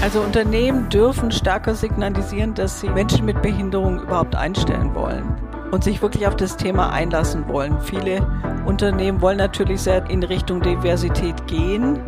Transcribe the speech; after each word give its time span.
Also 0.00 0.20
Unternehmen 0.20 0.88
dürfen 0.88 1.30
stärker 1.32 1.74
signalisieren, 1.74 2.54
dass 2.54 2.80
sie 2.80 2.88
Menschen 2.88 3.24
mit 3.24 3.42
Behinderung 3.42 4.00
überhaupt 4.00 4.36
einstellen 4.36 4.94
wollen 4.94 5.36
und 5.72 5.82
sich 5.84 6.00
wirklich 6.00 6.26
auf 6.26 6.36
das 6.36 6.56
Thema 6.56 6.90
einlassen 6.90 7.48
wollen. 7.48 7.80
Viele 7.80 8.26
Unternehmen 8.64 9.20
wollen 9.20 9.38
natürlich 9.38 9.82
sehr 9.82 10.08
in 10.08 10.22
Richtung 10.22 10.62
Diversität 10.62 11.46
gehen, 11.46 12.00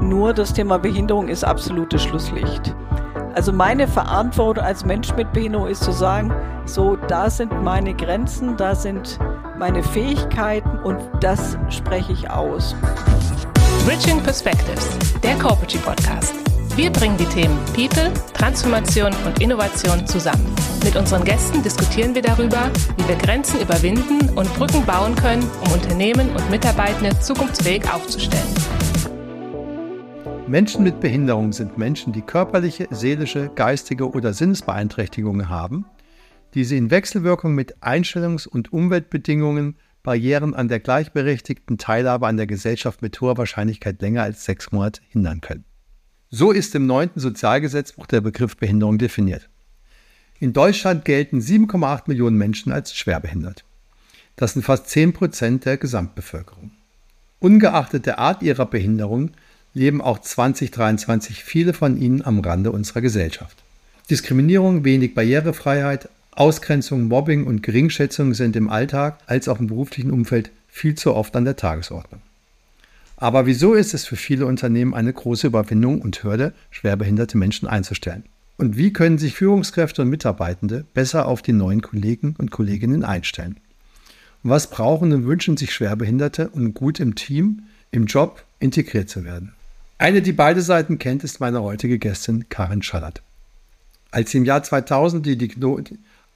nur 0.00 0.32
das 0.32 0.52
Thema 0.52 0.78
Behinderung 0.78 1.28
ist 1.28 1.44
absolutes 1.44 2.02
Schlusslicht. 2.02 2.74
Also 3.34 3.52
meine 3.52 3.88
Verantwortung 3.88 4.64
als 4.64 4.84
Mensch 4.84 5.14
mit 5.14 5.32
Behinderung 5.32 5.68
ist 5.68 5.82
zu 5.82 5.92
sagen, 5.92 6.32
so, 6.66 6.96
da 6.96 7.28
sind 7.28 7.62
meine 7.62 7.94
Grenzen, 7.94 8.56
da 8.56 8.74
sind 8.74 9.18
meine 9.58 9.82
Fähigkeiten 9.82 10.78
und 10.78 10.98
das 11.20 11.58
spreche 11.68 12.12
ich 12.12 12.30
aus. 12.30 12.74
Bridging 13.86 14.22
Perspectives, 14.22 14.88
der 15.22 15.36
Corporate 15.36 15.78
Podcast. 15.78 16.43
Wir 16.76 16.90
bringen 16.90 17.16
die 17.16 17.26
Themen 17.26 17.56
People, 17.66 18.12
Transformation 18.32 19.12
und 19.24 19.40
Innovation 19.40 20.04
zusammen. 20.08 20.44
Mit 20.82 20.96
unseren 20.96 21.24
Gästen 21.24 21.62
diskutieren 21.62 22.16
wir 22.16 22.22
darüber, 22.22 22.68
wie 22.96 23.06
wir 23.06 23.14
Grenzen 23.14 23.60
überwinden 23.60 24.28
und 24.30 24.52
Brücken 24.54 24.84
bauen 24.84 25.14
können, 25.14 25.48
um 25.64 25.72
Unternehmen 25.72 26.30
und 26.30 26.50
Mitarbeitende 26.50 27.16
zukunftsfähig 27.20 27.88
aufzustellen. 27.88 28.42
Menschen 30.48 30.82
mit 30.82 30.98
Behinderung 30.98 31.52
sind 31.52 31.78
Menschen, 31.78 32.12
die 32.12 32.22
körperliche, 32.22 32.88
seelische, 32.90 33.52
geistige 33.54 34.10
oder 34.10 34.32
Sinnesbeeinträchtigungen 34.32 35.48
haben, 35.48 35.86
die 36.54 36.64
sie 36.64 36.76
in 36.76 36.90
Wechselwirkung 36.90 37.54
mit 37.54 37.84
Einstellungs- 37.84 38.48
und 38.48 38.72
Umweltbedingungen 38.72 39.76
Barrieren 40.02 40.54
an 40.54 40.66
der 40.66 40.80
gleichberechtigten 40.80 41.78
Teilhabe 41.78 42.26
an 42.26 42.36
der 42.36 42.48
Gesellschaft 42.48 43.00
mit 43.00 43.20
hoher 43.20 43.38
Wahrscheinlichkeit 43.38 44.02
länger 44.02 44.24
als 44.24 44.44
sechs 44.44 44.72
Monate 44.72 45.02
hindern 45.08 45.40
können. 45.40 45.64
So 46.36 46.50
ist 46.50 46.74
im 46.74 46.86
neunten 46.88 47.20
Sozialgesetzbuch 47.20 48.06
der 48.06 48.20
Begriff 48.20 48.56
Behinderung 48.56 48.98
definiert. 48.98 49.48
In 50.40 50.52
Deutschland 50.52 51.04
gelten 51.04 51.38
7,8 51.38 52.08
Millionen 52.08 52.36
Menschen 52.36 52.72
als 52.72 52.92
schwerbehindert. 52.92 53.64
Das 54.34 54.54
sind 54.54 54.64
fast 54.64 54.88
10 54.88 55.12
Prozent 55.12 55.64
der 55.64 55.76
Gesamtbevölkerung. 55.76 56.72
Ungeachtet 57.38 58.06
der 58.06 58.18
Art 58.18 58.42
ihrer 58.42 58.66
Behinderung 58.66 59.30
leben 59.74 60.00
auch 60.00 60.18
2023 60.18 61.44
viele 61.44 61.72
von 61.72 61.96
ihnen 61.96 62.24
am 62.24 62.40
Rande 62.40 62.72
unserer 62.72 63.00
Gesellschaft. 63.00 63.62
Diskriminierung, 64.10 64.82
wenig 64.82 65.14
Barrierefreiheit, 65.14 66.08
Ausgrenzung, 66.32 67.04
Mobbing 67.04 67.46
und 67.46 67.62
Geringschätzung 67.62 68.34
sind 68.34 68.56
im 68.56 68.70
Alltag 68.70 69.20
als 69.26 69.46
auch 69.46 69.60
im 69.60 69.68
beruflichen 69.68 70.10
Umfeld 70.10 70.50
viel 70.66 70.96
zu 70.96 71.14
oft 71.14 71.36
an 71.36 71.44
der 71.44 71.54
Tagesordnung. 71.54 72.22
Aber 73.24 73.46
wieso 73.46 73.72
ist 73.72 73.94
es 73.94 74.04
für 74.04 74.16
viele 74.16 74.44
Unternehmen 74.44 74.92
eine 74.92 75.10
große 75.10 75.46
Überwindung 75.46 76.02
und 76.02 76.22
Hürde, 76.22 76.52
schwerbehinderte 76.68 77.38
Menschen 77.38 77.66
einzustellen? 77.66 78.24
Und 78.58 78.76
wie 78.76 78.92
können 78.92 79.16
sich 79.16 79.34
Führungskräfte 79.34 80.02
und 80.02 80.10
Mitarbeitende 80.10 80.84
besser 80.92 81.26
auf 81.26 81.40
die 81.40 81.54
neuen 81.54 81.80
Kollegen 81.80 82.34
und 82.36 82.50
Kolleginnen 82.50 83.02
einstellen? 83.02 83.58
Was 84.42 84.68
brauchen 84.68 85.10
und 85.14 85.24
wünschen 85.24 85.56
sich 85.56 85.72
Schwerbehinderte, 85.72 86.50
um 86.50 86.74
gut 86.74 87.00
im 87.00 87.14
Team, 87.14 87.62
im 87.92 88.04
Job 88.04 88.44
integriert 88.58 89.08
zu 89.08 89.24
werden? 89.24 89.54
Eine, 89.96 90.20
die 90.20 90.32
beide 90.32 90.60
Seiten 90.60 90.98
kennt, 90.98 91.24
ist 91.24 91.40
meine 91.40 91.62
heutige 91.62 91.98
Gästin 91.98 92.50
Karin 92.50 92.82
Schallert. 92.82 93.22
Als 94.10 94.32
sie 94.32 94.36
im 94.36 94.44
Jahr 94.44 94.62
2000 94.62 95.24
die, 95.24 95.50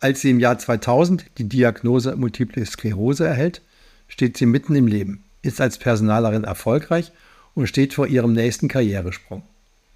als 0.01 0.23
sie 0.23 0.31
im 0.31 0.41
Jahr 0.41 0.59
2000 0.59 1.27
die 1.37 1.51
Diagnose 1.51 2.17
Multiple 2.17 2.65
Sklerose 2.65 3.27
erhält, 3.27 3.61
steht 4.09 4.39
sie 4.39 4.47
mitten 4.47 4.75
im 4.75 4.87
Leben 4.87 5.23
ist 5.43 5.61
als 5.61 5.79
Personalerin 5.79 6.45
erfolgreich 6.45 7.13
und 7.55 7.67
steht 7.67 7.95
vor 7.95 8.07
ihrem 8.07 8.33
nächsten 8.33 8.69
Karrieresprung. 8.69 9.43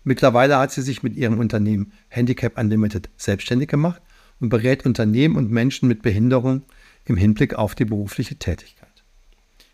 Mittlerweile 0.04 0.58
hat 0.58 0.72
sie 0.72 0.82
sich 0.82 1.02
mit 1.02 1.16
ihrem 1.16 1.38
Unternehmen 1.38 1.92
Handicap 2.08 2.58
Unlimited 2.58 3.08
selbstständig 3.16 3.68
gemacht 3.68 4.02
und 4.40 4.48
berät 4.48 4.84
Unternehmen 4.84 5.36
und 5.36 5.50
Menschen 5.50 5.88
mit 5.88 6.02
Behinderung 6.02 6.62
im 7.04 7.16
Hinblick 7.16 7.54
auf 7.54 7.74
die 7.74 7.84
berufliche 7.84 8.36
Tätigkeit. 8.36 8.88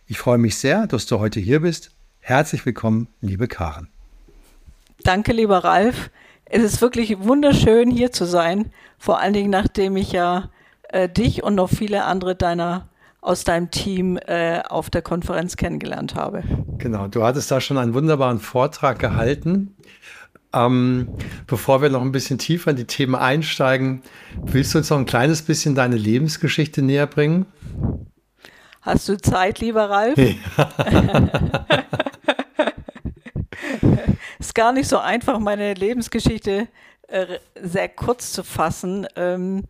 Ich 0.07 0.19
freue 0.19 0.39
mich 0.39 0.57
sehr, 0.57 0.87
dass 0.87 1.07
du 1.07 1.19
heute 1.19 1.41
hier 1.41 1.61
bist. 1.61 1.91
Herzlich 2.21 2.65
willkommen, 2.67 3.09
liebe 3.21 3.49
Karen. 3.49 3.89
Danke, 5.03 5.33
lieber 5.33 5.65
Ralf. 5.65 6.11
Es 6.45 6.63
ist 6.63 6.81
wirklich 6.81 7.19
wunderschön, 7.21 7.91
hier 7.91 8.11
zu 8.11 8.25
sein, 8.25 8.71
vor 8.99 9.21
allen 9.21 9.35
Dingen 9.35 9.51
nachdem 9.51 9.97
ich 9.97 10.13
ja 10.13 10.51
äh, 10.89 11.09
dich 11.09 11.43
und 11.43 11.55
noch 11.55 11.69
viele 11.71 12.05
andere 12.05 12.35
deiner 12.35 12.89
aus 13.29 13.45
deinem 13.45 13.71
Team 13.71 14.17
äh, 14.27 14.63
auf 14.71 14.89
der 14.89 15.03
Konferenz 15.03 15.57
kennengelernt 15.57 16.15
habe. 16.15 16.43
Genau, 16.79 17.09
du 17.09 17.23
hattest 17.23 17.51
da 17.51 17.61
schon 17.61 17.77
einen 17.77 17.93
wunderbaren 17.93 18.39
Vortrag 18.39 18.99
gehalten. 18.99 19.77
Ähm, 20.55 21.09
bevor 21.47 21.83
wir 21.83 21.91
noch 21.91 22.01
ein 22.01 22.11
bisschen 22.11 22.39
tiefer 22.39 22.71
in 22.71 22.77
die 22.77 22.87
Themen 22.87 23.15
einsteigen, 23.15 24.01
willst 24.41 24.73
du 24.73 24.79
uns 24.79 24.89
noch 24.89 24.97
ein 24.97 25.05
kleines 25.05 25.43
bisschen 25.43 25.75
deine 25.75 25.97
Lebensgeschichte 25.97 26.81
näher 26.81 27.07
bringen? 27.07 27.45
Hast 28.81 29.07
du 29.11 29.19
Zeit, 29.19 29.61
lieber 29.61 29.91
Ralf? 29.91 30.17
Ja. 30.17 30.35
ist 34.39 34.55
gar 34.55 34.73
nicht 34.73 34.89
so 34.89 34.97
einfach, 34.97 35.39
meine 35.39 35.75
Lebensgeschichte 35.75 36.67
äh, 37.09 37.27
sehr 37.63 37.91
kurz 37.91 38.33
zu 38.33 38.43
fassen. 38.43 39.07
Ähm, 39.17 39.65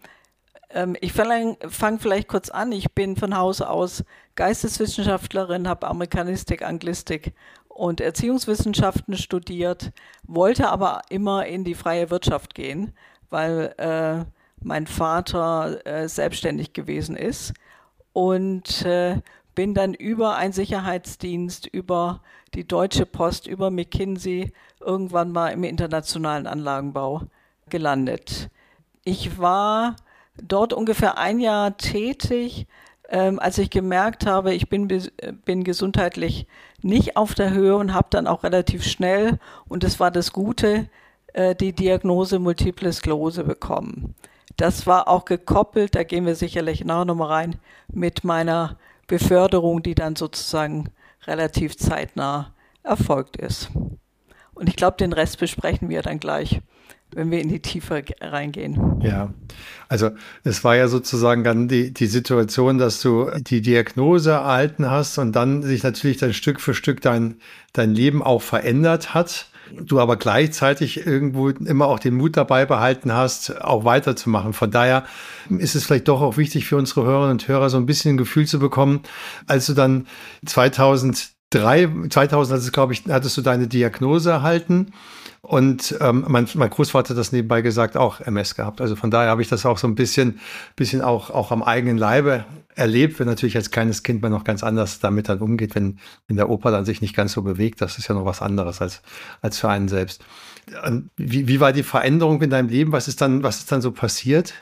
ich 1.01 1.13
fange 1.13 1.57
fang 1.69 1.99
vielleicht 1.99 2.29
kurz 2.29 2.51
an. 2.51 2.73
Ich 2.73 2.93
bin 2.93 3.17
von 3.17 3.37
Haus 3.37 3.63
aus 3.63 4.05
Geisteswissenschaftlerin, 4.35 5.67
habe 5.67 5.89
Amerikanistik, 5.89 6.63
Anglistik 6.63 7.33
und 7.69 8.01
Erziehungswissenschaften 8.01 9.17
studiert, 9.17 9.93
wollte 10.25 10.69
aber 10.69 11.03
immer 11.09 11.47
in 11.47 11.65
die 11.65 11.75
freie 11.75 12.11
Wirtschaft 12.11 12.55
gehen, 12.55 12.93
weil 13.31 13.75
äh, 13.79 14.25
mein 14.61 14.87
Vater 14.87 15.87
äh, 15.87 16.09
selbstständig 16.09 16.73
gewesen 16.73 17.17
ist 17.17 17.55
und 18.13 18.85
äh, 18.85 19.21
bin 19.55 19.75
dann 19.75 19.95
über 19.95 20.37
einen 20.37 20.53
Sicherheitsdienst, 20.53 21.67
über 21.67 22.21
die 22.55 22.67
Deutsche 22.67 23.07
Post, 23.07 23.47
über 23.47 23.71
McKinsey 23.71 24.53
irgendwann 24.81 25.33
mal 25.33 25.49
im 25.49 25.65
internationalen 25.65 26.47
Anlagenbau 26.47 27.23
gelandet. 27.69 28.51
Ich 29.05 29.39
war 29.39 29.97
dort 30.43 30.73
ungefähr 30.73 31.19
ein 31.19 31.41
Jahr 31.41 31.77
tätig, 31.77 32.67
ähm, 33.09 33.39
als 33.39 33.59
ich 33.59 33.71
gemerkt 33.71 34.27
habe, 34.27 34.55
ich 34.55 34.69
bin, 34.69 34.89
bin 35.45 35.65
gesundheitlich 35.65 36.47
nicht 36.83 37.17
auf 37.17 37.35
der 37.35 37.53
Höhe 37.53 37.77
und 37.77 37.95
habe 37.95 38.09
dann 38.11 38.27
auch 38.27 38.45
relativ 38.45 38.85
schnell, 38.85 39.39
und 39.67 39.83
das 39.83 39.99
war 39.99 40.11
das 40.11 40.33
Gute, 40.33 40.89
äh, 41.33 41.55
die 41.55 41.73
Diagnose 41.73 42.39
Multiple 42.39 42.93
Sklerose 42.93 43.45
bekommen. 43.45 44.15
Das 44.57 44.87
war 44.87 45.09
auch 45.09 45.25
gekoppelt, 45.25 45.95
da 45.95 46.03
gehen 46.03 46.27
wir 46.27 46.35
sicherlich 46.35 46.85
nachher 46.85 47.05
nochmal 47.07 47.29
rein, 47.29 47.57
mit 47.93 48.25
meiner 48.25 48.77
Beförderung, 49.07 49.83
die 49.83 49.95
dann 49.95 50.17
sozusagen 50.17 50.91
relativ 51.27 51.77
zeitnah 51.77 52.55
erfolgt 52.83 53.37
ist. 53.37 53.71
Und 54.55 54.69
ich 54.69 54.77
glaube, 54.77 54.97
den 54.97 55.13
Rest 55.13 55.39
besprechen 55.39 55.89
wir 55.89 56.03
dann 56.03 56.19
gleich 56.19 56.61
wenn 57.13 57.31
wir 57.31 57.41
in 57.41 57.49
die 57.49 57.61
Tiefe 57.61 58.03
reingehen. 58.21 59.01
Ja, 59.01 59.33
also 59.89 60.11
es 60.45 60.63
war 60.65 60.77
ja 60.77 60.89
sozusagen 60.89 61.43
dann 61.43 61.69
die, 61.69 61.93
die 61.93 62.07
Situation, 62.07 62.79
dass 62.79 63.01
du 63.01 63.31
die 63.39 63.63
Diagnose 63.63 64.33
erhalten 64.33 64.91
hast 64.91 65.19
und 65.19 65.33
dann 65.33 65.63
sich 65.63 65.83
natürlich 65.83 66.19
dann 66.19 66.35
Stück 66.35 66.61
für 66.61 66.75
Stück 66.75 67.01
dein, 67.01 67.37
dein 67.73 67.95
Leben 67.95 68.23
auch 68.23 68.43
verändert 68.43 69.15
hat. 69.15 69.47
Du 69.73 70.01
aber 70.01 70.17
gleichzeitig 70.17 71.07
irgendwo 71.07 71.51
immer 71.51 71.87
auch 71.89 71.99
den 71.99 72.15
Mut 72.15 72.39
dabei 72.39 72.65
behalten 72.65 73.13
hast, 73.13 73.61
auch 73.61 73.85
weiterzumachen. 73.85 74.55
Von 74.55 74.71
daher 74.71 75.05
ist 75.51 75.75
es 75.75 75.85
vielleicht 75.85 76.09
doch 76.09 76.23
auch 76.23 76.39
wichtig 76.39 76.67
für 76.67 76.77
unsere 76.77 77.05
Hörerinnen 77.05 77.33
und 77.33 77.49
Hörer, 77.49 77.69
so 77.69 77.77
ein 77.77 77.85
bisschen 77.85 78.15
ein 78.15 78.19
Gefühl 78.19 78.47
zu 78.47 78.59
bekommen, 78.59 79.03
als 79.47 79.67
du 79.67 79.75
dann 79.75 80.07
2003, 80.47 82.09
2000 82.09 82.55
hattest, 82.55 82.73
glaube 82.73 82.95
ich, 82.95 83.05
hattest 83.11 83.37
du 83.37 83.43
deine 83.43 83.67
Diagnose 83.67 84.31
erhalten 84.31 84.93
und 85.41 85.97
ähm, 86.01 86.25
mein, 86.29 86.49
mein 86.55 86.71
Großvater 86.71 87.11
hat 87.11 87.19
das 87.19 87.33
nebenbei 87.33 87.63
gesagt, 87.63 87.97
auch 87.97 88.21
MS 88.21 88.57
gehabt. 88.57 88.81
Also 88.81 88.97
von 88.97 89.11
daher 89.11 89.31
habe 89.31 89.43
ich 89.43 89.49
das 89.49 89.65
auch 89.65 89.79
so 89.79 89.87
ein 89.87 89.95
bisschen, 89.95 90.41
bisschen 90.75 91.01
auch, 91.01 91.31
auch 91.31 91.53
am 91.53 91.63
eigenen 91.63 91.97
Leibe 91.97 92.45
erlebt, 92.75 93.19
wenn 93.19 93.27
natürlich 93.27 93.57
als 93.57 93.71
kleines 93.71 94.03
Kind 94.03 94.21
man 94.21 94.33
noch 94.33 94.45
ganz 94.45 94.65
anders 94.65 94.99
damit 94.99 95.29
dann 95.29 95.41
umgeht, 95.41 95.75
wenn, 95.75 95.99
wenn 96.27 96.37
der 96.37 96.49
Opa 96.49 96.71
dann 96.71 96.85
sich 96.85 97.01
nicht 97.01 97.15
ganz 97.15 97.33
so 97.33 97.43
bewegt. 97.43 97.81
Das 97.81 97.99
ist 97.99 98.09
ja 98.09 98.15
noch 98.15 98.25
was 98.25 98.43
anderes 98.43 98.81
als, 98.81 99.03
als 99.41 99.59
für 99.59 99.69
einen 99.69 99.89
selbst. 99.89 100.25
Und 100.85 101.11
wie, 101.17 101.47
wie 101.47 101.61
war 101.61 101.73
die 101.73 101.85
Veränderung 101.85 102.43
in 102.43 102.51
deinem 102.51 102.69
Leben? 102.69 102.93
Was 102.93 103.07
ist 103.07 103.21
dann, 103.21 103.43
was 103.43 103.59
ist 103.59 103.71
dann 103.71 103.81
so 103.81 103.93
passiert? 103.93 104.55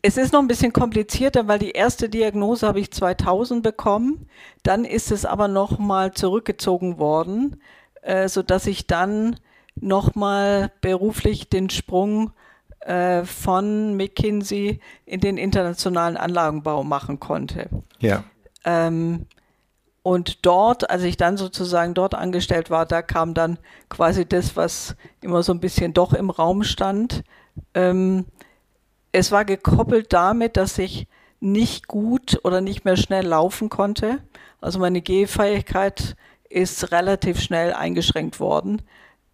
Es 0.00 0.16
ist 0.16 0.32
noch 0.32 0.40
ein 0.40 0.48
bisschen 0.48 0.72
komplizierter, 0.72 1.48
weil 1.48 1.58
die 1.58 1.72
erste 1.72 2.08
Diagnose 2.08 2.66
habe 2.66 2.80
ich 2.80 2.92
2000 2.92 3.62
bekommen. 3.62 4.28
Dann 4.62 4.84
ist 4.84 5.10
es 5.10 5.26
aber 5.26 5.48
noch 5.48 5.78
mal 5.78 6.12
zurückgezogen 6.12 6.98
worden 6.98 7.56
äh, 8.04 8.28
sodass 8.28 8.66
ich 8.66 8.86
dann 8.86 9.36
nochmal 9.74 10.70
beruflich 10.80 11.48
den 11.48 11.68
Sprung 11.68 12.30
äh, 12.80 13.24
von 13.24 13.96
McKinsey 13.96 14.80
in 15.04 15.20
den 15.20 15.36
internationalen 15.36 16.16
Anlagenbau 16.16 16.84
machen 16.84 17.18
konnte. 17.18 17.68
Ja. 17.98 18.24
Ähm, 18.64 19.26
Und 20.02 20.44
dort, 20.44 20.90
als 20.90 21.02
ich 21.02 21.16
dann 21.16 21.38
sozusagen 21.38 21.94
dort 21.94 22.14
angestellt 22.14 22.68
war, 22.68 22.84
da 22.84 23.00
kam 23.00 23.32
dann 23.32 23.58
quasi 23.88 24.26
das, 24.26 24.54
was 24.54 24.96
immer 25.22 25.42
so 25.42 25.52
ein 25.54 25.60
bisschen 25.60 25.94
doch 25.94 26.12
im 26.12 26.28
Raum 26.28 26.62
stand. 26.62 27.24
Ähm, 27.72 28.26
es 29.12 29.32
war 29.32 29.46
gekoppelt 29.46 30.12
damit, 30.12 30.58
dass 30.58 30.76
ich 30.76 31.06
nicht 31.40 31.88
gut 31.88 32.38
oder 32.44 32.60
nicht 32.60 32.84
mehr 32.84 32.96
schnell 32.96 33.26
laufen 33.26 33.70
konnte. 33.70 34.18
Also 34.60 34.78
meine 34.78 35.00
Gehfähigkeit 35.00 36.16
ist 36.54 36.92
relativ 36.92 37.40
schnell 37.40 37.72
eingeschränkt 37.72 38.38
worden. 38.38 38.82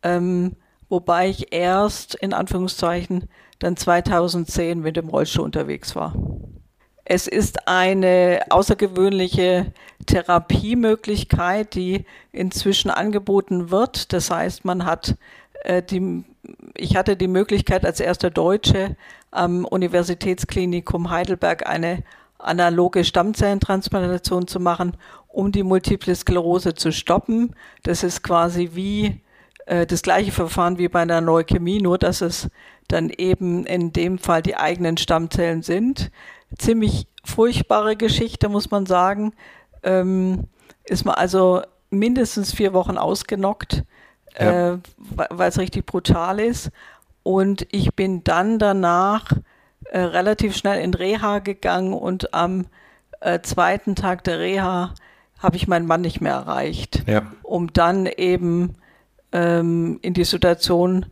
Ähm, 0.02 0.56
wobei 0.88 1.28
ich 1.28 1.52
erst 1.52 2.14
in 2.14 2.32
Anführungszeichen 2.32 3.28
dann 3.58 3.76
2010 3.76 4.80
mit 4.80 4.96
dem 4.96 5.08
Rollstuhl 5.08 5.44
unterwegs 5.44 5.94
war. 5.94 6.14
Es 7.04 7.26
ist 7.26 7.68
eine 7.68 8.40
außergewöhnliche 8.48 9.72
Therapiemöglichkeit, 10.06 11.74
die 11.74 12.06
inzwischen 12.32 12.90
angeboten 12.90 13.70
wird. 13.70 14.12
Das 14.12 14.30
heißt, 14.30 14.64
man 14.64 14.86
hat 14.86 15.16
äh, 15.64 15.82
die, 15.82 16.24
ich 16.74 16.96
hatte 16.96 17.16
die 17.16 17.28
Möglichkeit 17.28 17.84
als 17.84 18.00
erster 18.00 18.30
Deutsche 18.30 18.96
am 19.30 19.64
Universitätsklinikum 19.64 21.10
Heidelberg 21.10 21.66
eine 21.66 22.02
analoge 22.38 23.04
Stammzellentransplantation 23.04 24.46
zu 24.46 24.60
machen, 24.60 24.96
um 25.32 25.52
die 25.52 25.62
Multiple 25.62 26.14
Sklerose 26.14 26.74
zu 26.74 26.92
stoppen. 26.92 27.54
Das 27.82 28.02
ist 28.02 28.22
quasi 28.22 28.70
wie 28.74 29.22
äh, 29.66 29.86
das 29.86 30.02
gleiche 30.02 30.32
Verfahren 30.32 30.78
wie 30.78 30.88
bei 30.88 31.00
einer 31.00 31.20
Leukämie, 31.20 31.80
nur 31.80 31.98
dass 31.98 32.20
es 32.20 32.48
dann 32.88 33.10
eben 33.10 33.64
in 33.66 33.92
dem 33.92 34.18
Fall 34.18 34.42
die 34.42 34.56
eigenen 34.56 34.96
Stammzellen 34.96 35.62
sind. 35.62 36.10
Ziemlich 36.58 37.06
furchtbare 37.24 37.96
Geschichte, 37.96 38.48
muss 38.48 38.70
man 38.70 38.86
sagen. 38.86 39.32
Ähm, 39.82 40.48
ist 40.84 41.04
man 41.04 41.14
also 41.14 41.62
mindestens 41.90 42.52
vier 42.52 42.72
Wochen 42.72 42.98
ausgenockt, 42.98 43.84
ja. 44.38 44.74
äh, 44.74 44.78
weil 45.08 45.48
es 45.48 45.58
richtig 45.58 45.86
brutal 45.86 46.40
ist. 46.40 46.70
Und 47.22 47.66
ich 47.70 47.94
bin 47.94 48.24
dann 48.24 48.58
danach 48.58 49.30
äh, 49.84 50.00
relativ 50.00 50.56
schnell 50.56 50.82
in 50.82 50.94
Reha 50.94 51.38
gegangen 51.38 51.92
und 51.92 52.34
am 52.34 52.66
äh, 53.20 53.40
zweiten 53.40 53.94
Tag 53.94 54.24
der 54.24 54.38
Reha 54.40 54.94
habe 55.40 55.56
ich 55.56 55.66
meinen 55.66 55.86
Mann 55.86 56.02
nicht 56.02 56.20
mehr 56.20 56.34
erreicht, 56.34 57.02
ja. 57.06 57.22
um 57.42 57.72
dann 57.72 58.06
eben 58.06 58.76
ähm, 59.32 59.98
in 60.02 60.14
die 60.14 60.24
Situation 60.24 61.06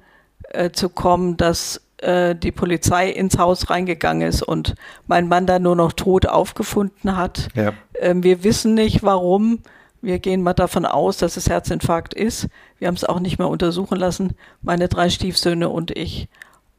äh, 0.50 0.70
zu 0.70 0.88
kommen, 0.88 1.36
dass 1.36 1.80
äh, 1.98 2.36
die 2.36 2.52
Polizei 2.52 3.10
ins 3.10 3.38
Haus 3.38 3.70
reingegangen 3.70 4.28
ist 4.28 4.42
und 4.42 4.74
mein 5.06 5.28
Mann 5.28 5.46
dann 5.46 5.62
nur 5.62 5.76
noch 5.76 5.92
tot 5.92 6.26
aufgefunden 6.26 7.16
hat. 7.16 7.48
Ja. 7.54 7.72
Ähm, 7.98 8.22
wir 8.22 8.44
wissen 8.44 8.74
nicht, 8.74 9.02
warum. 9.02 9.60
Wir 10.00 10.20
gehen 10.20 10.42
mal 10.42 10.54
davon 10.54 10.86
aus, 10.86 11.16
dass 11.16 11.36
es 11.36 11.48
Herzinfarkt 11.48 12.14
ist. 12.14 12.48
Wir 12.78 12.86
haben 12.86 12.94
es 12.94 13.04
auch 13.04 13.18
nicht 13.18 13.38
mehr 13.38 13.48
untersuchen 13.48 13.98
lassen, 13.98 14.34
meine 14.62 14.88
drei 14.88 15.10
Stiefsöhne 15.10 15.68
und 15.70 15.96
ich. 15.96 16.28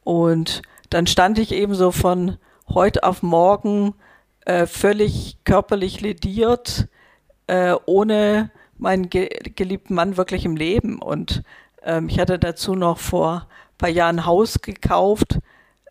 Und 0.04 0.62
dann 0.88 1.06
stand 1.06 1.38
ich 1.38 1.52
eben 1.52 1.74
so 1.74 1.90
von 1.90 2.38
heute 2.68 3.04
auf 3.04 3.22
morgen 3.22 3.94
äh, 4.46 4.66
völlig 4.66 5.36
körperlich 5.44 6.00
lediert, 6.00 6.88
äh, 7.50 7.74
ohne 7.84 8.50
meinen 8.78 9.10
ge 9.10 9.28
geliebten 9.56 9.94
Mann 9.94 10.16
wirklich 10.16 10.44
im 10.44 10.56
Leben. 10.56 11.02
Und 11.02 11.42
ähm, 11.82 12.08
ich 12.08 12.20
hatte 12.20 12.38
dazu 12.38 12.76
noch 12.76 12.98
vor 12.98 13.48
ein 13.72 13.78
paar 13.78 13.88
Jahren 13.88 14.20
ein 14.20 14.26
Haus 14.26 14.60
gekauft, 14.62 15.40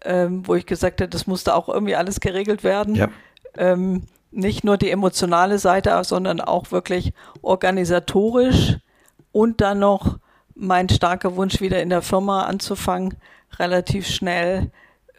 ähm, 0.05 0.47
wo 0.47 0.55
ich 0.55 0.65
gesagt 0.65 1.01
habe, 1.01 1.09
das 1.09 1.27
musste 1.27 1.53
auch 1.53 1.67
irgendwie 1.67 1.97
alles 1.97 2.21
geregelt 2.21 2.63
werden. 2.63 2.95
Ja. 2.95 3.09
Ähm, 3.57 4.03
nicht 4.31 4.63
nur 4.63 4.77
die 4.77 4.89
emotionale 4.89 5.59
Seite, 5.59 6.01
sondern 6.05 6.39
auch 6.39 6.71
wirklich 6.71 7.11
organisatorisch 7.41 8.77
und 9.33 9.59
dann 9.59 9.79
noch 9.79 10.17
mein 10.55 10.87
starker 10.87 11.35
Wunsch, 11.35 11.59
wieder 11.59 11.81
in 11.81 11.89
der 11.89 12.01
Firma 12.01 12.43
anzufangen, 12.43 13.15
relativ 13.57 14.07
schnell. 14.07 14.71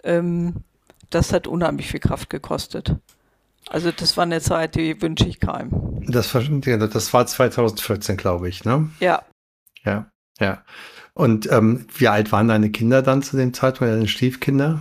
Ähm, 0.05 0.65
das 1.11 1.33
hat 1.35 1.47
unheimlich 1.47 1.89
viel 1.89 2.01
Kraft 2.01 2.31
gekostet. 2.31 2.97
Also 3.71 3.93
das 3.93 4.17
war 4.17 4.25
eine 4.25 4.41
Zeit, 4.41 4.75
die 4.75 5.01
wünsche 5.01 5.29
ich 5.29 5.39
keinem. 5.39 6.03
Das, 6.09 6.33
das 6.33 7.15
war 7.15 7.27
2014, 7.27 8.17
glaube 8.17 8.49
ich, 8.49 8.65
ne? 8.65 8.91
Ja. 8.99 9.23
Ja, 9.85 10.11
ja. 10.41 10.65
Und 11.15 11.51
ähm, 11.53 11.87
wie 11.97 12.09
alt 12.09 12.33
waren 12.33 12.49
deine 12.49 12.71
Kinder 12.71 13.01
dann 13.01 13.23
zu 13.23 13.37
dem 13.37 13.55
Zeitpunkt, 13.55 13.95
deine 13.95 14.09
Stiefkinder? 14.09 14.81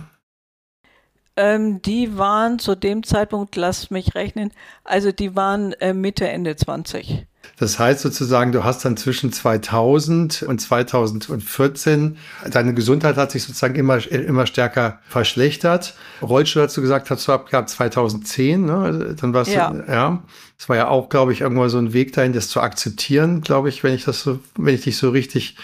Ähm, 1.36 1.80
die 1.82 2.18
waren 2.18 2.58
zu 2.58 2.74
dem 2.74 3.04
Zeitpunkt, 3.04 3.54
lass 3.54 3.90
mich 3.90 4.16
rechnen, 4.16 4.50
also 4.82 5.12
die 5.12 5.36
waren 5.36 5.72
äh, 5.74 5.94
Mitte, 5.94 6.28
Ende 6.28 6.56
20. 6.56 7.26
Das 7.58 7.78
heißt 7.78 8.00
sozusagen, 8.00 8.52
du 8.52 8.64
hast 8.64 8.84
dann 8.84 8.96
zwischen 8.96 9.32
2000 9.32 10.42
und 10.42 10.60
2014, 10.60 12.16
deine 12.50 12.74
Gesundheit 12.74 13.16
hat 13.16 13.30
sich 13.30 13.42
sozusagen 13.42 13.74
immer, 13.74 14.04
immer 14.10 14.46
stärker 14.46 15.00
verschlechtert. 15.08 15.94
Rollstuhl 16.22 16.62
hast 16.62 16.76
du 16.76 16.80
gesagt, 16.80 17.10
hast 17.10 17.28
du 17.28 17.32
abgehabt 17.32 17.68
2010, 17.70 18.64
ne? 18.64 18.76
Also 18.76 19.12
dann 19.12 19.34
warst 19.34 19.52
ja. 19.52 19.70
du, 19.70 19.90
ja. 19.90 20.22
Das 20.56 20.68
war 20.68 20.76
ja 20.76 20.88
auch, 20.88 21.08
glaube 21.08 21.32
ich, 21.32 21.40
irgendwo 21.40 21.66
so 21.68 21.78
ein 21.78 21.92
Weg 21.92 22.12
dahin, 22.12 22.32
das 22.32 22.48
zu 22.48 22.60
akzeptieren, 22.60 23.40
glaube 23.40 23.68
ich, 23.68 23.82
wenn 23.82 23.94
ich 23.94 24.04
das 24.04 24.22
so, 24.22 24.40
wenn 24.56 24.74
ich 24.74 24.82
dich 24.82 24.96
so 24.96 25.10
richtig 25.10 25.56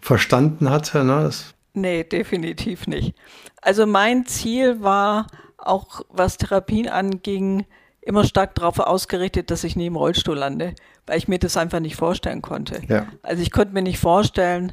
verstanden 0.00 0.70
hatte, 0.70 1.04
ne? 1.04 1.22
Das 1.24 1.54
nee, 1.74 2.04
definitiv 2.04 2.86
nicht. 2.86 3.14
Also 3.62 3.86
mein 3.86 4.26
Ziel 4.26 4.82
war 4.82 5.26
auch, 5.56 6.02
was 6.10 6.36
Therapien 6.36 6.88
anging, 6.88 7.64
immer 8.04 8.24
stark 8.24 8.54
darauf 8.54 8.78
ausgerichtet, 8.78 9.50
dass 9.50 9.64
ich 9.64 9.76
nie 9.76 9.86
im 9.86 9.96
Rollstuhl 9.96 10.36
lande, 10.36 10.74
weil 11.06 11.18
ich 11.18 11.28
mir 11.28 11.38
das 11.38 11.56
einfach 11.56 11.80
nicht 11.80 11.96
vorstellen 11.96 12.42
konnte. 12.42 12.82
Ja. 12.88 13.06
Also 13.22 13.42
ich 13.42 13.50
konnte 13.50 13.72
mir 13.72 13.82
nicht 13.82 13.98
vorstellen, 13.98 14.72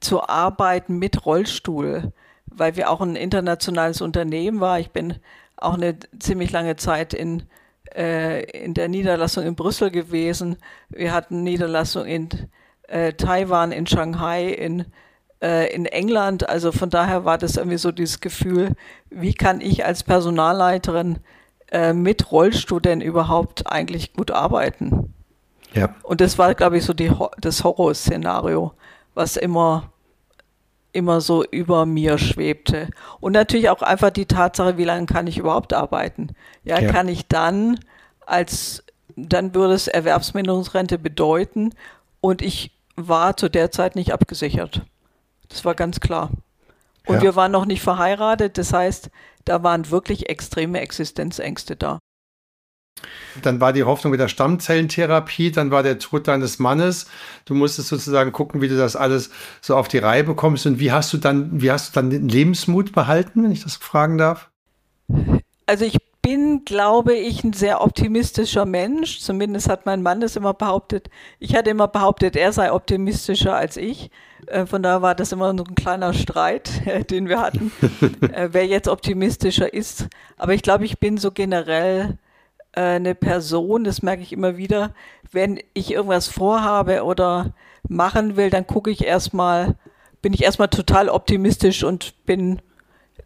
zu 0.00 0.28
arbeiten 0.28 0.98
mit 0.98 1.24
Rollstuhl, 1.24 2.12
weil 2.46 2.76
wir 2.76 2.90
auch 2.90 3.00
ein 3.00 3.16
internationales 3.16 4.00
Unternehmen 4.00 4.60
war. 4.60 4.78
Ich 4.78 4.90
bin 4.90 5.14
auch 5.56 5.74
eine 5.74 5.96
ziemlich 6.18 6.52
lange 6.52 6.76
Zeit 6.76 7.14
in, 7.14 7.44
äh, 7.94 8.44
in 8.50 8.74
der 8.74 8.88
Niederlassung 8.88 9.44
in 9.44 9.54
Brüssel 9.54 9.90
gewesen. 9.90 10.56
Wir 10.90 11.12
hatten 11.12 11.42
Niederlassung 11.42 12.04
in 12.04 12.28
äh, 12.88 13.14
Taiwan, 13.14 13.72
in 13.72 13.86
Shanghai, 13.86 14.48
in, 14.48 14.84
äh, 15.42 15.72
in 15.74 15.86
England. 15.86 16.48
Also 16.48 16.72
von 16.72 16.90
daher 16.90 17.24
war 17.24 17.38
das 17.38 17.56
irgendwie 17.56 17.78
so 17.78 17.90
dieses 17.90 18.20
Gefühl, 18.20 18.72
wie 19.08 19.32
kann 19.32 19.62
ich 19.62 19.84
als 19.86 20.02
Personalleiterin 20.02 21.20
äh, 21.70 21.92
mit 21.92 22.30
Rollstuhl 22.30 22.80
denn 22.80 23.00
überhaupt 23.00 23.70
eigentlich 23.70 24.12
gut 24.12 24.30
arbeiten? 24.30 25.12
Ja. 25.74 25.94
Und 26.02 26.20
das 26.20 26.38
war, 26.38 26.54
glaube 26.54 26.78
ich, 26.78 26.84
so 26.84 26.94
die, 26.94 27.12
das 27.38 27.64
Horrorszenario, 27.64 28.72
was 29.14 29.36
immer, 29.36 29.90
immer 30.92 31.20
so 31.20 31.44
über 31.44 31.84
mir 31.84 32.18
schwebte. 32.18 32.88
Und 33.20 33.32
natürlich 33.32 33.68
auch 33.68 33.82
einfach 33.82 34.10
die 34.10 34.26
Tatsache, 34.26 34.78
wie 34.78 34.84
lange 34.84 35.06
kann 35.06 35.26
ich 35.26 35.38
überhaupt 35.38 35.74
arbeiten? 35.74 36.30
Ja, 36.64 36.80
ja. 36.80 36.90
kann 36.90 37.08
ich 37.08 37.28
dann 37.28 37.78
als, 38.24 38.84
dann 39.16 39.54
würde 39.54 39.74
es 39.74 39.88
Erwerbsminderungsrente 39.88 40.98
bedeuten 40.98 41.74
und 42.20 42.42
ich 42.42 42.72
war 42.96 43.36
zu 43.36 43.48
der 43.50 43.70
Zeit 43.70 43.94
nicht 43.94 44.12
abgesichert. 44.12 44.82
Das 45.48 45.64
war 45.64 45.74
ganz 45.74 46.00
klar. 46.00 46.30
Und 47.06 47.16
ja. 47.16 47.22
wir 47.22 47.36
waren 47.36 47.52
noch 47.52 47.66
nicht 47.66 47.82
verheiratet, 47.82 48.58
das 48.58 48.72
heißt, 48.72 49.10
da 49.46 49.62
waren 49.62 49.90
wirklich 49.90 50.28
extreme 50.28 50.80
Existenzängste 50.80 51.76
da. 51.76 51.98
Dann 53.42 53.60
war 53.60 53.72
die 53.72 53.84
Hoffnung 53.84 54.10
mit 54.10 54.20
der 54.20 54.28
Stammzellentherapie, 54.28 55.50
dann 55.50 55.70
war 55.70 55.82
der 55.82 55.98
Tod 55.98 56.26
deines 56.28 56.58
Mannes. 56.58 57.06
Du 57.44 57.54
musstest 57.54 57.88
sozusagen 57.88 58.32
gucken, 58.32 58.62
wie 58.62 58.68
du 58.68 58.76
das 58.76 58.96
alles 58.96 59.30
so 59.60 59.76
auf 59.76 59.88
die 59.88 59.98
Reihe 59.98 60.24
bekommst. 60.24 60.66
Und 60.66 60.80
wie 60.80 60.92
hast 60.92 61.12
du 61.12 61.18
dann, 61.18 61.60
wie 61.60 61.70
hast 61.70 61.90
du 61.90 62.00
dann 62.00 62.10
den 62.10 62.28
Lebensmut 62.28 62.92
behalten, 62.92 63.44
wenn 63.44 63.52
ich 63.52 63.62
das 63.62 63.76
fragen 63.76 64.16
darf? 64.16 64.50
Also 65.66 65.84
ich 65.84 65.98
bin, 66.26 66.64
glaube 66.64 67.14
ich, 67.14 67.44
ein 67.44 67.52
sehr 67.52 67.80
optimistischer 67.82 68.66
Mensch. 68.66 69.20
Zumindest 69.20 69.68
hat 69.68 69.86
mein 69.86 70.02
Mann 70.02 70.20
das 70.20 70.34
immer 70.34 70.54
behauptet. 70.54 71.08
Ich 71.38 71.54
hatte 71.54 71.70
immer 71.70 71.86
behauptet, 71.86 72.34
er 72.34 72.50
sei 72.50 72.72
optimistischer 72.72 73.54
als 73.54 73.76
ich. 73.76 74.10
Äh, 74.48 74.66
von 74.66 74.82
daher 74.82 75.02
war 75.02 75.14
das 75.14 75.30
immer 75.30 75.56
so 75.56 75.62
ein 75.62 75.76
kleiner 75.76 76.12
Streit, 76.14 76.82
den 77.12 77.28
wir 77.28 77.40
hatten, 77.40 77.70
äh, 78.32 78.48
wer 78.50 78.66
jetzt 78.66 78.88
optimistischer 78.88 79.72
ist. 79.72 80.08
Aber 80.36 80.52
ich 80.52 80.62
glaube, 80.62 80.84
ich 80.84 80.98
bin 80.98 81.16
so 81.16 81.30
generell 81.30 82.18
äh, 82.72 82.80
eine 82.80 83.14
Person, 83.14 83.84
das 83.84 84.02
merke 84.02 84.22
ich 84.22 84.32
immer 84.32 84.56
wieder, 84.56 84.94
wenn 85.30 85.60
ich 85.74 85.92
irgendwas 85.92 86.26
vorhabe 86.26 87.04
oder 87.04 87.54
machen 87.88 88.34
will, 88.34 88.50
dann 88.50 88.66
gucke 88.66 88.90
ich 88.90 89.04
erstmal, 89.04 89.76
bin 90.22 90.32
ich 90.32 90.42
erstmal 90.42 90.70
total 90.70 91.08
optimistisch 91.08 91.84
und 91.84 92.26
bin, 92.26 92.60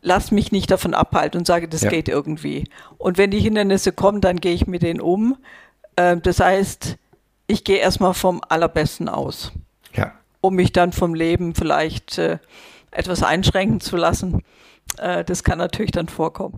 lass 0.03 0.31
mich 0.31 0.53
nicht 0.53 0.71
davon 0.71 0.95
abhalten 0.95 1.39
und 1.39 1.47
sage, 1.47 1.69
das 1.69 1.83
ja. 1.83 1.91
geht 1.91 2.09
irgendwie. 2.09 2.65
Und 2.99 3.19
wenn 3.19 3.31
die 3.31 3.41
Hindernisse 3.41 3.93
kommen, 3.93 4.21
dann 4.21 4.41
gehe 4.41 4.55
ich 4.55 4.67
mit 4.67 4.83
denen 4.83 5.01
um. 5.01 5.37
Das 5.97 6.41
heißt, 6.41 6.97
ich 7.47 7.65
gehe 7.65 7.79
erstmal 7.79 8.15
vom 8.15 8.41
Allerbesten 8.49 9.09
aus. 9.09 9.53
Ja 9.93 10.13
um 10.41 10.55
mich 10.55 10.73
dann 10.73 10.93
vom 10.93 11.15
Leben 11.15 11.55
vielleicht 11.55 12.19
äh, 12.19 12.39
etwas 12.91 13.23
einschränken 13.23 13.81
zu 13.81 13.97
lassen. 13.97 14.43
Äh, 14.99 15.25
das 15.25 15.45
kann 15.45 15.59
natürlich 15.59 15.93
dann 15.93 16.09
vorkommen. 16.09 16.57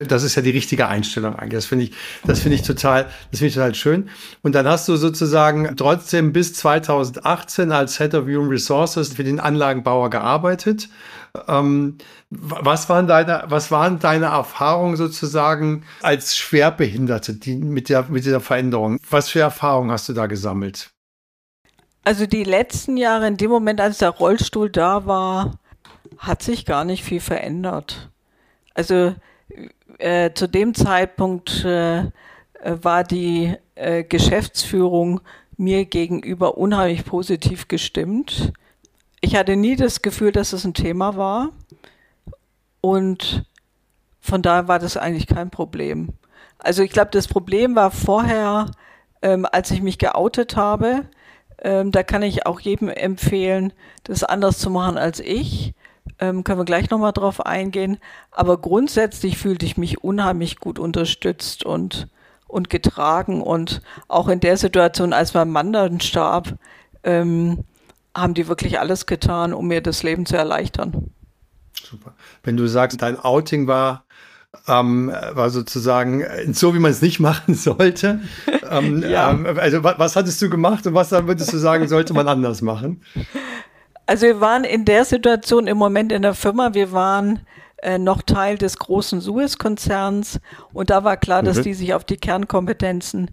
Das 0.00 0.22
ist 0.22 0.34
ja 0.34 0.40
die 0.40 0.50
richtige 0.50 0.88
Einstellung 0.88 1.36
eigentlich. 1.36 1.58
Das 1.58 1.66
finde 1.66 1.84
ich, 1.84 1.92
das 2.24 2.40
finde 2.40 2.56
ich 2.56 2.62
total, 2.62 3.04
das 3.30 3.40
finde 3.40 3.48
ich 3.48 3.54
total 3.54 3.74
schön. 3.74 4.08
Und 4.42 4.54
dann 4.54 4.66
hast 4.66 4.88
du 4.88 4.96
sozusagen 4.96 5.76
trotzdem 5.76 6.32
bis 6.32 6.54
2018 6.54 7.70
als 7.70 7.98
Head 7.98 8.14
of 8.14 8.24
Human 8.24 8.48
Resources 8.48 9.12
für 9.12 9.24
den 9.24 9.38
Anlagenbauer 9.38 10.08
gearbeitet. 10.08 10.88
Ähm, 11.48 11.98
was 12.30 12.88
waren 12.88 13.08
deine, 13.08 13.44
was 13.48 13.70
waren 13.70 13.98
deine 13.98 14.26
Erfahrungen 14.26 14.96
sozusagen 14.96 15.84
als 16.00 16.34
Schwerbehinderte 16.34 17.34
die, 17.34 17.56
mit 17.56 17.90
der, 17.90 18.04
mit 18.04 18.24
dieser 18.24 18.40
Veränderung? 18.40 19.00
Was 19.10 19.28
für 19.28 19.40
Erfahrungen 19.40 19.90
hast 19.90 20.08
du 20.08 20.14
da 20.14 20.26
gesammelt? 20.26 20.90
Also 22.04 22.26
die 22.26 22.44
letzten 22.44 22.96
Jahre, 22.96 23.26
in 23.26 23.36
dem 23.36 23.50
Moment, 23.50 23.82
als 23.82 23.98
der 23.98 24.08
Rollstuhl 24.08 24.70
da 24.70 25.04
war, 25.04 25.58
hat 26.16 26.42
sich 26.42 26.64
gar 26.64 26.86
nicht 26.86 27.04
viel 27.04 27.20
verändert. 27.20 28.10
Also 28.72 29.14
äh, 30.00 30.32
zu 30.34 30.48
dem 30.48 30.74
Zeitpunkt 30.74 31.64
äh, 31.64 32.10
war 32.62 33.04
die 33.04 33.54
äh, 33.74 34.04
Geschäftsführung 34.04 35.20
mir 35.56 35.84
gegenüber 35.84 36.56
unheimlich 36.56 37.04
positiv 37.04 37.68
gestimmt. 37.68 38.52
Ich 39.20 39.36
hatte 39.36 39.56
nie 39.56 39.76
das 39.76 40.02
Gefühl, 40.02 40.32
dass 40.32 40.52
es 40.52 40.64
ein 40.64 40.74
Thema 40.74 41.16
war. 41.16 41.50
Und 42.80 43.44
von 44.20 44.42
daher 44.42 44.68
war 44.68 44.78
das 44.78 44.96
eigentlich 44.96 45.26
kein 45.26 45.50
Problem. 45.50 46.14
Also 46.58 46.82
ich 46.82 46.90
glaube, 46.90 47.10
das 47.12 47.28
Problem 47.28 47.74
war 47.74 47.90
vorher, 47.90 48.70
ähm, 49.22 49.46
als 49.50 49.70
ich 49.70 49.82
mich 49.82 49.98
geoutet 49.98 50.56
habe. 50.56 51.06
Ähm, 51.62 51.90
da 51.90 52.02
kann 52.02 52.22
ich 52.22 52.46
auch 52.46 52.60
jedem 52.60 52.88
empfehlen, 52.88 53.74
das 54.04 54.24
anders 54.24 54.58
zu 54.58 54.70
machen 54.70 54.96
als 54.96 55.20
ich 55.20 55.74
ähm, 56.20 56.44
können 56.44 56.60
wir 56.60 56.64
gleich 56.64 56.90
nochmal 56.90 57.12
drauf 57.12 57.44
eingehen. 57.44 57.98
Aber 58.30 58.58
grundsätzlich 58.58 59.38
fühlte 59.38 59.66
ich 59.66 59.76
mich 59.76 60.04
unheimlich 60.04 60.58
gut 60.58 60.78
unterstützt 60.78 61.64
und, 61.64 62.08
und 62.46 62.70
getragen. 62.70 63.42
Und 63.42 63.82
auch 64.08 64.28
in 64.28 64.40
der 64.40 64.56
Situation, 64.56 65.12
als 65.12 65.34
mein 65.34 65.50
Mann 65.50 65.72
dann 65.72 66.00
starb, 66.00 66.54
ähm, 67.02 67.64
haben 68.14 68.34
die 68.34 68.48
wirklich 68.48 68.78
alles 68.78 69.06
getan, 69.06 69.54
um 69.54 69.68
mir 69.68 69.80
das 69.80 70.02
Leben 70.02 70.26
zu 70.26 70.36
erleichtern. 70.36 71.10
Super. 71.82 72.14
Wenn 72.42 72.56
du 72.56 72.66
sagst, 72.66 73.00
dein 73.00 73.18
Outing 73.18 73.66
war, 73.66 74.04
ähm, 74.66 75.12
war 75.32 75.50
sozusagen 75.50 76.24
so, 76.52 76.74
wie 76.74 76.80
man 76.80 76.90
es 76.90 77.02
nicht 77.02 77.20
machen 77.20 77.54
sollte. 77.54 78.20
Ähm, 78.68 79.02
ja. 79.08 79.30
ähm, 79.30 79.46
also 79.58 79.82
was, 79.84 79.98
was 79.98 80.16
hattest 80.16 80.42
du 80.42 80.50
gemacht 80.50 80.86
und 80.86 80.94
was 80.94 81.10
dann 81.10 81.26
würdest 81.26 81.52
du 81.52 81.58
sagen, 81.58 81.88
sollte 81.88 82.12
man 82.12 82.28
anders 82.28 82.60
machen? 82.62 83.02
Also 84.10 84.26
wir 84.26 84.40
waren 84.40 84.64
in 84.64 84.84
der 84.84 85.04
Situation 85.04 85.68
im 85.68 85.78
Moment 85.78 86.10
in 86.10 86.22
der 86.22 86.34
Firma, 86.34 86.74
wir 86.74 86.90
waren 86.90 87.46
äh, 87.80 87.96
noch 87.96 88.22
Teil 88.22 88.58
des 88.58 88.76
großen 88.76 89.20
Suez-Konzerns 89.20 90.40
und 90.72 90.90
da 90.90 91.04
war 91.04 91.16
klar, 91.16 91.42
mhm. 91.42 91.46
dass 91.46 91.62
die 91.62 91.74
sich 91.74 91.94
auf 91.94 92.02
die 92.02 92.16
Kernkompetenzen 92.16 93.30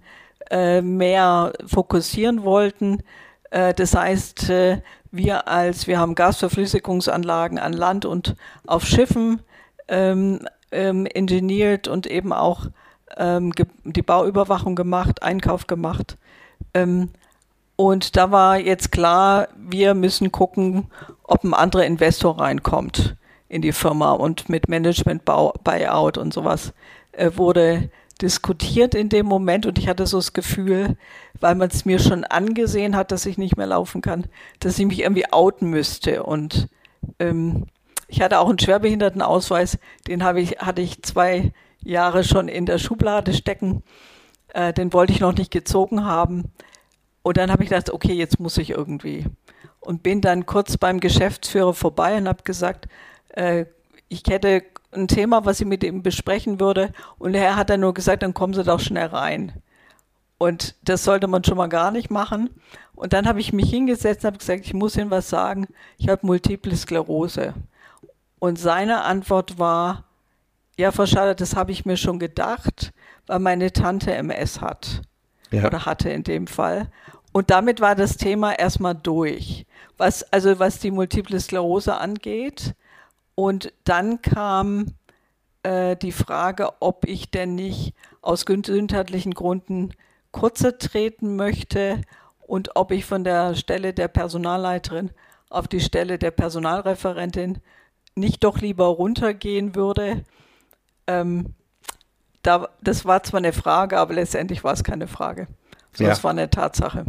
äh, 0.51 0.83
mehr 0.83 1.53
fokussieren 1.65 2.43
wollten. 2.43 3.01
Äh, 3.49 3.73
das 3.73 3.95
heißt, 3.95 4.51
äh, 4.51 4.83
wir 5.09 5.47
als, 5.47 5.87
wir 5.87 5.97
haben 5.97 6.13
Gasverflüssigungsanlagen 6.13 7.57
an 7.57 7.73
Land 7.73 8.05
und 8.05 8.35
auf 8.67 8.85
Schiffen 8.85 9.39
ähm, 9.87 10.47
ähm, 10.71 11.07
ingeniert 11.07 11.87
und 11.87 12.05
eben 12.05 12.31
auch 12.31 12.67
ähm, 13.17 13.51
die 13.83 14.03
Bauüberwachung 14.03 14.75
gemacht, 14.75 15.23
Einkauf 15.23 15.65
gemacht. 15.65 16.19
Ähm, 16.75 17.09
und 17.77 18.17
da 18.17 18.31
war 18.31 18.59
jetzt 18.59 18.91
klar, 18.91 19.47
wir 19.55 19.93
müssen 19.93 20.31
gucken, 20.31 20.87
ob 21.23 21.43
ein 21.43 21.53
anderer 21.53 21.85
Investor 21.85 22.39
reinkommt 22.39 23.15
in 23.47 23.61
die 23.61 23.71
Firma 23.71 24.11
und 24.11 24.49
mit 24.49 24.67
Management 24.67 25.23
Buyout 25.23 26.17
und 26.17 26.33
sowas 26.33 26.73
äh, 27.13 27.31
wurde 27.35 27.89
diskutiert 28.21 28.95
in 28.95 29.09
dem 29.09 29.27
Moment 29.27 29.65
und 29.65 29.77
ich 29.77 29.87
hatte 29.87 30.07
so 30.07 30.17
das 30.17 30.33
Gefühl, 30.33 30.97
weil 31.39 31.53
man 31.53 31.69
es 31.69 31.85
mir 31.85 31.99
schon 31.99 32.23
angesehen 32.23 32.95
hat, 32.95 33.11
dass 33.11 33.27
ich 33.27 33.37
nicht 33.37 33.57
mehr 33.57 33.67
laufen 33.67 34.01
kann, 34.01 34.25
dass 34.59 34.79
ich 34.79 34.85
mich 34.87 35.01
irgendwie 35.01 35.31
outen 35.31 35.69
müsste 35.69 36.23
und 36.23 36.67
ähm, 37.19 37.67
ich 38.07 38.21
hatte 38.21 38.39
auch 38.39 38.49
einen 38.49 38.59
Schwerbehindertenausweis, 38.59 39.77
den 40.07 40.23
habe 40.23 40.41
ich, 40.41 40.59
hatte 40.59 40.81
ich 40.81 41.03
zwei 41.03 41.51
Jahre 41.83 42.23
schon 42.23 42.47
in 42.47 42.65
der 42.65 42.79
Schublade 42.79 43.33
stecken. 43.33 43.83
Äh, 44.53 44.73
den 44.73 44.93
wollte 44.93 45.13
ich 45.13 45.19
noch 45.19 45.33
nicht 45.33 45.51
gezogen 45.51 46.05
haben. 46.05 46.45
Und 47.27 47.35
dann 47.35 47.51
habe 47.51 47.61
ich 47.61 47.69
gedacht, 47.69 47.89
okay, 47.89 48.13
jetzt 48.13 48.39
muss 48.39 48.57
ich 48.57 48.69
irgendwie. 48.69 49.25
Und 49.81 50.01
bin 50.01 50.21
dann 50.21 50.45
kurz 50.45 50.77
beim 50.77 51.01
Geschäftsführer 51.01 51.73
vorbei 51.73 52.15
und 52.15 52.25
habe 52.25 52.43
gesagt, 52.43 52.87
äh, 53.33 53.65
ich 54.07 54.23
hätte 54.29 54.63
ein 54.93 55.09
Thema, 55.09 55.43
was 55.43 55.59
ich 55.59 55.67
mit 55.67 55.83
ihm 55.83 56.03
besprechen 56.03 56.61
würde. 56.61 56.93
Und 57.19 57.33
er 57.33 57.57
hat 57.57 57.69
dann 57.69 57.81
nur 57.81 57.93
gesagt, 57.93 58.23
dann 58.23 58.33
kommen 58.33 58.53
Sie 58.53 58.63
doch 58.63 58.79
schnell 58.79 59.07
rein. 59.07 59.51
Und 60.37 60.75
das 60.83 61.03
sollte 61.03 61.27
man 61.27 61.43
schon 61.43 61.57
mal 61.57 61.67
gar 61.67 61.91
nicht 61.91 62.09
machen. 62.09 62.49
Und 62.95 63.11
dann 63.11 63.27
habe 63.27 63.41
ich 63.41 63.51
mich 63.51 63.69
hingesetzt 63.71 64.23
und 64.23 64.27
habe 64.27 64.37
gesagt, 64.37 64.65
ich 64.65 64.73
muss 64.73 64.95
Ihnen 64.95 65.11
was 65.11 65.29
sagen. 65.29 65.67
Ich 65.97 66.07
habe 66.07 66.25
Multiple 66.25 66.77
Sklerose. 66.77 67.55
Und 68.39 68.57
seine 68.57 69.03
Antwort 69.03 69.59
war, 69.59 70.05
ja, 70.77 70.93
Frau 70.93 71.05
Schader, 71.05 71.35
das 71.35 71.57
habe 71.57 71.73
ich 71.73 71.85
mir 71.85 71.97
schon 71.97 72.19
gedacht, 72.19 72.93
weil 73.25 73.39
meine 73.39 73.73
Tante 73.73 74.13
MS 74.13 74.61
hat. 74.61 75.01
Ja. 75.51 75.65
Oder 75.65 75.85
hatte 75.85 76.09
in 76.09 76.23
dem 76.23 76.47
Fall. 76.47 76.89
Und 77.37 77.51
damit 77.51 77.81
war 77.81 77.93
das 77.93 78.17
Thema 78.17 78.53
erstmal 78.57 78.95
durch. 78.95 79.67
Was, 79.95 80.23
also 80.33 80.57
was 80.57 80.79
die 80.79 80.89
Multiple 80.89 81.39
Sklerose 81.39 81.95
angeht. 81.95 82.73
Und 83.35 83.71
dann 83.83 84.23
kam 84.23 84.95
äh, 85.61 85.95
die 85.95 86.11
Frage, 86.11 86.71
ob 86.79 87.05
ich 87.05 87.29
denn 87.29 87.53
nicht 87.53 87.93
aus 88.23 88.47
gesundheitlichen 88.47 89.35
Gründen 89.35 89.91
kurzer 90.31 90.79
treten 90.79 91.35
möchte 91.35 92.01
und 92.41 92.75
ob 92.75 92.91
ich 92.91 93.05
von 93.05 93.23
der 93.23 93.53
Stelle 93.53 93.93
der 93.93 94.07
Personalleiterin 94.07 95.11
auf 95.51 95.67
die 95.67 95.79
Stelle 95.79 96.17
der 96.17 96.31
Personalreferentin 96.31 97.59
nicht 98.15 98.43
doch 98.43 98.57
lieber 98.61 98.87
runtergehen 98.87 99.75
würde. 99.75 100.23
Ähm, 101.05 101.53
da, 102.41 102.67
das 102.81 103.05
war 103.05 103.21
zwar 103.21 103.41
eine 103.41 103.53
Frage, 103.53 103.99
aber 103.99 104.15
letztendlich 104.15 104.63
war 104.63 104.73
es 104.73 104.83
keine 104.83 105.07
Frage. 105.07 105.45
So, 105.93 106.03
ja. 106.03 106.09
Das 106.09 106.23
war 106.23 106.31
eine 106.31 106.49
Tatsache. 106.49 107.05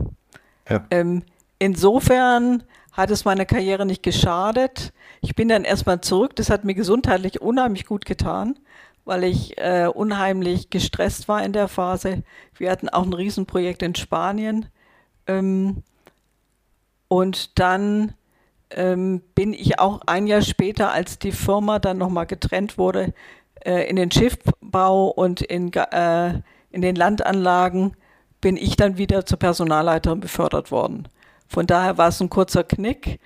Ähm, 0.91 1.23
insofern 1.59 2.63
hat 2.93 3.11
es 3.11 3.25
meiner 3.25 3.45
Karriere 3.45 3.87
nicht 3.87 4.03
geschadet. 4.03 4.93
Ich 5.21 5.35
bin 5.35 5.49
dann 5.49 5.65
erstmal 5.65 6.01
zurück. 6.01 6.37
Das 6.37 6.51
hat 6.51 6.65
mir 6.65 6.75
gesundheitlich 6.75 7.41
unheimlich 7.41 7.87
gut 7.87 8.05
getan, 8.05 8.59
weil 9.05 9.25
ich 9.25 9.57
äh, 9.59 9.87
unheimlich 9.93 10.71
gestresst 10.71 11.29
war 11.29 11.45
in 11.45 11.53
der 11.53 11.69
Phase. 11.69 12.23
Wir 12.57 12.71
hatten 12.71 12.89
auch 12.89 13.05
ein 13.05 13.13
Riesenprojekt 13.13 13.83
in 13.83 13.95
Spanien. 13.95 14.67
Ähm, 15.27 15.83
und 17.09 17.59
dann 17.59 18.15
ähm, 18.71 19.23
bin 19.35 19.55
ich 19.55 19.79
auch 19.79 20.03
ein 20.07 20.27
Jahr 20.27 20.43
später, 20.43 20.93
als 20.93 21.19
die 21.19 21.33
Firma 21.33 21.79
dann 21.79 21.99
nochmal 21.99 22.27
getrennt 22.27 22.79
wurde, 22.79 23.15
äh, 23.65 23.89
in 23.89 23.97
den 23.97 24.11
Schiffbau 24.11 25.09
und 25.09 25.41
in, 25.41 25.73
äh, 25.73 26.41
in 26.71 26.83
den 26.83 26.97
Landanlagen 26.97 27.97
bin 28.41 28.57
ich 28.57 28.77
dann 28.77 28.99
wieder 28.99 29.27
zur 29.27 29.39
Personalleiterin 29.39 30.21
befördert 30.21 30.71
worden. 30.71 31.09
Von 31.49 31.67
daher 31.67 31.99
war 31.99 32.09
es 32.09 32.21
ein 32.21 32.31
kurzer 32.31 32.65
Knick, 32.65 33.21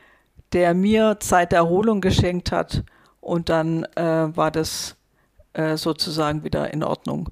der 0.52 0.74
mir 0.74 1.18
Zeit 1.20 1.52
der 1.52 1.60
Erholung 1.60 2.00
geschenkt 2.00 2.52
hat 2.52 2.84
und 3.20 3.48
dann 3.48 3.84
äh, 3.96 4.36
war 4.36 4.50
das 4.50 4.96
äh, 5.54 5.76
sozusagen 5.76 6.44
wieder 6.44 6.72
in 6.72 6.82
Ordnung. 6.82 7.30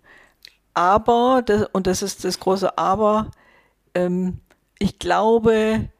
Aber, 0.74 1.42
das, 1.44 1.66
und 1.72 1.86
das 1.86 2.02
ist 2.02 2.24
das 2.24 2.38
große 2.40 2.78
Aber, 2.78 3.30
ähm, 3.94 4.40
ich 4.78 4.98
glaube, 4.98 5.90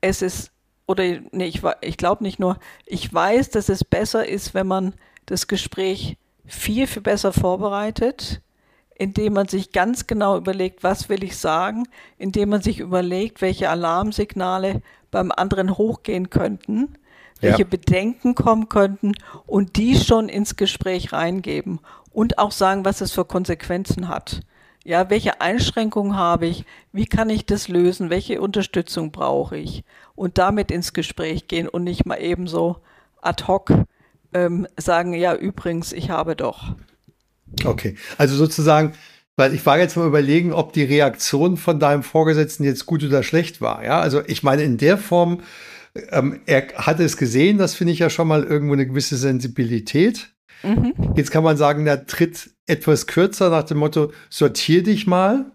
es 0.00 0.22
ist, 0.22 0.52
oder 0.86 1.04
nee, 1.32 1.46
ich, 1.46 1.62
ich 1.80 1.96
glaube 1.96 2.22
nicht 2.22 2.38
nur, 2.38 2.58
ich 2.86 3.12
weiß, 3.12 3.50
dass 3.50 3.68
es 3.68 3.84
besser 3.84 4.28
ist, 4.28 4.54
wenn 4.54 4.66
man 4.66 4.94
das 5.26 5.48
Gespräch 5.48 6.18
viel, 6.46 6.86
viel 6.86 7.02
besser 7.02 7.32
vorbereitet, 7.32 8.42
indem 9.04 9.34
man 9.34 9.48
sich 9.48 9.70
ganz 9.70 10.06
genau 10.06 10.38
überlegt, 10.38 10.82
was 10.82 11.10
will 11.10 11.22
ich 11.24 11.36
sagen, 11.36 11.86
indem 12.16 12.48
man 12.48 12.62
sich 12.62 12.80
überlegt, 12.80 13.42
welche 13.42 13.68
Alarmsignale 13.68 14.80
beim 15.10 15.30
anderen 15.30 15.76
hochgehen 15.76 16.30
könnten, 16.30 16.96
welche 17.38 17.64
ja. 17.64 17.68
Bedenken 17.68 18.34
kommen 18.34 18.70
könnten 18.70 19.12
und 19.46 19.76
die 19.76 19.94
schon 19.96 20.30
ins 20.30 20.56
Gespräch 20.56 21.12
reingeben 21.12 21.80
und 22.12 22.38
auch 22.38 22.50
sagen, 22.50 22.86
was 22.86 23.02
es 23.02 23.12
für 23.12 23.26
Konsequenzen 23.26 24.08
hat. 24.08 24.40
Ja, 24.84 25.10
welche 25.10 25.42
Einschränkungen 25.42 26.16
habe 26.16 26.46
ich? 26.46 26.64
Wie 26.90 27.06
kann 27.06 27.28
ich 27.28 27.44
das 27.44 27.68
lösen? 27.68 28.08
Welche 28.08 28.40
Unterstützung 28.40 29.12
brauche 29.12 29.58
ich? 29.58 29.84
Und 30.14 30.38
damit 30.38 30.70
ins 30.70 30.94
Gespräch 30.94 31.46
gehen 31.46 31.68
und 31.68 31.84
nicht 31.84 32.06
mal 32.06 32.22
eben 32.22 32.46
so 32.46 32.76
ad 33.20 33.44
hoc 33.48 33.70
ähm, 34.32 34.66
sagen, 34.78 35.12
ja, 35.12 35.34
übrigens, 35.34 35.92
ich 35.92 36.08
habe 36.08 36.36
doch. 36.36 36.74
Okay, 37.64 37.96
also 38.18 38.34
sozusagen, 38.36 38.92
weil 39.36 39.54
ich 39.54 39.64
war 39.66 39.78
jetzt 39.78 39.96
mal 39.96 40.06
überlegen, 40.06 40.52
ob 40.52 40.72
die 40.72 40.84
Reaktion 40.84 41.56
von 41.56 41.78
deinem 41.78 42.02
Vorgesetzten 42.02 42.64
jetzt 42.64 42.86
gut 42.86 43.04
oder 43.04 43.22
schlecht 43.22 43.60
war. 43.60 43.84
Ja, 43.84 44.00
also 44.00 44.22
ich 44.26 44.42
meine, 44.42 44.62
in 44.62 44.78
der 44.78 44.98
Form, 44.98 45.40
ähm, 46.10 46.40
er 46.46 46.68
hatte 46.76 47.04
es 47.04 47.16
gesehen, 47.16 47.58
das 47.58 47.74
finde 47.74 47.92
ich 47.92 47.98
ja 47.98 48.10
schon 48.10 48.28
mal 48.28 48.44
irgendwo 48.44 48.74
eine 48.74 48.86
gewisse 48.86 49.16
Sensibilität. 49.16 50.34
Mhm. 50.62 50.94
Jetzt 51.14 51.30
kann 51.30 51.44
man 51.44 51.56
sagen, 51.56 51.84
der 51.84 52.06
tritt 52.06 52.50
etwas 52.66 53.06
kürzer 53.06 53.50
nach 53.50 53.64
dem 53.64 53.78
Motto, 53.78 54.12
sortier 54.30 54.82
dich 54.82 55.06
mal. 55.06 55.52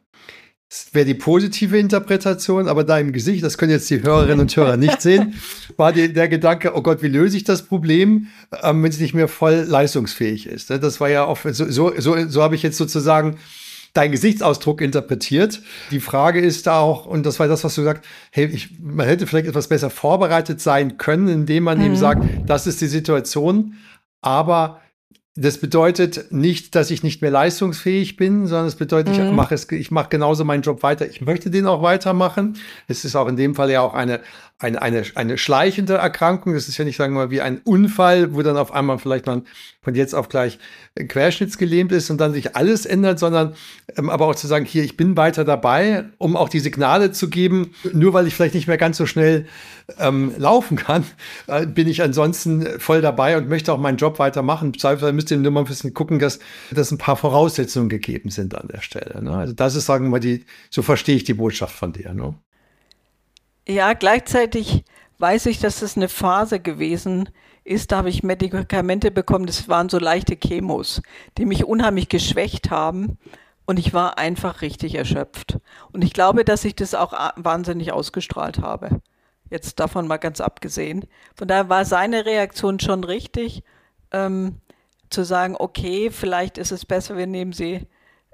Das 0.70 0.94
wäre 0.94 1.06
die 1.06 1.16
positive 1.16 1.80
Interpretation, 1.80 2.68
aber 2.68 2.84
da 2.84 3.00
im 3.00 3.12
Gesicht, 3.12 3.44
das 3.44 3.58
können 3.58 3.72
jetzt 3.72 3.90
die 3.90 4.04
Hörerinnen 4.04 4.42
und 4.42 4.56
Hörer 4.56 4.78
nicht 4.78 5.02
sehen, 5.02 5.34
war 5.78 5.92
die, 5.92 6.14
der 6.14 6.28
Gedanke, 6.28 6.76
oh 6.76 6.84
Gott, 6.84 7.02
wie 7.02 7.08
löse 7.08 7.38
ich 7.38 7.44
das 7.44 7.64
Problem, 7.64 8.28
ähm, 8.62 8.84
wenn 8.84 8.92
es 8.92 9.00
nicht 9.00 9.16
mehr 9.16 9.28
voll 9.28 9.66
leistungsfähig 9.68 10.46
ist. 10.46 10.70
Ne? 10.70 10.80
Das 10.80 11.00
war 11.00 11.10
ja 11.10 11.26
auch, 11.26 11.40
so, 11.44 11.70
so, 11.72 11.94
so, 11.98 12.28
so 12.28 12.44
habe 12.44 12.54
ich 12.54 12.62
jetzt 12.62 12.78
sozusagen 12.78 13.38
deinen 13.94 14.12
Gesichtsausdruck 14.12 14.82
interpretiert. 14.82 15.62
Die 15.90 16.00
Frage 16.00 16.40
ist 16.40 16.68
da 16.68 16.80
auch, 16.80 17.08
und 17.08 17.26
das 17.26 17.40
war 17.40 17.48
das, 17.48 17.64
was 17.64 17.74
du 17.74 17.82
sagst, 17.82 18.04
hey, 18.30 18.46
ich, 18.46 18.80
man 18.80 19.08
hätte 19.08 19.26
vielleicht 19.26 19.48
etwas 19.48 19.70
besser 19.70 19.90
vorbereitet 19.90 20.62
sein 20.62 20.98
können, 20.98 21.28
indem 21.30 21.64
man 21.64 21.80
mhm. 21.80 21.86
eben 21.86 21.96
sagt, 21.96 22.24
das 22.46 22.68
ist 22.68 22.80
die 22.82 22.88
Situation, 22.88 23.74
aber 24.22 24.82
das 25.41 25.58
bedeutet 25.58 26.31
nicht, 26.31 26.75
dass 26.75 26.91
ich 26.91 27.01
nicht 27.01 27.22
mehr 27.22 27.31
leistungsfähig 27.31 28.17
bin, 28.17 28.46
sondern 28.46 28.67
es 28.67 28.75
bedeutet, 28.75 29.17
mhm. 29.17 29.27
ich 29.27 29.31
mache 29.31 29.55
es, 29.55 29.72
ich 29.72 29.89
mache 29.89 30.10
genauso 30.10 30.43
meinen 30.43 30.63
Job 30.63 30.84
weiter. 30.84 31.08
Ich 31.08 31.22
möchte 31.22 31.50
den 31.50 31.65
auch 31.65 31.81
weitermachen. 31.81 32.58
Es 32.88 33.05
ist 33.05 33.15
auch 33.15 33.27
in 33.27 33.38
dem 33.38 33.55
Fall 33.55 33.72
ja 33.72 33.81
auch 33.81 33.93
eine, 33.93 34.19
eine, 34.60 34.82
eine, 34.82 35.04
eine 35.16 35.38
schleichende 35.38 35.96
Erkrankung. 35.96 36.54
Das 36.54 36.68
ist 36.68 36.78
ja 36.78 36.84
nicht, 36.84 36.98
sagen 36.98 37.13
wir 37.13 37.25
mal, 37.25 37.32
wie 37.32 37.39
ein 37.39 37.62
Unfall, 37.63 38.34
wo 38.36 38.42
dann 38.42 38.58
auf 38.58 38.74
einmal 38.74 39.00
vielleicht 39.00 39.25
man 39.25 39.44
von 39.82 39.96
jetzt 39.96 40.13
auf 40.13 40.28
gleich 40.28 40.60
querschnittsgelähmt 40.96 41.94
ist 41.94 42.10
und 42.10 42.20
dann 42.20 42.34
sich 42.34 42.58
alles 42.58 42.86
ändert, 42.86 43.20
sondern 43.20 43.56
ähm, 43.98 44.10
aber 44.10 44.28
auch 44.28 44.36
zu 44.36 44.48
sagen, 44.48 44.66
hier, 44.66 44.84
ich 44.84 44.98
bin 44.98 45.16
weiter 45.16 45.46
dabei, 45.46 46.06
um 46.18 46.36
auch 46.36 46.50
die 46.50 46.60
Signale 46.60 47.13
zu 47.13 47.30
geben, 47.30 47.74
nur 47.94 48.12
weil 48.12 48.28
ich 48.28 48.36
vielleicht 48.36 48.54
nicht 48.54 48.68
mehr 48.68 48.78
ganz 48.78 48.98
so 48.98 49.06
schnell 49.06 49.48
ähm, 49.98 50.34
laufen 50.38 50.75
kann, 50.75 51.06
äh, 51.48 51.66
bin 51.66 51.88
ich 51.88 52.01
ansonsten 52.01 52.68
voll 52.80 53.00
dabei 53.00 53.38
und 53.38 53.48
möchte 53.48 53.72
auch 53.72 53.80
meinen 53.80 53.98
Job 53.98 54.20
weitermachen. 54.20 54.78
Zweifelsfall 54.78 55.13
müsst 55.13 55.32
ihr 55.32 55.38
nur 55.38 55.54
mal 55.54 55.62
ein 55.62 55.68
bisschen 55.68 55.94
gucken, 55.94 56.20
dass, 56.20 56.39
dass 56.72 56.92
ein 56.92 56.98
paar 56.98 57.16
Voraussetzungen 57.16 57.88
gegeben 57.88 58.30
sind 58.30 58.56
an 58.56 58.68
der 58.68 58.82
Stelle. 58.82 59.24
Ne? 59.24 59.32
Also 59.32 59.54
das 59.54 59.75
ist, 59.75 59.86
sagen 59.86 60.06
wir 60.06 60.10
mal, 60.10 60.20
die, 60.20 60.44
so 60.70 60.82
verstehe 60.82 61.16
ich 61.16 61.24
die 61.24 61.34
Botschaft 61.34 61.75
von 61.75 61.94
dir. 61.94 62.13
Ne? 62.13 62.36
Ja, 63.70 63.94
gleichzeitig 63.94 64.84
weiß 65.20 65.46
ich, 65.46 65.60
dass 65.60 65.84
es 65.84 65.96
eine 65.96 66.10
Phase 66.10 66.60
gewesen 66.60 67.30
ist, 67.64 67.92
da 67.92 67.98
habe 67.98 68.10
ich 68.10 68.24
Medikamente 68.24 69.12
bekommen, 69.12 69.46
das 69.46 69.70
waren 69.70 69.90
so 69.90 70.00
leichte 70.00 70.40
Chemos, 70.40 71.04
die 71.38 71.46
mich 71.46 71.66
unheimlich 71.66 72.10
geschwächt 72.10 72.72
haben 72.72 73.20
und 73.68 73.78
ich 73.78 73.94
war 73.94 74.18
einfach 74.18 74.64
richtig 74.64 74.96
erschöpft. 74.96 75.60
Und 75.92 76.04
ich 76.04 76.14
glaube, 76.14 76.44
dass 76.46 76.66
ich 76.66 76.76
das 76.76 76.96
auch 76.96 77.14
wahnsinnig 77.36 77.92
ausgestrahlt 77.92 78.58
habe. 78.58 79.02
Jetzt 79.52 79.80
davon 79.80 80.08
mal 80.08 80.18
ganz 80.18 80.42
abgesehen. 80.42 81.06
Von 81.36 81.48
daher 81.48 81.70
war 81.70 81.86
seine 81.86 82.26
Reaktion 82.26 82.80
schon 82.80 83.04
richtig, 83.04 83.62
ähm, 84.10 84.56
zu 85.12 85.24
sagen, 85.24 85.56
okay, 85.56 86.10
vielleicht 86.10 86.58
ist 86.58 86.72
es 86.72 86.88
besser, 86.88 87.18
wir 87.18 87.28
nehmen 87.28 87.54
sie, 87.54 87.86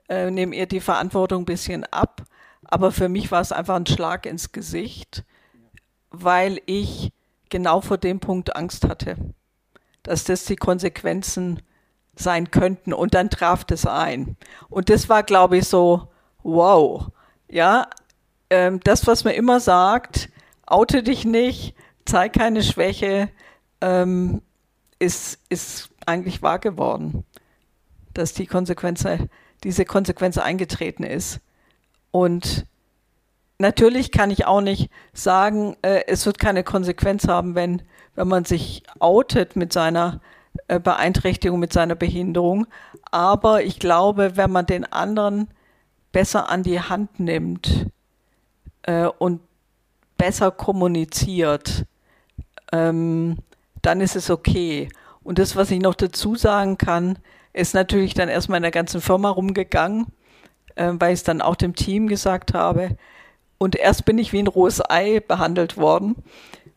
äh, 0.08 0.32
nehmen 0.32 0.54
ihr 0.54 0.66
die 0.66 0.80
Verantwortung 0.80 1.42
ein 1.42 1.46
bisschen 1.46 1.84
ab 1.84 2.24
aber 2.76 2.92
für 2.92 3.08
mich 3.08 3.32
war 3.32 3.40
es 3.40 3.54
einfach 3.54 3.78
ein 3.78 3.86
Schlag 3.86 4.26
ins 4.26 4.52
Gesicht, 4.52 5.24
weil 6.10 6.60
ich 6.66 7.14
genau 7.50 7.80
vor 7.80 7.98
dem 7.98 8.20
Punkt 8.20 8.54
Angst 8.58 8.84
hatte, 8.84 9.16
dass 10.04 10.26
das 10.26 10.44
die 10.44 10.58
Konsequenzen 10.58 11.62
sein 12.18 12.52
könnten. 12.52 12.92
Und 12.92 13.14
dann 13.14 13.30
traf 13.30 13.64
das 13.64 13.86
ein. 13.86 14.36
Und 14.68 14.90
das 14.90 15.08
war, 15.08 15.24
glaube 15.24 15.60
ich, 15.60 15.70
so, 15.70 16.12
wow. 16.44 17.08
Ja, 17.48 17.88
ähm, 18.50 18.82
das, 18.84 19.08
was 19.08 19.24
man 19.24 19.36
immer 19.36 19.62
sagt, 19.62 20.28
oute 20.68 21.02
dich 21.02 21.24
nicht, 21.24 21.76
zeig 22.04 22.34
keine 22.34 22.62
Schwäche, 22.62 23.30
ähm, 23.80 24.42
ist, 25.00 25.40
ist 25.48 25.92
eigentlich 26.06 26.42
wahr 26.42 26.60
geworden, 26.60 27.24
dass 28.14 28.34
die 28.34 28.48
Konsequenz, 28.48 29.06
diese 29.64 29.86
Konsequenz 29.86 30.38
eingetreten 30.38 31.04
ist. 31.04 31.40
Und 32.16 32.66
natürlich 33.60 34.10
kann 34.10 34.32
ich 34.32 34.46
auch 34.46 34.62
nicht 34.62 34.90
sagen, 35.12 35.76
äh, 35.82 36.04
es 36.08 36.26
wird 36.26 36.40
keine 36.40 36.64
Konsequenz 36.64 37.28
haben, 37.28 37.56
wenn, 37.56 37.82
wenn 38.16 38.30
man 38.30 38.46
sich 38.46 38.84
outet 39.00 39.58
mit 39.58 39.74
seiner 39.74 40.22
äh, 40.70 40.80
Beeinträchtigung, 40.80 41.60
mit 41.60 41.74
seiner 41.74 41.96
Behinderung. 41.96 42.68
Aber 43.12 43.64
ich 43.64 43.80
glaube, 43.80 44.38
wenn 44.38 44.50
man 44.50 44.66
den 44.66 44.86
anderen 44.86 45.50
besser 46.14 46.48
an 46.48 46.64
die 46.64 46.80
Hand 46.80 47.20
nimmt 47.20 47.88
äh, 48.84 49.08
und 49.08 49.42
besser 50.18 50.52
kommuniziert, 50.52 51.84
ähm, 52.72 53.40
dann 53.82 54.00
ist 54.00 54.16
es 54.16 54.30
okay. 54.30 54.88
Und 55.22 55.38
das, 55.38 55.58
was 55.58 55.70
ich 55.70 55.82
noch 55.82 55.96
dazu 55.96 56.38
sagen 56.38 56.78
kann, 56.78 57.20
ist 57.52 57.74
natürlich 57.74 58.14
dann 58.14 58.30
erstmal 58.30 58.60
in 58.60 58.64
der 58.64 58.72
ganzen 58.72 59.02
Firma 59.02 59.32
rumgegangen 59.32 60.14
äh, 60.76 60.92
weil 61.00 61.14
ich 61.14 61.20
es 61.20 61.24
dann 61.24 61.42
auch 61.42 61.56
dem 61.56 61.76
Team 61.76 62.08
gesagt 62.08 62.54
habe. 62.54 62.98
Und 63.58 63.76
erst 63.76 64.06
bin 64.06 64.18
ich 64.18 64.34
wie 64.34 64.40
ein 64.40 64.48
rohes 64.48 64.82
Ei 64.90 65.20
behandelt 65.20 65.78
worden. 65.78 66.16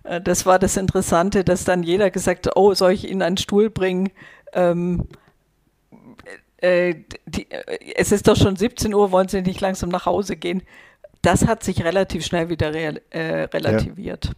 Äh, 0.05 0.21
das 0.21 0.47
war 0.47 0.59
das 0.59 0.77
Interessante, 0.77 1.45
dass 1.45 1.65
dann 1.65 1.83
jeder 1.83 2.11
gesagt 2.11 2.47
hat, 2.47 2.57
oh, 2.57 2.75
soll 2.75 2.93
ich 2.93 3.09
Ihnen 3.09 3.23
einen 3.23 3.37
Stuhl 3.37 3.71
bringen? 3.71 4.11
Ähm, 4.53 5.07
äh, 6.59 6.95
die, 7.27 7.51
äh, 7.51 7.95
es 7.97 8.13
ist 8.13 8.29
doch 8.29 8.37
schon 8.37 8.57
17 8.57 8.95
Uhr, 8.95 9.13
wollen 9.13 9.29
Sie 9.29 9.43
nicht 9.43 9.61
langsam 9.61 9.91
nach 9.91 10.07
Hause 10.07 10.37
gehen? 10.37 10.63
Das 11.23 11.47
hat 11.47 11.65
sich 11.65 11.85
relativ 11.85 12.25
schnell 12.25 12.49
wieder 12.49 12.73
real, 12.73 13.01
äh, 13.11 13.45
relativiert. 13.45 14.27
Ja 14.27 14.33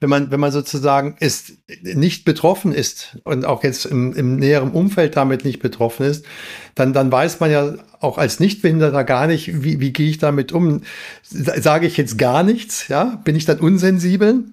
wenn 0.00 0.08
man, 0.08 0.30
wenn 0.30 0.40
man 0.40 0.52
sozusagen 0.52 1.16
ist, 1.18 1.54
nicht 1.82 2.24
betroffen 2.24 2.72
ist 2.72 3.18
und 3.24 3.44
auch 3.44 3.64
jetzt 3.64 3.86
im, 3.86 4.14
im 4.14 4.36
näheren 4.36 4.70
Umfeld 4.70 5.16
damit 5.16 5.44
nicht 5.44 5.60
betroffen 5.60 6.06
ist, 6.06 6.24
dann, 6.74 6.92
dann 6.92 7.10
weiß 7.10 7.40
man 7.40 7.50
ja 7.50 7.74
auch 8.00 8.18
als 8.18 8.40
Nichtbehinderter 8.40 9.04
gar 9.04 9.26
nicht, 9.26 9.62
wie, 9.62 9.80
wie 9.80 9.92
gehe 9.92 10.10
ich 10.10 10.18
damit 10.18 10.52
um. 10.52 10.82
Sage 11.22 11.86
ich 11.86 11.96
jetzt 11.96 12.18
gar 12.18 12.42
nichts, 12.42 12.88
ja? 12.88 13.20
Bin 13.24 13.36
ich 13.36 13.44
dann 13.44 13.58
unsensibel? 13.58 14.44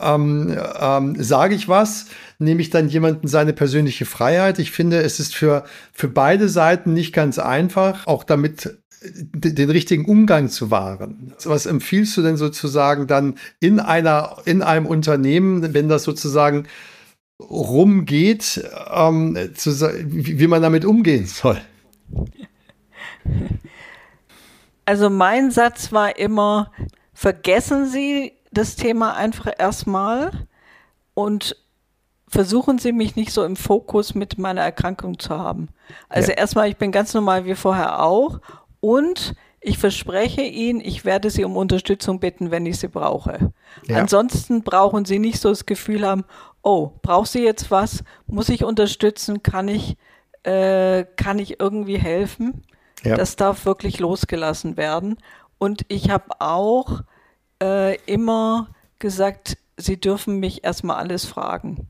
Ähm, 0.00 0.56
ähm, 0.80 1.16
sage 1.18 1.54
ich 1.54 1.68
was? 1.68 2.06
Nehme 2.38 2.62
ich 2.62 2.70
dann 2.70 2.88
jemanden 2.88 3.28
seine 3.28 3.52
persönliche 3.52 4.06
Freiheit? 4.06 4.58
Ich 4.58 4.70
finde, 4.70 5.02
es 5.02 5.20
ist 5.20 5.34
für, 5.34 5.64
für 5.92 6.08
beide 6.08 6.48
Seiten 6.48 6.94
nicht 6.94 7.12
ganz 7.12 7.38
einfach, 7.38 8.06
auch 8.06 8.24
damit 8.24 8.78
den 9.04 9.70
richtigen 9.70 10.06
Umgang 10.06 10.48
zu 10.48 10.70
wahren. 10.70 11.34
Was 11.44 11.66
empfiehlst 11.66 12.16
du 12.16 12.22
denn 12.22 12.36
sozusagen 12.36 13.06
dann 13.06 13.38
in 13.60 13.80
einer, 13.80 14.38
in 14.44 14.62
einem 14.62 14.86
Unternehmen, 14.86 15.74
wenn 15.74 15.88
das 15.88 16.04
sozusagen 16.04 16.66
rumgeht, 17.40 18.64
ähm, 18.92 19.36
zu, 19.54 19.70
wie, 20.04 20.46
man 20.46 20.62
damit 20.62 20.84
umgehen 20.84 21.26
soll? 21.26 21.60
Also 24.86 25.10
mein 25.10 25.50
Satz 25.50 25.92
war 25.92 26.18
immer, 26.18 26.70
vergessen 27.12 27.86
Sie 27.86 28.32
das 28.52 28.76
Thema 28.76 29.16
einfach 29.16 29.52
erstmal 29.58 30.46
und 31.14 31.56
versuchen 32.28 32.78
Sie 32.78 32.92
mich 32.92 33.16
nicht 33.16 33.32
so 33.32 33.44
im 33.44 33.56
Fokus 33.56 34.14
mit 34.14 34.38
meiner 34.38 34.62
Erkrankung 34.62 35.18
zu 35.18 35.30
haben. 35.30 35.68
Also 36.08 36.32
ja. 36.32 36.38
erstmal, 36.38 36.68
ich 36.68 36.76
bin 36.76 36.92
ganz 36.92 37.14
normal 37.14 37.44
wie 37.44 37.54
vorher 37.54 38.02
auch 38.02 38.40
und 38.84 39.34
ich 39.62 39.78
verspreche 39.78 40.42
Ihnen, 40.42 40.82
ich 40.82 41.06
werde 41.06 41.30
Sie 41.30 41.42
um 41.42 41.56
Unterstützung 41.56 42.20
bitten, 42.20 42.50
wenn 42.50 42.66
ich 42.66 42.78
sie 42.78 42.88
brauche. 42.88 43.50
Ja. 43.86 43.96
Ansonsten 43.96 44.62
brauchen 44.62 45.06
Sie 45.06 45.18
nicht 45.18 45.40
so 45.40 45.48
das 45.48 45.64
Gefühl 45.64 46.06
haben, 46.06 46.24
oh, 46.60 46.90
braucht 47.00 47.30
sie 47.30 47.42
jetzt 47.42 47.70
was? 47.70 48.04
Muss 48.26 48.50
ich 48.50 48.62
unterstützen? 48.62 49.42
Kann 49.42 49.68
ich, 49.68 49.96
äh, 50.42 51.06
kann 51.16 51.38
ich 51.38 51.60
irgendwie 51.60 51.96
helfen? 51.96 52.62
Ja. 53.02 53.16
Das 53.16 53.36
darf 53.36 53.64
wirklich 53.64 54.00
losgelassen 54.00 54.76
werden. 54.76 55.16
Und 55.56 55.86
ich 55.88 56.10
habe 56.10 56.26
auch 56.40 57.00
äh, 57.62 57.96
immer 58.04 58.68
gesagt, 58.98 59.56
Sie 59.78 59.98
dürfen 59.98 60.40
mich 60.40 60.62
erstmal 60.62 60.96
alles 60.96 61.24
fragen. 61.24 61.88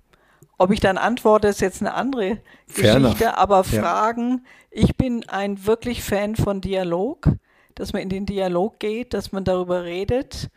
Ob 0.58 0.70
ich 0.70 0.80
dann 0.80 0.98
antworte, 0.98 1.48
ist 1.48 1.60
jetzt 1.60 1.80
eine 1.80 1.94
andere 1.94 2.38
Fair 2.66 2.98
Geschichte, 2.98 3.24
enough. 3.24 3.38
aber 3.38 3.56
ja. 3.56 3.82
Fragen, 3.82 4.44
ich 4.70 4.96
bin 4.96 5.28
ein 5.28 5.66
wirklich 5.66 6.02
Fan 6.02 6.36
von 6.36 6.60
Dialog, 6.60 7.28
dass 7.74 7.92
man 7.92 8.02
in 8.02 8.08
den 8.08 8.26
Dialog 8.26 8.78
geht, 8.78 9.14
dass 9.14 9.32
man 9.32 9.44
darüber 9.44 9.84
redet, 9.84 10.50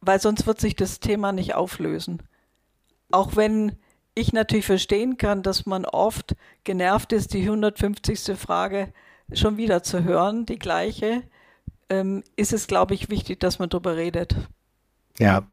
weil 0.00 0.20
sonst 0.20 0.46
wird 0.46 0.60
sich 0.60 0.76
das 0.76 1.00
Thema 1.00 1.32
nicht 1.32 1.54
auflösen. 1.54 2.22
Auch 3.10 3.36
wenn 3.36 3.72
ich 4.14 4.32
natürlich 4.32 4.66
verstehen 4.66 5.18
kann, 5.18 5.42
dass 5.42 5.66
man 5.66 5.84
oft 5.84 6.34
genervt 6.64 7.12
ist, 7.12 7.34
die 7.34 7.42
150. 7.42 8.36
Frage 8.36 8.92
schon 9.32 9.56
wieder 9.56 9.82
zu 9.82 10.04
hören, 10.04 10.46
die 10.46 10.58
gleiche, 10.58 11.22
ähm, 11.90 12.24
ist 12.36 12.52
es, 12.52 12.66
glaube 12.66 12.94
ich, 12.94 13.10
wichtig, 13.10 13.40
dass 13.40 13.58
man 13.58 13.68
darüber 13.68 13.96
redet. 13.96 14.36
Ja, 15.18 15.50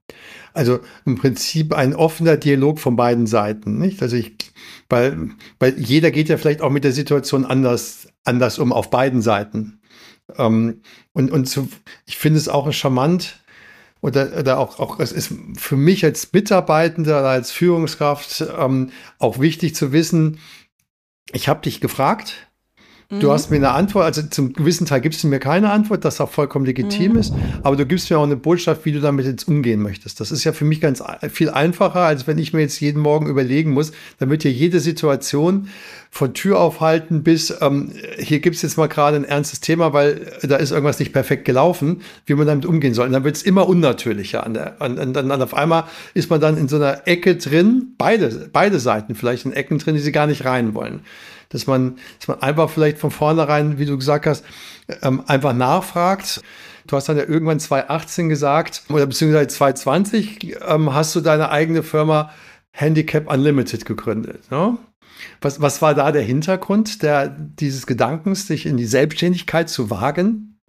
also 0.53 0.79
im 1.05 1.15
Prinzip 1.15 1.73
ein 1.73 1.95
offener 1.95 2.37
Dialog 2.37 2.79
von 2.79 2.95
beiden 2.95 3.27
Seiten, 3.27 3.79
nicht? 3.79 4.01
Also 4.01 4.17
ich, 4.17 4.35
weil, 4.89 5.29
weil 5.59 5.79
jeder 5.79 6.11
geht 6.11 6.29
ja 6.29 6.37
vielleicht 6.37 6.61
auch 6.61 6.69
mit 6.69 6.83
der 6.83 6.91
Situation 6.91 7.45
anders, 7.45 8.07
anders 8.23 8.59
um 8.59 8.73
auf 8.73 8.89
beiden 8.89 9.21
Seiten. 9.21 9.79
Ähm, 10.37 10.81
und 11.13 11.31
und 11.31 11.47
so, 11.47 11.67
ich 12.05 12.17
finde 12.17 12.39
es 12.39 12.49
auch 12.49 12.71
charmant 12.73 13.43
oder, 14.01 14.37
oder 14.37 14.59
auch, 14.59 14.79
auch, 14.79 14.99
es 14.99 15.11
ist 15.11 15.33
für 15.55 15.77
mich 15.77 16.03
als 16.03 16.31
Mitarbeitender 16.33 17.23
als 17.23 17.51
Führungskraft 17.51 18.45
ähm, 18.57 18.91
auch 19.17 19.39
wichtig 19.39 19.75
zu 19.75 19.93
wissen, 19.93 20.39
ich 21.31 21.47
habe 21.47 21.61
dich 21.61 21.79
gefragt, 21.79 22.51
Du 23.19 23.31
hast 23.31 23.49
mir 23.49 23.57
eine 23.57 23.71
Antwort, 23.71 24.05
also 24.05 24.21
zum 24.23 24.53
gewissen 24.53 24.85
Teil 24.85 25.01
gibst 25.01 25.23
du 25.23 25.27
mir 25.27 25.39
keine 25.39 25.71
Antwort, 25.71 26.05
das 26.05 26.21
auch 26.21 26.29
vollkommen 26.29 26.65
legitim 26.65 27.13
mhm. 27.13 27.17
ist, 27.19 27.33
aber 27.61 27.75
du 27.75 27.85
gibst 27.85 28.09
mir 28.09 28.17
auch 28.17 28.23
eine 28.23 28.35
Botschaft, 28.35 28.85
wie 28.85 28.91
du 28.91 28.99
damit 28.99 29.25
jetzt 29.25 29.47
umgehen 29.47 29.81
möchtest. 29.81 30.19
Das 30.19 30.31
ist 30.31 30.43
ja 30.43 30.53
für 30.53 30.65
mich 30.65 30.81
ganz 30.81 31.03
viel 31.29 31.49
einfacher, 31.49 32.01
als 32.01 32.27
wenn 32.27 32.37
ich 32.37 32.53
mir 32.53 32.61
jetzt 32.61 32.79
jeden 32.79 33.01
Morgen 33.01 33.27
überlegen 33.27 33.71
muss, 33.71 33.91
damit 34.19 34.43
hier 34.43 34.51
jede 34.51 34.79
Situation 34.79 35.69
von 36.13 36.35
Tür 36.35 36.59
aufhalten 36.59 37.23
bis 37.23 37.53
ähm, 37.61 37.91
hier 38.19 38.39
gibt 38.39 38.55
es 38.55 38.61
jetzt 38.61 38.77
mal 38.77 38.87
gerade 38.87 39.17
ein 39.17 39.23
ernstes 39.23 39.61
Thema, 39.61 39.93
weil 39.93 40.31
da 40.43 40.57
ist 40.57 40.71
irgendwas 40.71 40.99
nicht 40.99 41.11
perfekt 41.11 41.43
gelaufen, 41.43 42.01
wie 42.27 42.35
man 42.35 42.45
damit 42.45 42.67
umgehen 42.67 42.93
soll. 42.93 43.07
Und 43.07 43.13
dann 43.13 43.23
wird 43.23 43.35
es 43.35 43.41
immer 43.41 43.67
unnatürlicher. 43.67 44.45
An 44.45 44.53
der, 44.53 44.79
an, 44.79 44.99
an, 44.99 45.13
dann 45.13 45.41
auf 45.41 45.55
einmal 45.55 45.85
ist 46.13 46.29
man 46.29 46.39
dann 46.39 46.55
in 46.55 46.67
so 46.67 46.75
einer 46.75 47.07
Ecke 47.07 47.35
drin, 47.35 47.93
beide, 47.97 48.49
beide 48.53 48.79
Seiten 48.79 49.15
vielleicht 49.15 49.45
in 49.45 49.53
Ecken 49.53 49.79
drin, 49.79 49.95
die 49.95 50.01
sie 50.01 50.11
gar 50.11 50.27
nicht 50.27 50.45
rein 50.45 50.75
wollen 50.75 51.01
dass 51.53 51.67
man, 51.67 51.97
dass 52.19 52.27
man 52.27 52.41
einfach 52.41 52.69
vielleicht 52.69 52.97
von 52.97 53.11
vornherein, 53.11 53.79
wie 53.79 53.85
du 53.85 53.97
gesagt 53.97 54.25
hast, 54.25 54.43
ähm, 55.01 55.23
einfach 55.27 55.53
nachfragt. 55.53 56.41
Du 56.87 56.97
hast 56.97 57.07
dann 57.07 57.17
ja 57.17 57.23
irgendwann 57.23 57.59
2018 57.59 58.27
gesagt, 58.27 58.83
oder 58.89 59.05
beziehungsweise 59.05 59.47
2020 59.47 60.57
ähm, 60.67 60.93
hast 60.93 61.15
du 61.15 61.21
deine 61.21 61.49
eigene 61.49 61.83
Firma 61.83 62.31
Handicap 62.71 63.31
Unlimited 63.31 63.85
gegründet. 63.85 64.51
Ne? 64.51 64.77
Was, 65.41 65.61
was 65.61 65.81
war 65.81 65.93
da 65.93 66.11
der 66.11 66.23
Hintergrund 66.23 67.03
der, 67.03 67.29
dieses 67.29 67.87
Gedankens, 67.87 68.47
sich 68.47 68.65
in 68.65 68.77
die 68.77 68.85
Selbstständigkeit 68.85 69.69
zu 69.69 69.89
wagen? 69.89 70.59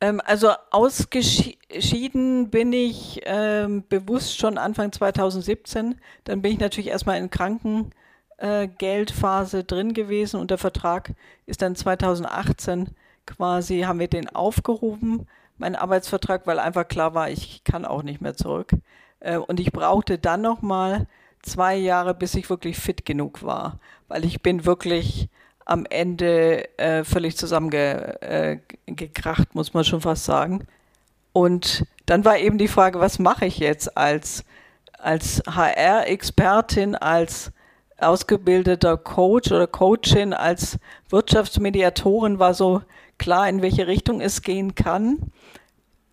Ähm, 0.00 0.20
also 0.24 0.50
ausgeschieden 0.70 2.50
bin 2.50 2.72
ich 2.72 3.20
ähm, 3.24 3.84
bewusst 3.88 4.38
schon 4.38 4.58
Anfang 4.58 4.92
2017. 4.92 5.96
Dann 6.24 6.42
bin 6.42 6.52
ich 6.52 6.58
natürlich 6.58 6.88
erstmal 6.88 7.18
in 7.18 7.30
Kranken 7.30 7.90
äh, 8.38 8.68
Geldphase 8.68 9.64
drin 9.64 9.94
gewesen 9.94 10.40
und 10.40 10.50
der 10.50 10.58
Vertrag 10.58 11.12
ist 11.46 11.62
dann 11.62 11.76
2018 11.76 12.88
quasi, 13.26 13.82
haben 13.82 13.98
wir 13.98 14.08
den 14.08 14.28
aufgehoben, 14.28 15.26
mein 15.58 15.74
Arbeitsvertrag, 15.74 16.46
weil 16.46 16.58
einfach 16.58 16.86
klar 16.86 17.14
war, 17.14 17.30
ich 17.30 17.64
kann 17.64 17.84
auch 17.84 18.02
nicht 18.02 18.20
mehr 18.20 18.34
zurück. 18.34 18.72
Äh, 19.20 19.38
und 19.38 19.60
ich 19.60 19.72
brauchte 19.72 20.18
dann 20.18 20.42
nochmal 20.42 21.06
zwei 21.42 21.76
Jahre, 21.76 22.14
bis 22.14 22.34
ich 22.34 22.50
wirklich 22.50 22.78
fit 22.78 23.06
genug 23.06 23.42
war, 23.42 23.78
weil 24.08 24.24
ich 24.24 24.42
bin 24.42 24.66
wirklich 24.66 25.28
am 25.64 25.86
Ende 25.86 26.68
äh, 26.78 27.04
völlig 27.04 27.36
zusammengekracht, 27.36 29.54
muss 29.54 29.74
man 29.74 29.84
schon 29.84 30.00
fast 30.00 30.24
sagen. 30.24 30.66
Und 31.32 31.84
dann 32.06 32.24
war 32.24 32.38
eben 32.38 32.58
die 32.58 32.68
Frage, 32.68 33.00
was 33.00 33.18
mache 33.18 33.46
ich 33.46 33.58
jetzt 33.58 33.96
als, 33.96 34.44
als 34.98 35.42
HR-Expertin, 35.46 36.94
als 36.94 37.52
ausgebildeter 37.98 38.96
Coach 38.96 39.50
oder 39.52 39.66
Coachin 39.66 40.32
als 40.32 40.78
Wirtschaftsmediatorin 41.08 42.38
war 42.38 42.54
so 42.54 42.82
klar, 43.18 43.48
in 43.48 43.62
welche 43.62 43.86
Richtung 43.86 44.20
es 44.20 44.42
gehen 44.42 44.74
kann. 44.74 45.32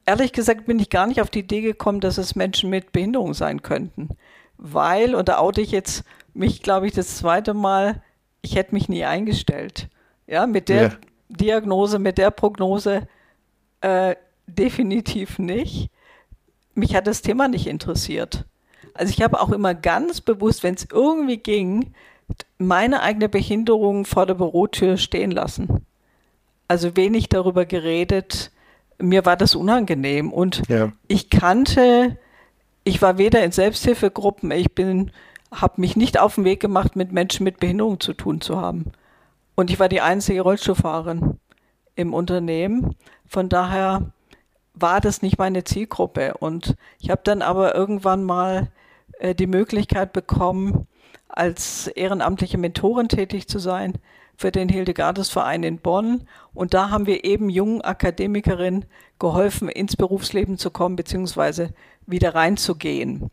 Ehrlich 0.06 0.34
gesagt 0.34 0.66
bin 0.66 0.80
ich 0.80 0.90
gar 0.90 1.08
nicht 1.08 1.22
auf 1.22 1.30
die 1.30 1.40
Idee 1.40 1.62
gekommen, 1.62 2.00
dass 2.00 2.18
es 2.18 2.36
Menschen 2.36 2.70
mit 2.70 2.92
Behinderung 2.92 3.34
sein 3.34 3.62
könnten. 3.62 4.10
Weil, 4.58 5.16
und 5.16 5.30
da 5.30 5.40
oute 5.40 5.62
ich 5.62 5.72
jetzt 5.72 6.04
mich, 6.34 6.62
glaube 6.62 6.88
ich, 6.88 6.94
das 6.94 7.18
zweite 7.18 7.54
Mal, 7.54 8.02
ich 8.42 8.56
hätte 8.56 8.74
mich 8.74 8.90
nie 8.90 9.06
eingestellt. 9.06 9.88
Ja, 10.28 10.48
mit 10.48 10.70
der 10.70 10.82
ja. 10.82 10.92
Diagnose, 11.30 12.00
mit 12.00 12.18
der 12.18 12.32
Prognose 12.32 13.08
äh, 13.82 14.16
definitiv 14.48 15.40
nicht. 15.40 15.90
Mich 16.76 16.96
hat 16.96 17.08
das 17.08 17.22
Thema 17.22 17.48
nicht 17.48 17.68
interessiert. 17.68 18.46
Also 18.94 19.12
ich 19.12 19.22
habe 19.22 19.42
auch 19.42 19.52
immer 19.52 19.74
ganz 19.74 20.22
bewusst, 20.22 20.64
wenn 20.64 20.76
es 20.76 20.88
irgendwie 20.92 21.38
ging, 21.38 21.94
meine 22.58 23.02
eigene 23.02 23.30
Behinderung 23.30 24.06
vor 24.06 24.26
der 24.26 24.36
Bürotür 24.36 24.98
stehen 24.98 25.32
lassen. 25.32 25.86
Also 26.68 26.96
wenig 26.96 27.30
darüber 27.30 27.66
geredet. 27.66 28.52
Mir 29.00 29.26
war 29.26 29.36
das 29.36 29.56
unangenehm 29.56 30.32
und 30.32 30.64
ja. 30.70 30.92
ich 31.08 31.30
kannte, 31.30 32.18
ich 32.84 33.02
war 33.02 33.18
weder 33.18 33.44
in 33.44 33.52
Selbsthilfegruppen, 33.52 34.52
ich 34.52 34.74
bin, 34.74 35.12
habe 35.52 35.82
mich 35.82 35.96
nicht 35.96 36.20
auf 36.20 36.36
den 36.36 36.46
Weg 36.46 36.60
gemacht, 36.60 36.96
mit 36.96 37.12
Menschen 37.12 37.44
mit 37.44 37.60
Behinderung 37.60 38.00
zu 38.00 38.14
tun 38.14 38.40
zu 38.40 38.62
haben. 38.62 38.92
Und 39.56 39.70
ich 39.70 39.80
war 39.80 39.90
die 39.90 40.02
einzige 40.02 40.42
Rollstuhlfahrerin 40.42 41.40
im 41.96 42.14
Unternehmen. 42.14 42.96
Von 43.28 43.50
daher 43.50 44.12
war 44.74 45.02
das 45.02 45.22
nicht 45.22 45.38
meine 45.38 45.64
Zielgruppe. 45.64 46.36
Und 46.40 46.76
ich 47.00 47.10
habe 47.10 47.22
dann 47.24 47.42
aber 47.42 47.76
irgendwann 47.76 48.24
mal 48.24 48.72
äh, 49.20 49.36
die 49.36 49.48
Möglichkeit 49.48 50.14
bekommen, 50.14 50.88
als 51.28 51.88
ehrenamtliche 51.88 52.58
Mentorin 52.58 53.10
tätig 53.10 53.48
zu 53.48 53.60
sein 53.60 53.94
für 54.38 54.52
den 54.52 54.70
Hildegardes-Verein 54.70 55.64
in 55.64 55.80
Bonn. 55.80 56.28
Und 56.54 56.74
da 56.74 56.90
haben 56.90 57.06
wir 57.06 57.24
eben 57.24 57.50
jungen 57.50 57.82
Akademikerinnen 57.82 58.86
geholfen, 59.20 59.70
ins 59.70 59.96
Berufsleben 59.96 60.58
zu 60.58 60.70
kommen, 60.70 60.96
beziehungsweise 60.96 61.74
wieder 62.06 62.36
reinzugehen. 62.36 63.30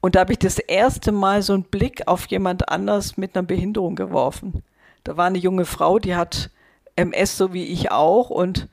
Und 0.00 0.14
da 0.14 0.20
habe 0.20 0.32
ich 0.32 0.38
das 0.38 0.58
erste 0.58 1.12
Mal 1.12 1.42
so 1.42 1.52
einen 1.52 1.64
Blick 1.64 2.06
auf 2.06 2.26
jemand 2.26 2.68
anders 2.68 3.16
mit 3.16 3.36
einer 3.36 3.46
Behinderung 3.46 3.96
geworfen. 3.96 4.62
Da 5.04 5.16
war 5.16 5.26
eine 5.26 5.38
junge 5.38 5.64
Frau, 5.64 5.98
die 5.98 6.16
hat 6.16 6.50
MS 6.96 7.36
so 7.36 7.52
wie 7.52 7.64
ich 7.64 7.90
auch. 7.90 8.30
Und, 8.30 8.68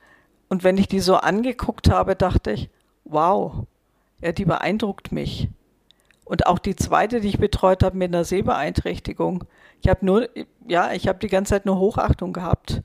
und 0.48 0.64
wenn 0.64 0.78
ich 0.78 0.88
die 0.88 1.00
so 1.00 1.16
angeguckt 1.16 1.90
habe, 1.90 2.16
dachte 2.16 2.52
ich, 2.52 2.70
wow, 3.04 3.66
ja, 4.20 4.32
die 4.32 4.44
beeindruckt 4.44 5.12
mich. 5.12 5.48
Und 6.24 6.46
auch 6.46 6.58
die 6.58 6.76
zweite, 6.76 7.20
die 7.20 7.28
ich 7.28 7.38
betreut 7.38 7.82
habe 7.82 7.96
mit 7.96 8.08
einer 8.08 8.24
Sehbeeinträchtigung. 8.24 9.44
Ich 9.82 9.88
habe 9.88 10.04
nur, 10.06 10.28
ja, 10.66 10.92
ich 10.92 11.06
habe 11.06 11.18
die 11.18 11.28
ganze 11.28 11.50
Zeit 11.50 11.66
nur 11.66 11.78
Hochachtung 11.78 12.32
gehabt. 12.32 12.82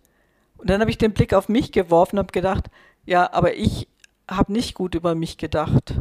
Und 0.58 0.69
dann 0.69 0.82
habe 0.82 0.91
ich 0.91 0.97
den 0.97 1.13
Blick 1.13 1.34
auf 1.34 1.47
mich 1.47 1.71
geworfen 1.71 2.17
und 2.17 2.25
habe 2.25 2.34
gedacht, 2.34 2.65
ja, 3.06 3.32
aber 3.32 3.56
ich 3.56 3.88
habe 4.30 4.52
nicht 4.52 4.73
gut 4.73 4.93
über 4.93 5.15
mich 5.15 5.38
gedacht. 5.38 5.95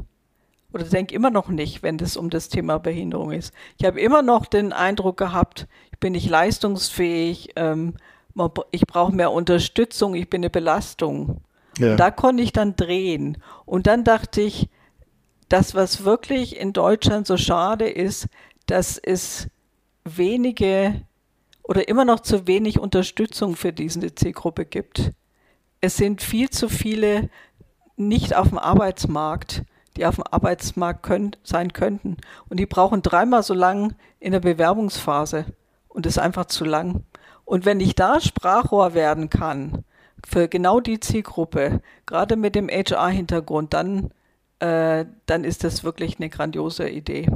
Oder 0.73 0.85
denke 0.85 1.15
immer 1.15 1.31
noch 1.31 1.49
nicht, 1.49 1.83
wenn 1.83 1.99
es 1.99 2.17
um 2.17 2.29
das 2.29 2.49
Thema 2.49 2.79
Behinderung 2.79 3.31
ist. 3.31 3.55
Ich 3.79 3.87
habe 3.87 4.01
immer 4.01 4.23
noch 4.23 4.45
den 4.45 4.73
Eindruck 4.73 5.17
gehabt, 5.17 5.67
ich 5.93 5.99
bin 5.99 6.13
nicht 6.13 6.29
leistungsfähig, 6.29 7.51
ähm, 7.57 7.95
ich 8.71 8.87
brauche 8.87 9.15
mehr 9.15 9.33
Unterstützung, 9.33 10.15
ich 10.15 10.29
bin 10.29 10.41
eine 10.41 10.51
Belastung. 10.51 11.41
Ja. 11.79 11.97
Da 11.97 12.11
konnte 12.11 12.43
ich 12.43 12.53
dann 12.53 12.77
drehen. 12.77 13.39
Und 13.65 13.87
dann 13.87 14.05
dachte 14.05 14.41
ich, 14.41 14.69
das, 15.49 15.75
was 15.75 16.05
wirklich 16.05 16.57
in 16.57 16.73
Deutschland 16.73 17.27
so 17.27 17.37
schade 17.37 17.89
ist, 17.89 18.29
dass 18.67 18.99
es 18.99 19.49
wenige 20.05 21.03
oder 21.63 21.89
immer 21.89 22.05
noch 22.05 22.21
zu 22.21 22.47
wenig 22.47 22.79
Unterstützung 22.79 23.57
für 23.57 23.73
diese 23.73 24.15
Zielgruppe 24.15 24.65
gibt. 24.65 25.13
Es 25.81 25.97
sind 25.97 26.23
viel 26.23 26.51
zu 26.51 26.69
viele 26.69 27.29
nicht 27.97 28.35
auf 28.35 28.49
dem 28.49 28.59
Arbeitsmarkt, 28.59 29.63
die 29.97 30.07
auf 30.07 30.15
dem 30.15 30.25
Arbeitsmarkt 30.25 31.03
können, 31.03 31.33
sein 31.43 31.73
könnten. 31.73 32.17
Und 32.49 32.59
die 32.59 32.67
brauchen 32.67 33.03
dreimal 33.03 33.43
so 33.43 33.55
lang 33.55 33.95
in 34.21 34.33
der 34.33 34.41
Bewerbungsphase. 34.41 35.45
Und 35.89 36.07
das 36.07 36.15
ist 36.15 36.23
einfach 36.23 36.47
zu 36.47 36.65
lang. 36.65 37.05
Und 37.45 37.65
wenn 37.65 37.81
ich 37.81 37.95
da 37.95 38.21
Sprachrohr 38.21 38.95
werden 38.95 39.31
kann, 39.31 39.85
für 40.27 40.49
genau 40.49 40.81
die 40.81 41.01
Zielgruppe, 41.01 41.81
gerade 42.07 42.37
mit 42.37 42.55
dem 42.55 42.69
HR-Hintergrund, 42.69 43.75
dann 43.75 44.11
äh, 44.61 45.05
dann 45.27 45.45
ist 45.45 45.65
das 45.65 45.85
wirklich 45.85 46.19
eine 46.19 46.29
grandiose 46.29 46.89
Idee. 46.89 47.29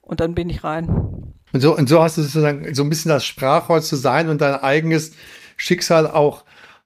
Und 0.00 0.20
dann 0.20 0.34
bin 0.34 0.48
ich 0.48 0.64
rein. 0.64 0.88
Und 1.52 1.60
so, 1.60 1.76
und 1.76 1.88
so 1.88 2.02
hast 2.02 2.18
du 2.18 2.22
sozusagen 2.22 2.74
so 2.74 2.82
ein 2.82 2.88
bisschen 2.88 3.10
das 3.10 3.24
Sprachrohr 3.24 3.82
zu 3.82 3.96
sein 3.96 4.28
und 4.28 4.40
dein 4.40 4.54
eigenes 4.56 5.12
Schicksal 5.56 6.06
auch, 6.06 6.44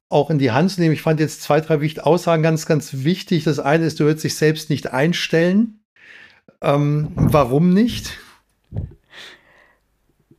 auch 0.08 0.30
in 0.30 0.38
die 0.38 0.52
Hand 0.52 0.72
zu 0.72 0.80
nehmen. 0.80 0.94
Ich 0.94 1.02
fand 1.02 1.20
jetzt 1.20 1.42
zwei, 1.42 1.60
drei 1.60 1.78
Aussagen 2.00 2.42
ganz, 2.42 2.66
ganz 2.66 3.04
wichtig. 3.04 3.44
Das 3.44 3.58
eine 3.58 3.84
ist, 3.84 4.00
du 4.00 4.06
wirst 4.06 4.24
dich 4.24 4.36
selbst 4.36 4.70
nicht 4.70 4.92
einstellen. 4.92 5.80
Ähm, 6.60 7.12
warum 7.14 7.72
nicht? 7.72 8.18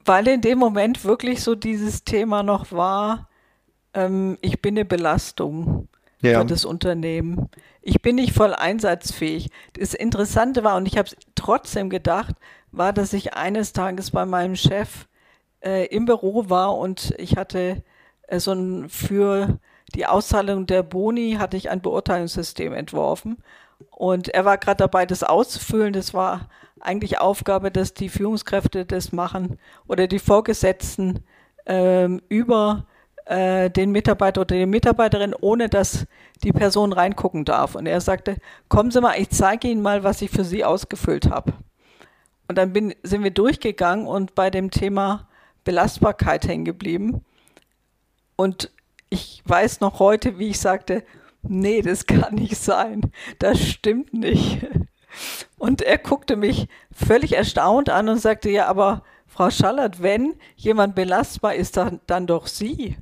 Weil 0.06 0.28
in 0.28 0.42
dem 0.42 0.58
Moment 0.58 1.06
wirklich 1.06 1.42
so 1.42 1.56
dieses 1.56 2.04
Thema 2.04 2.44
noch 2.44 2.72
war, 2.72 3.30
ähm, 3.94 4.38
ich 4.42 4.62
bin 4.62 4.76
eine 4.76 4.86
Belastung 4.86 5.88
ja. 6.22 6.40
für 6.40 6.46
das 6.46 6.66
Unternehmen 6.66 7.50
ich 7.84 8.02
bin 8.02 8.16
nicht 8.16 8.34
voll 8.34 8.54
einsatzfähig. 8.54 9.50
Das 9.74 9.94
Interessante 9.94 10.64
war, 10.64 10.78
und 10.78 10.88
ich 10.88 10.98
habe 10.98 11.10
es 11.10 11.18
trotzdem 11.36 11.90
gedacht, 11.90 12.36
war, 12.72 12.94
dass 12.94 13.14
ich 13.14 13.34
eines 13.34 13.74
Tages 13.74 14.12
bei 14.12 14.26
meinem 14.26 14.56
Chef 14.56 15.08
äh, 15.62 15.86
im 15.88 16.06
Büro 16.06 16.50
war 16.50 16.78
und 16.78 17.14
ich 17.18 17.36
hatte 17.36 17.84
äh, 18.28 18.40
so 18.40 18.54
ein 18.54 18.90
für 18.90 19.60
die 19.96 20.06
Auszahlung 20.06 20.66
der 20.66 20.82
Boni 20.82 21.36
hatte 21.40 21.58
ich 21.58 21.70
ein 21.70 21.82
Beurteilungssystem 21.82 22.74
entworfen. 22.74 23.38
Und 23.92 24.30
er 24.30 24.46
war 24.46 24.58
gerade 24.58 24.78
dabei, 24.78 25.06
das 25.06 25.24
auszufüllen. 25.24 25.94
Das 25.94 26.14
war 26.14 26.50
eigentlich 26.80 27.20
Aufgabe, 27.20 27.70
dass 27.70 27.94
die 27.94 28.10
Führungskräfte 28.10 28.86
das 28.86 29.12
machen 29.12 29.60
oder 29.88 30.08
die 30.08 30.20
Vorgesetzten 30.20 31.24
ähm, 31.66 32.22
über 32.30 32.88
äh, 33.26 33.70
den 33.70 33.92
Mitarbeiter 33.92 34.42
oder 34.42 34.56
die 34.56 34.66
Mitarbeiterin, 34.66 35.34
ohne 35.40 35.70
dass 35.70 36.06
die 36.44 36.52
Person 36.52 36.94
reingucken 36.94 37.46
darf. 37.46 37.76
Und 37.76 37.86
er 37.86 38.02
sagte, 38.02 38.38
kommen 38.70 38.92
Sie 38.92 39.02
mal, 39.02 39.20
ich 39.20 39.30
zeige 39.30 39.68
Ihnen 39.68 39.82
mal, 39.82 40.04
was 40.04 40.22
ich 40.22 40.32
für 40.32 40.44
Sie 40.44 40.64
ausgefüllt 40.64 41.30
habe. 41.30 41.54
Und 42.48 42.58
dann 42.58 42.74
bin, 42.74 42.94
sind 43.04 43.24
wir 43.24 43.32
durchgegangen 43.32 44.08
und 44.08 44.36
bei 44.36 44.50
dem 44.50 44.72
Thema 44.72 45.28
Belastbarkeit 45.64 46.48
hängen 46.48 46.66
geblieben. 46.66 47.24
Und 48.36 48.72
ich 49.10 49.42
weiß 49.46 49.80
noch 49.80 50.00
heute, 50.00 50.40
wie 50.40 50.50
ich 50.50 50.60
sagte, 50.60 51.04
nee, 51.42 51.82
das 51.82 52.06
kann 52.08 52.36
nicht 52.36 52.58
sein. 52.58 53.12
Das 53.40 53.62
stimmt 53.62 54.14
nicht. 54.14 54.66
Und 55.60 55.84
er 55.84 56.00
guckte 56.00 56.36
mich 56.36 56.68
völlig 56.92 57.38
erstaunt 57.38 57.90
an 57.92 58.10
und 58.10 58.18
sagte, 58.18 58.50
ja, 58.50 58.66
aber 58.66 59.04
Frau 59.28 59.52
Schallert, 59.52 60.02
wenn 60.02 60.34
jemand 60.56 60.96
belastbar 60.96 61.54
ist, 61.54 61.78
dann, 61.78 62.02
dann 62.08 62.26
doch 62.26 62.48
Sie. 62.48 62.98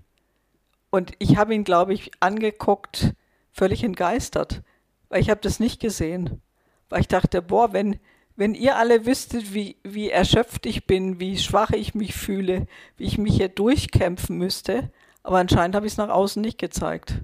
Und 0.92 1.14
ich 1.18 1.38
habe 1.38 1.56
ihn, 1.56 1.64
glaube 1.64 1.94
ich, 1.94 2.12
angeguckt, 2.20 3.16
völlig 3.52 3.84
entgeistert, 3.84 4.62
weil 5.10 5.22
ich 5.22 5.30
habe 5.30 5.42
das 5.42 5.60
nicht 5.60 5.82
gesehen. 5.82 6.42
Weil 6.90 7.02
ich 7.02 7.08
dachte, 7.08 7.42
boah, 7.42 7.74
wenn, 7.74 7.98
wenn 8.36 8.54
ihr 8.54 8.76
alle 8.76 9.06
wüsstet, 9.06 9.54
wie, 9.54 9.78
wie 9.84 10.10
erschöpft 10.10 10.66
ich 10.66 10.86
bin, 10.86 11.20
wie 11.20 11.38
schwach 11.38 11.72
ich 11.72 11.96
mich 11.96 12.14
fühle, 12.14 12.68
wie 12.98 13.06
ich 13.06 13.18
mich 13.18 13.38
hier 13.38 13.50
durchkämpfen 13.50 14.38
müsste, 14.38 14.92
aber 15.24 15.38
anscheinend 15.38 15.76
habe 15.76 15.86
ich 15.86 15.94
es 15.94 15.98
nach 15.98 16.10
außen 16.10 16.42
nicht 16.42 16.58
gezeigt. 16.58 17.22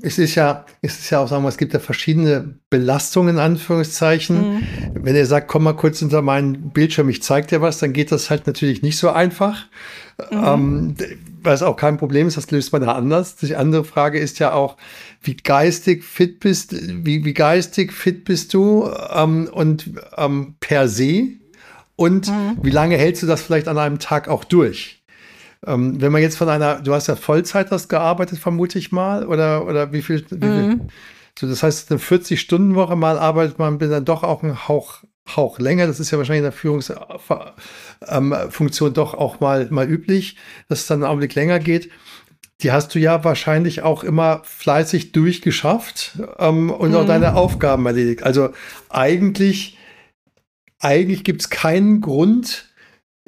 Es 0.00 0.18
ist 0.18 0.34
ja, 0.34 0.64
es 0.80 0.98
ist 0.98 1.10
ja 1.10 1.20
auch, 1.20 1.28
sagen 1.28 1.44
wir, 1.44 1.48
es 1.48 1.58
gibt 1.58 1.74
ja 1.74 1.78
verschiedene 1.78 2.58
Belastungen, 2.70 3.36
in 3.36 3.40
Anführungszeichen. 3.40 4.54
Mhm. 4.54 4.62
Wenn 4.94 5.14
ihr 5.14 5.26
sagt, 5.26 5.48
komm 5.48 5.64
mal 5.64 5.76
kurz 5.76 6.00
unter 6.00 6.22
meinen 6.22 6.70
Bildschirm, 6.70 7.10
ich 7.10 7.22
zeig 7.22 7.48
dir 7.48 7.60
was, 7.60 7.78
dann 7.78 7.92
geht 7.92 8.10
das 8.10 8.30
halt 8.30 8.46
natürlich 8.46 8.82
nicht 8.82 8.96
so 8.96 9.10
einfach. 9.10 9.66
Mhm. 10.30 10.44
Ähm, 10.44 10.96
was 11.44 11.62
auch 11.62 11.76
kein 11.76 11.96
Problem 11.96 12.26
ist, 12.26 12.36
das 12.36 12.50
löst 12.50 12.72
man 12.72 12.82
da 12.82 12.92
anders. 12.92 13.36
Die 13.36 13.56
andere 13.56 13.84
Frage 13.84 14.18
ist 14.18 14.38
ja 14.38 14.52
auch, 14.52 14.76
wie 15.20 15.36
geistig 15.36 16.04
fit 16.04 16.40
bist, 16.40 16.74
wie, 17.04 17.24
wie 17.24 17.34
geistig 17.34 17.92
fit 17.92 18.24
bist 18.24 18.54
du 18.54 18.90
ähm, 19.12 19.48
und 19.52 19.90
ähm, 20.16 20.56
per 20.60 20.88
se 20.88 21.28
und 21.96 22.28
mhm. 22.28 22.58
wie 22.62 22.70
lange 22.70 22.96
hältst 22.96 23.22
du 23.22 23.26
das 23.26 23.42
vielleicht 23.42 23.68
an 23.68 23.78
einem 23.78 23.98
Tag 23.98 24.28
auch 24.28 24.44
durch? 24.44 25.02
Ähm, 25.66 26.00
wenn 26.00 26.12
man 26.12 26.22
jetzt 26.22 26.36
von 26.36 26.48
einer, 26.48 26.80
du 26.80 26.92
hast 26.92 27.06
ja 27.06 27.16
Vollzeit 27.16 27.70
das 27.70 27.88
gearbeitet, 27.88 28.38
vermute 28.38 28.78
ich 28.78 28.90
mal, 28.90 29.26
oder, 29.26 29.66
oder 29.66 29.92
wie 29.92 30.02
viel? 30.02 30.24
Wie 30.30 30.44
mhm. 30.44 30.70
viel 30.70 30.80
so, 31.38 31.48
das 31.48 31.62
heißt, 31.62 31.90
eine 31.90 32.00
40-Stunden-Woche 32.00 32.96
mal 32.96 33.18
arbeitet 33.18 33.58
man 33.58 33.78
dann 33.78 34.04
doch 34.04 34.22
auch 34.22 34.42
einen 34.42 34.68
Hauch, 34.68 35.02
Hauch 35.28 35.58
länger. 35.58 35.86
Das 35.86 36.00
ist 36.00 36.10
ja 36.10 36.18
wahrscheinlich 36.18 36.40
in 36.40 36.44
der 36.44 36.52
Führungsfunktion 36.52 38.88
ähm, 38.88 38.94
doch 38.94 39.14
auch 39.14 39.40
mal, 39.40 39.66
mal 39.70 39.88
üblich, 39.88 40.36
dass 40.68 40.80
es 40.80 40.86
dann 40.86 41.02
einen 41.02 41.10
Augenblick 41.10 41.34
länger 41.34 41.58
geht 41.58 41.88
die 42.62 42.72
hast 42.72 42.94
du 42.94 42.98
ja 42.98 43.24
wahrscheinlich 43.24 43.82
auch 43.82 44.04
immer 44.04 44.42
fleißig 44.44 45.12
durchgeschafft 45.12 46.18
ähm, 46.38 46.70
und 46.70 46.90
mhm. 46.90 46.96
auch 46.96 47.06
deine 47.06 47.34
Aufgaben 47.34 47.86
erledigt. 47.86 48.22
Also 48.22 48.50
eigentlich, 48.88 49.78
eigentlich 50.78 51.24
gibt 51.24 51.42
es 51.42 51.50
keinen 51.50 52.00
Grund, 52.00 52.68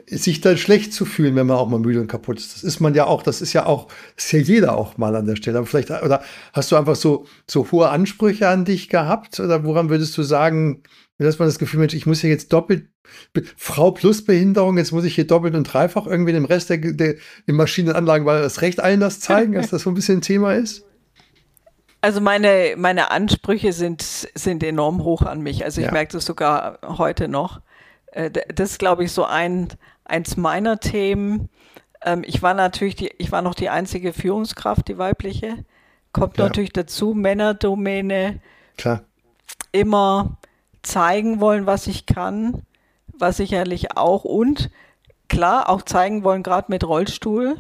sich 0.07 0.41
dann 0.41 0.59
schlecht 0.59 0.93
zu 0.93 1.05
fühlen, 1.05 1.35
wenn 1.35 1.47
man 1.47 1.57
auch 1.57 1.69
mal 1.69 1.79
müde 1.79 2.01
und 2.01 2.09
kaputt 2.09 2.39
ist. 2.39 2.55
Das 2.55 2.65
ist 2.65 2.81
man 2.81 2.95
ja 2.95 3.07
auch, 3.07 3.23
das 3.23 3.41
ist 3.41 3.53
ja 3.53 3.67
auch, 3.67 3.89
das 4.17 4.27
ist 4.27 4.33
ja 4.33 4.39
jeder 4.41 4.77
auch 4.77 4.99
mal 4.99 5.17
an 5.17 5.27
der 5.27 5.37
Stelle. 5.37 5.59
Aber 5.59 5.67
vielleicht, 5.67 5.91
oder 5.91 6.23
hast 6.53 6.71
du 6.71 6.77
einfach 6.77 6.97
so, 6.97 7.27
so 7.49 7.71
hohe 7.73 7.89
Ansprüche 7.89 8.49
an 8.49 8.65
dich 8.65 8.89
gehabt? 8.89 9.41
Oder 9.41 9.65
woran 9.65 9.89
würdest 9.89 10.17
du 10.19 10.23
sagen, 10.23 10.83
dass 11.19 11.39
man 11.39 11.47
das 11.47 11.59
Gefühl, 11.59 11.81
Mensch, 11.81 11.95
ich 11.95 12.07
muss 12.07 12.21
hier 12.21 12.31
jetzt 12.31 12.53
doppelt, 12.53 12.89
Frau 13.57 13.93
plus 13.93 14.25
Behinderung, 14.25 14.79
jetzt 14.79 14.93
muss 14.93 15.05
ich 15.05 15.15
hier 15.15 15.27
doppelt 15.27 15.55
und 15.55 15.65
dreifach 15.65 16.07
irgendwie 16.07 16.33
dem 16.33 16.45
Rest 16.45 16.71
der, 16.71 16.79
der, 16.79 17.15
der 17.47 17.55
Maschinenanlagen, 17.55 18.27
weil 18.27 18.43
das 18.43 18.63
Recht 18.63 18.81
allen 18.81 19.01
das 19.01 19.21
zeigen, 19.21 19.53
dass 19.55 19.71
das 19.71 19.83
so 19.83 19.91
ein 19.91 19.95
bisschen 19.95 20.19
ein 20.19 20.23
Thema 20.23 20.55
ist? 20.55 20.85
Also 22.01 22.21
meine, 22.21 22.75
meine 22.77 23.11
Ansprüche 23.11 23.73
sind, 23.73 24.03
sind 24.03 24.63
enorm 24.63 25.05
hoch 25.05 25.23
an 25.23 25.41
mich. 25.41 25.65
Also 25.65 25.81
ich 25.81 25.87
ja. 25.87 25.93
merke 25.93 26.13
das 26.13 26.27
sogar 26.27 26.79
heute 26.83 27.29
noch. 27.29 27.63
Äh, 28.13 28.31
das 28.31 28.73
ist, 28.73 28.79
glaube 28.79 29.05
ich, 29.05 29.13
so 29.13 29.25
ein, 29.25 29.69
eins 30.05 30.37
meiner 30.37 30.81
Themen. 30.81 31.49
Ähm, 32.03 32.23
ich 32.27 32.43
war 32.43 32.53
natürlich 32.53 32.97
die, 32.97 33.11
ich 33.17 33.33
war 33.33 33.41
noch 33.41 33.55
die 33.55 33.71
einzige 33.71 34.13
Führungskraft, 34.13 34.89
die 34.89 34.99
weibliche. 34.99 35.65
Kommt 36.13 36.37
ja. 36.37 36.45
natürlich 36.45 36.73
dazu, 36.73 37.15
Männerdomäne. 37.15 38.41
Klar. 38.77 39.05
Immer 39.73 40.37
zeigen 40.85 41.41
wollen, 41.41 41.67
was 41.67 41.87
ich 41.87 42.07
kann, 42.07 42.63
was 43.19 43.39
sicherlich 43.39 43.97
auch 43.97 44.25
und 44.25 44.71
klar 45.29 45.69
auch 45.69 45.83
zeigen 45.83 46.23
wollen, 46.25 46.43
gerade 46.43 46.71
mit 46.71 46.85
Rollstuhl. 46.85 47.57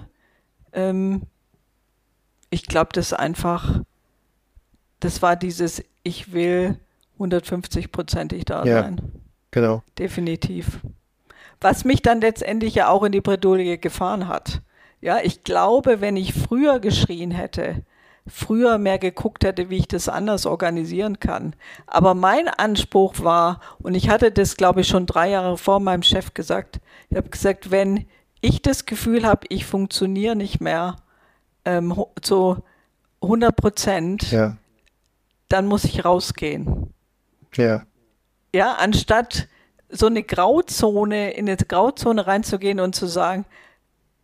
Ähm, 0.72 1.22
ich 2.50 2.66
glaube, 2.66 2.90
das 2.92 3.12
einfach, 3.12 3.80
das 5.00 5.22
war 5.22 5.36
dieses, 5.36 5.82
ich 6.02 6.32
will 6.32 6.78
150-prozentig 7.18 8.44
da 8.44 8.64
ja. 8.64 8.82
sein. 8.82 9.00
Genau. 9.50 9.82
Definitiv. 9.98 10.80
Was 11.60 11.84
mich 11.84 12.02
dann 12.02 12.20
letztendlich 12.20 12.74
ja 12.74 12.88
auch 12.88 13.04
in 13.04 13.12
die 13.12 13.20
Bredouille 13.20 13.78
gefahren 13.78 14.28
hat. 14.28 14.62
Ja, 15.00 15.18
ich 15.22 15.44
glaube, 15.44 16.00
wenn 16.00 16.16
ich 16.16 16.34
früher 16.34 16.80
geschrien 16.80 17.30
hätte, 17.30 17.82
früher 18.26 18.78
mehr 18.78 18.98
geguckt 18.98 19.44
hätte, 19.44 19.68
wie 19.68 19.78
ich 19.78 19.88
das 19.88 20.08
anders 20.08 20.46
organisieren 20.46 21.20
kann. 21.20 21.54
Aber 21.86 22.14
mein 22.14 22.48
Anspruch 22.48 23.20
war, 23.20 23.60
und 23.82 23.94
ich 23.94 24.08
hatte 24.08 24.32
das, 24.32 24.56
glaube 24.56 24.80
ich, 24.80 24.88
schon 24.88 25.06
drei 25.06 25.30
Jahre 25.30 25.58
vor 25.58 25.80
meinem 25.80 26.02
Chef 26.02 26.32
gesagt, 26.32 26.80
ich 27.10 27.16
habe 27.16 27.28
gesagt, 27.28 27.70
wenn 27.70 28.06
ich 28.40 28.62
das 28.62 28.86
Gefühl 28.86 29.26
habe, 29.26 29.46
ich 29.48 29.66
funktioniere 29.66 30.36
nicht 30.36 30.60
mehr 30.60 30.96
ähm, 31.64 31.94
zu 32.20 32.62
100 33.22 33.56
Prozent, 33.56 34.30
ja. 34.30 34.56
dann 35.48 35.66
muss 35.66 35.84
ich 35.84 36.04
rausgehen. 36.04 36.92
Ja. 37.54 37.82
Ja, 38.54 38.74
anstatt 38.74 39.48
so 39.88 40.06
eine 40.06 40.22
Grauzone, 40.22 41.32
in 41.32 41.48
eine 41.48 41.56
Grauzone 41.56 42.26
reinzugehen 42.26 42.80
und 42.80 42.94
zu 42.94 43.06
sagen, 43.06 43.44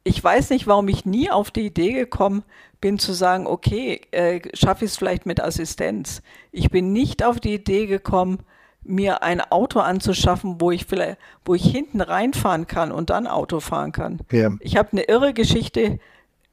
ich 0.04 0.22
weiß 0.22 0.50
nicht, 0.50 0.66
warum 0.66 0.88
ich 0.88 1.04
nie 1.04 1.30
auf 1.30 1.50
die 1.50 1.66
Idee 1.66 1.92
gekommen 1.92 2.42
bin 2.80 2.98
zu 2.98 3.12
sagen, 3.12 3.46
okay, 3.46 4.00
äh, 4.10 4.40
schaffe 4.54 4.84
ich 4.84 4.92
es 4.92 4.96
vielleicht 4.96 5.26
mit 5.26 5.42
Assistenz. 5.42 6.22
Ich 6.50 6.70
bin 6.70 6.92
nicht 6.92 7.22
auf 7.22 7.40
die 7.40 7.54
Idee 7.54 7.86
gekommen, 7.86 8.38
mir 8.82 9.22
ein 9.22 9.40
Auto 9.40 9.80
anzuschaffen, 9.80 10.60
wo 10.60 10.70
ich 10.70 10.86
vielleicht, 10.86 11.18
wo 11.44 11.54
ich 11.54 11.64
hinten 11.64 12.00
reinfahren 12.00 12.66
kann 12.66 12.92
und 12.92 13.10
dann 13.10 13.26
Auto 13.26 13.60
fahren 13.60 13.92
kann. 13.92 14.20
Ja. 14.32 14.50
Ich 14.60 14.76
habe 14.76 14.92
eine 14.92 15.02
irre 15.02 15.34
Geschichte 15.34 15.98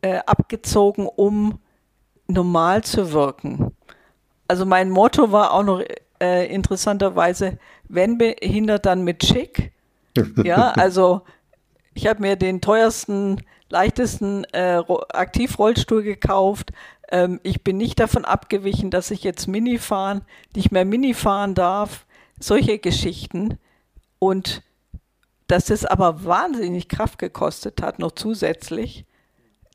äh, 0.01 0.19
abgezogen, 0.25 1.07
um 1.07 1.59
normal 2.27 2.83
zu 2.83 3.13
wirken. 3.13 3.71
Also 4.49 4.65
mein 4.65 4.89
Motto 4.89 5.31
war 5.31 5.53
auch 5.53 5.63
noch 5.63 5.81
äh, 6.19 6.53
interessanterweise, 6.53 7.57
wenn 7.87 8.17
behindert, 8.17 8.85
dann 8.85 9.03
mit 9.03 9.25
schick. 9.25 9.71
ja, 10.43 10.71
also 10.71 11.21
ich 11.97 12.05
habe 12.05 12.21
mir 12.21 12.35
den 12.35 12.61
teuersten, 12.61 13.41
leichtesten 13.69 14.43
äh, 14.53 14.83
Aktivrollstuhl 15.09 16.03
gekauft. 16.03 16.71
Ähm, 17.09 17.39
ich 17.41 17.63
bin 17.63 17.77
nicht 17.77 17.99
davon 17.99 18.23
abgewichen, 18.23 18.91
dass 18.91 19.09
ich 19.09 19.23
jetzt 19.23 19.47
Mini 19.47 19.79
fahren, 19.79 20.21
nicht 20.55 20.71
mehr 20.71 20.85
Mini 20.85 21.15
fahren 21.15 21.55
darf. 21.55 22.05
Solche 22.39 22.77
Geschichten. 22.77 23.57
Und 24.19 24.61
dass 25.47 25.71
es 25.71 25.85
aber 25.85 26.23
wahnsinnig 26.23 26.87
Kraft 26.87 27.17
gekostet 27.17 27.81
hat, 27.81 27.97
noch 27.97 28.11
zusätzlich, 28.11 29.05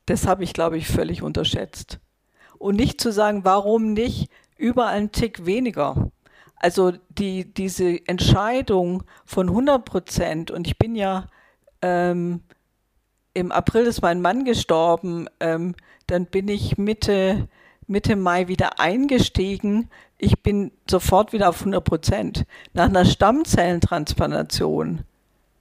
das 0.05 0.25
habe 0.25 0.45
ich, 0.45 0.53
glaube 0.53 0.77
ich, 0.77 0.87
völlig 0.87 1.23
unterschätzt. 1.23 1.99
Und 2.57 2.77
nicht 2.77 3.01
zu 3.01 3.11
sagen, 3.11 3.43
warum 3.43 3.91
nicht 3.91 4.29
überall 4.57 4.95
einen 4.95 5.11
Tick 5.11 5.45
weniger. 5.45 6.09
Also 6.55 6.93
die, 7.09 7.53
diese 7.53 8.07
Entscheidung 8.07 9.03
von 9.25 9.49
100 9.49 9.83
Prozent, 9.83 10.51
und 10.51 10.67
ich 10.67 10.77
bin 10.77 10.95
ja 10.95 11.27
ähm, 11.83 12.41
im 13.33 13.51
April 13.51 13.85
ist 13.85 14.01
mein 14.01 14.21
Mann 14.21 14.45
gestorben, 14.45 15.27
ähm, 15.39 15.75
dann 16.07 16.25
bin 16.25 16.47
ich 16.47 16.77
Mitte, 16.77 17.47
Mitte 17.87 18.15
Mai 18.15 18.47
wieder 18.47 18.79
eingestiegen. 18.79 19.89
Ich 20.17 20.41
bin 20.41 20.71
sofort 20.89 21.33
wieder 21.33 21.49
auf 21.49 21.59
100 21.59 21.83
Prozent. 21.83 22.45
Nach 22.73 22.85
einer 22.85 23.05
Stammzellentransplantation, 23.05 25.01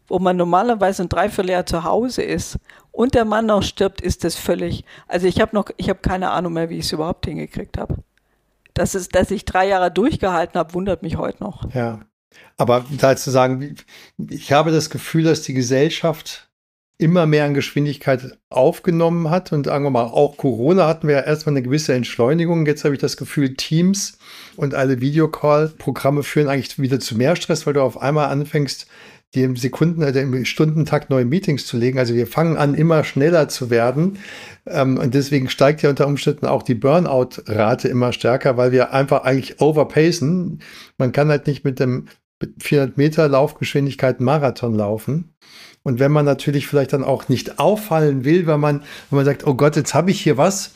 wo 0.07 0.19
man 0.19 0.37
normalerweise 0.37 1.03
ein 1.03 1.09
Dreivierteljahr 1.09 1.67
zu 1.67 1.85
Hause 1.85 2.23
ist 2.23 2.59
und 2.93 3.15
der 3.15 3.25
Mann 3.25 3.47
noch 3.47 3.63
stirbt, 3.63 4.01
ist 4.01 4.25
das 4.25 4.37
völlig. 4.37 4.85
Also 5.09 5.27
ich 5.27 5.41
habe 5.41 5.57
noch, 5.57 5.71
ich 5.77 5.89
habe 5.89 6.01
keine 6.01 6.31
Ahnung 6.31 6.53
mehr, 6.53 6.71
wie 6.71 6.79
ich 6.79 6.85
es 6.85 6.93
überhaupt 6.93 7.27
hingekriegt 7.27 7.79
habe. 7.79 7.97
Das 8.75 8.93
dass 9.09 9.31
ich 9.31 9.45
drei 9.45 9.69
Jahre 9.69 9.91
durchgehalten 9.91 10.59
habe, 10.59 10.75
wundert 10.75 11.03
mich 11.03 11.17
heute 11.17 11.43
noch. 11.43 11.73
Ja. 11.75 12.01
Aber 12.57 12.85
da 12.91 13.17
zu 13.17 13.31
sagen, 13.31 13.77
ich 14.29 14.53
habe 14.53 14.71
das 14.71 14.91
Gefühl, 14.91 15.25
dass 15.25 15.43
die 15.43 15.55
Gesellschaft 15.55 16.49
immer 16.99 17.27
mehr 17.27 17.45
an 17.45 17.55
Geschwindigkeit 17.55 18.39
aufgenommen 18.49 19.29
hat. 19.29 19.53
Und 19.53 19.67
sagen 19.67 19.85
wir 19.85 19.91
mal, 19.91 20.05
auch 20.05 20.37
Corona 20.37 20.87
hatten 20.87 21.09
wir 21.09 21.17
ja 21.17 21.23
erstmal 21.23 21.55
eine 21.55 21.63
gewisse 21.63 21.95
Entschleunigung. 21.95 22.65
Jetzt 22.65 22.85
habe 22.85 22.95
ich 22.95 23.01
das 23.01 23.17
Gefühl, 23.17 23.55
Teams 23.55 24.19
und 24.57 24.75
alle 24.75 25.01
Videocall-Programme 25.01 26.23
führen 26.23 26.49
eigentlich 26.49 26.79
wieder 26.79 27.01
zu 27.01 27.17
mehr 27.17 27.35
Stress, 27.35 27.67
weil 27.67 27.75
du 27.75 27.83
auf 27.83 28.01
einmal 28.01 28.29
anfängst, 28.29 28.87
die 29.35 29.43
im 29.43 29.57
Sekunden- 29.57 30.05
oder 30.05 30.21
im 30.21 30.45
Stundentakt 30.45 31.09
neue 31.09 31.25
Meetings 31.25 31.67
zu 31.67 31.79
legen. 31.79 31.99
Also 31.99 32.15
wir 32.15 32.27
fangen 32.27 32.57
an, 32.57 32.75
immer 32.75 33.03
schneller 33.03 33.49
zu 33.49 33.71
werden. 33.71 34.19
Ähm, 34.67 34.99
und 34.99 35.15
deswegen 35.15 35.49
steigt 35.49 35.83
ja 35.83 35.91
unter 35.91 36.07
Umständen 36.07 36.47
auch 36.47 36.63
die 36.63 36.75
Burnout-Rate 36.75 37.89
immer 37.89 38.13
stärker, 38.13 38.57
weil 38.57 38.73
wir 38.73 38.93
einfach 38.93 39.25
eigentlich 39.25 39.61
overpacen. 39.61 40.61
Man 40.99 41.13
kann 41.13 41.31
halt 41.31 41.47
nicht 41.47 41.65
mit 41.65 41.81
dem 41.81 42.09
mit 42.43 42.63
400 42.63 42.97
Meter 42.99 43.29
Laufgeschwindigkeit 43.29 44.21
Marathon 44.21 44.75
laufen. 44.75 45.33
Und 45.83 45.99
wenn 45.99 46.13
man 46.13 46.25
natürlich 46.25 46.67
vielleicht 46.67 46.93
dann 46.93 47.03
auch 47.03 47.29
nicht 47.29 47.59
auffallen 47.59 48.25
will, 48.25 48.47
weil 48.47 48.59
man, 48.59 48.83
wenn 49.11 49.17
man 49.17 49.25
sagt, 49.25 49.47
oh 49.47 49.55
Gott, 49.55 49.75
jetzt 49.77 49.95
habe 49.95 50.11
ich 50.11 50.21
hier 50.21 50.37
was, 50.37 50.73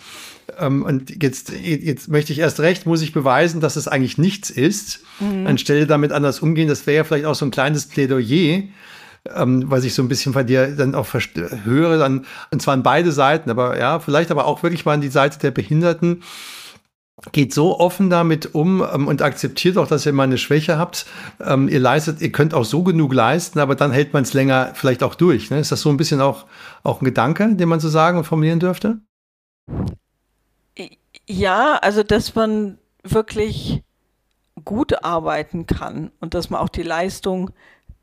ähm, 0.58 0.84
und 0.84 1.22
jetzt, 1.22 1.52
jetzt 1.52 2.08
möchte 2.08 2.32
ich 2.32 2.38
erst 2.38 2.60
recht, 2.60 2.86
muss 2.86 3.02
ich 3.02 3.12
beweisen, 3.12 3.60
dass 3.60 3.76
es 3.76 3.88
eigentlich 3.88 4.18
nichts 4.18 4.50
ist, 4.50 5.00
mhm. 5.20 5.46
anstelle 5.46 5.86
damit 5.86 6.12
anders 6.12 6.40
umgehen. 6.40 6.68
Das 6.68 6.86
wäre 6.86 6.98
ja 6.98 7.04
vielleicht 7.04 7.26
auch 7.26 7.34
so 7.34 7.44
ein 7.44 7.50
kleines 7.50 7.86
Plädoyer, 7.86 8.62
ähm, 9.34 9.64
was 9.66 9.84
ich 9.84 9.94
so 9.94 10.02
ein 10.02 10.08
bisschen 10.08 10.32
von 10.32 10.46
dir 10.46 10.68
dann 10.68 10.94
auch 10.94 11.08
höre, 11.64 11.98
dann, 11.98 12.26
und 12.50 12.62
zwar 12.62 12.74
an 12.74 12.82
beide 12.82 13.12
Seiten, 13.12 13.50
aber 13.50 13.78
ja, 13.78 13.98
vielleicht 13.98 14.30
aber 14.30 14.46
auch 14.46 14.62
wirklich 14.62 14.84
mal 14.84 14.94
an 14.94 15.00
die 15.00 15.08
Seite 15.08 15.38
der 15.38 15.50
Behinderten. 15.50 16.22
Geht 17.32 17.54
so 17.54 17.80
offen 17.80 18.10
damit 18.10 18.54
um 18.54 18.82
ähm, 18.82 19.08
und 19.08 19.22
akzeptiert 19.22 19.78
auch, 19.78 19.88
dass 19.88 20.04
ihr 20.04 20.12
mal 20.12 20.24
eine 20.24 20.36
Schwäche 20.36 20.78
habt. 20.78 21.06
Ähm, 21.40 21.66
ihr 21.68 21.80
leistet, 21.80 22.20
ihr 22.20 22.30
könnt 22.30 22.52
auch 22.52 22.64
so 22.64 22.82
genug 22.82 23.14
leisten, 23.14 23.58
aber 23.58 23.74
dann 23.74 23.90
hält 23.90 24.12
man 24.12 24.22
es 24.24 24.34
länger 24.34 24.72
vielleicht 24.74 25.02
auch 25.02 25.14
durch. 25.14 25.50
Ne? 25.50 25.58
Ist 25.58 25.72
das 25.72 25.80
so 25.80 25.88
ein 25.88 25.96
bisschen 25.96 26.20
auch, 26.20 26.44
auch 26.82 27.00
ein 27.00 27.06
Gedanke, 27.06 27.54
den 27.54 27.68
man 27.70 27.80
so 27.80 27.88
sagen 27.88 28.18
und 28.18 28.24
formulieren 28.24 28.60
dürfte? 28.60 28.98
Ja, 31.26 31.78
also 31.80 32.02
dass 32.02 32.34
man 32.34 32.78
wirklich 33.02 33.82
gut 34.64 35.02
arbeiten 35.04 35.66
kann 35.66 36.10
und 36.20 36.34
dass 36.34 36.50
man 36.50 36.60
auch 36.60 36.68
die 36.68 36.82
Leistung 36.82 37.50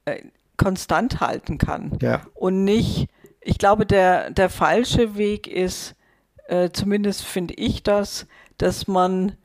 äh, 0.06 0.24
konstant 0.58 1.20
halten 1.20 1.58
kann. 1.58 1.98
Ja. 2.02 2.22
Und 2.34 2.64
nicht, 2.64 3.10
ich 3.42 3.58
glaube, 3.58 3.86
der, 3.86 4.32
der 4.32 4.50
falsche 4.50 5.18
Weg 5.18 5.48
ist, 5.48 5.96
äh, 6.54 6.72
zumindest 6.72 7.24
finde 7.24 7.56
ich 7.56 7.82
das, 7.82 8.28
dass 8.60 8.88
man 8.88 9.36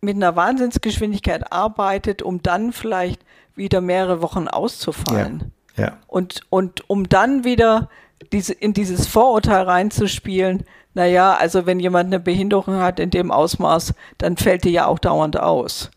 mit 0.00 0.16
einer 0.16 0.34
Wahnsinnsgeschwindigkeit 0.34 1.52
arbeitet, 1.52 2.22
um 2.22 2.42
dann 2.42 2.72
vielleicht 2.72 3.20
wieder 3.54 3.80
mehrere 3.80 4.22
Wochen 4.22 4.48
auszufallen. 4.48 5.52
Ja. 5.76 5.84
ja. 5.84 5.98
Und, 6.06 6.40
und 6.48 6.88
um 6.88 7.08
dann 7.08 7.44
wieder 7.44 7.90
diese, 8.32 8.54
in 8.54 8.72
dieses 8.72 9.06
Vorurteil 9.06 9.64
reinzuspielen, 9.64 10.64
naja, 10.94 11.34
also 11.34 11.66
wenn 11.66 11.80
jemand 11.80 12.06
eine 12.06 12.20
Behinderung 12.20 12.76
hat 12.76 12.98
in 12.98 13.10
dem 13.10 13.30
Ausmaß, 13.30 13.94
dann 14.16 14.36
fällt 14.36 14.64
die 14.64 14.70
ja 14.70 14.86
auch 14.86 14.98
dauernd 14.98 15.38
aus. 15.38 15.90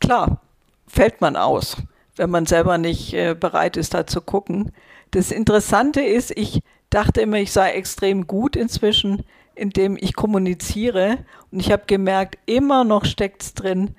Klar, 0.00 0.40
fällt 0.86 1.20
man 1.20 1.36
aus, 1.36 1.76
wenn 2.16 2.30
man 2.30 2.46
selber 2.46 2.78
nicht 2.78 3.14
äh, 3.14 3.34
bereit 3.34 3.76
ist, 3.76 3.94
da 3.94 4.06
zu 4.06 4.20
gucken. 4.20 4.72
Das 5.10 5.30
Interessante 5.32 6.02
ist, 6.02 6.30
ich 6.36 6.60
dachte 6.94 7.20
immer, 7.20 7.38
ich 7.38 7.52
sei 7.52 7.72
extrem 7.72 8.26
gut 8.26 8.56
inzwischen, 8.56 9.24
indem 9.54 9.96
ich 10.00 10.14
kommuniziere. 10.14 11.18
Und 11.50 11.60
ich 11.60 11.72
habe 11.72 11.84
gemerkt, 11.86 12.38
immer 12.46 12.84
noch 12.84 13.04
steckt 13.04 13.42
es 13.42 13.54
drin, 13.54 13.96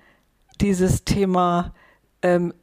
dieses 0.61 1.03
Thema, 1.03 1.73
ähm, 2.21 2.53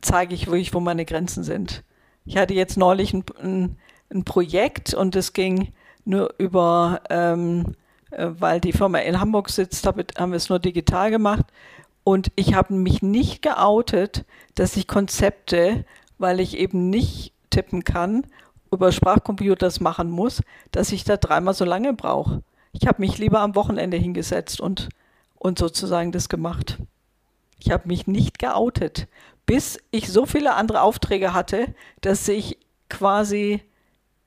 zeige 0.00 0.34
ich 0.34 0.46
wirklich, 0.46 0.72
wo 0.72 0.80
meine 0.80 1.04
Grenzen 1.04 1.44
sind. 1.44 1.84
Ich 2.24 2.36
hatte 2.36 2.54
jetzt 2.54 2.76
neulich 2.76 3.12
ein, 3.12 3.24
ein, 3.42 3.76
ein 4.10 4.24
Projekt 4.24 4.94
und 4.94 5.14
es 5.14 5.32
ging 5.32 5.72
nur 6.04 6.34
über, 6.38 7.02
ähm, 7.10 7.74
äh, 8.10 8.28
weil 8.38 8.60
die 8.60 8.72
Firma 8.72 8.98
in 8.98 9.20
Hamburg 9.20 9.50
sitzt, 9.50 9.86
hab, 9.86 9.98
haben 10.18 10.32
wir 10.32 10.36
es 10.36 10.48
nur 10.48 10.58
digital 10.58 11.10
gemacht. 11.10 11.44
Und 12.04 12.30
ich 12.36 12.54
habe 12.54 12.72
mich 12.72 13.02
nicht 13.02 13.42
geoutet, 13.42 14.24
dass 14.54 14.76
ich 14.76 14.86
Konzepte, 14.86 15.84
weil 16.18 16.40
ich 16.40 16.56
eben 16.56 16.88
nicht 16.88 17.32
tippen 17.50 17.84
kann, 17.84 18.26
über 18.76 18.92
Sprachcomputers 18.92 19.80
machen 19.80 20.10
muss, 20.10 20.42
dass 20.70 20.92
ich 20.92 21.04
da 21.04 21.16
dreimal 21.16 21.54
so 21.54 21.64
lange 21.64 21.94
brauche. 21.94 22.42
Ich 22.72 22.86
habe 22.86 23.00
mich 23.00 23.18
lieber 23.18 23.40
am 23.40 23.54
Wochenende 23.54 23.96
hingesetzt 23.96 24.60
und, 24.60 24.90
und 25.36 25.58
sozusagen 25.58 26.12
das 26.12 26.28
gemacht. 26.28 26.78
Ich 27.58 27.70
habe 27.70 27.88
mich 27.88 28.06
nicht 28.06 28.38
geoutet, 28.38 29.08
bis 29.46 29.78
ich 29.90 30.12
so 30.12 30.26
viele 30.26 30.54
andere 30.54 30.82
Aufträge 30.82 31.32
hatte, 31.32 31.74
dass 32.02 32.28
ich 32.28 32.58
quasi 32.90 33.62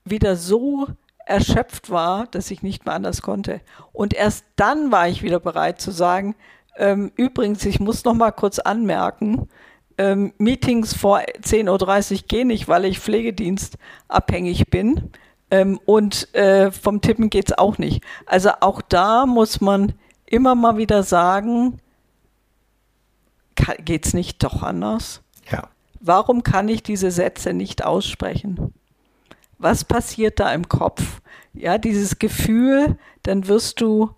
wieder 0.04 0.36
so 0.36 0.88
erschöpft 1.26 1.92
war, 1.92 2.26
dass 2.28 2.50
ich 2.50 2.64
nicht 2.64 2.86
mehr 2.86 2.96
anders 2.96 3.22
konnte. 3.22 3.62
Und 3.94 4.16
erst 4.16 4.46
dann 4.56 4.92
war 4.92 5.08
ich 5.08 5.22
wieder 5.22 5.40
bereit 5.40 5.80
zu 5.80 5.92
sagen, 5.92 6.36
ähm, 6.76 7.12
übrigens, 7.16 7.64
ich 7.66 7.80
muss 7.80 8.04
noch 8.04 8.16
mal 8.16 8.32
kurz 8.32 8.58
anmerken, 8.58 9.48
ähm, 10.00 10.34
Meetings 10.40 10.96
vor 10.96 11.20
10.30 11.20 12.12
Uhr 12.12 12.28
gehen 12.28 12.48
nicht, 12.48 12.68
weil 12.68 12.86
ich 12.86 13.00
Pflegedienst 13.00 13.78
abhängig 14.08 14.72
bin. 14.72 15.12
Ähm, 15.52 15.80
und 15.86 16.34
äh, 16.34 16.72
vom 16.72 17.02
Tippen 17.02 17.30
geht 17.30 17.52
es 17.52 17.58
auch 17.58 17.78
nicht. 17.78 18.04
Also 18.26 18.50
auch 18.62 18.82
da 18.82 19.28
muss 19.28 19.62
man 19.62 19.94
immer 20.26 20.56
mal 20.56 20.78
wieder 20.78 21.04
sagen, 21.04 21.80
geht 23.86 24.08
es 24.08 24.14
nicht 24.14 24.44
doch 24.44 24.64
anders? 24.64 25.22
Ja. 25.52 25.70
Warum 26.00 26.44
kann 26.44 26.68
ich 26.70 26.82
diese 26.82 27.12
Sätze 27.12 27.54
nicht 27.54 27.84
aussprechen? 27.84 28.74
was 29.60 29.84
passiert 29.84 30.40
da 30.40 30.52
im 30.54 30.68
Kopf? 30.68 31.22
Ja, 31.54 31.78
dieses 31.78 32.18
Gefühl, 32.18 32.98
dann 33.24 33.48
wirst 33.48 33.82
du 33.82 34.10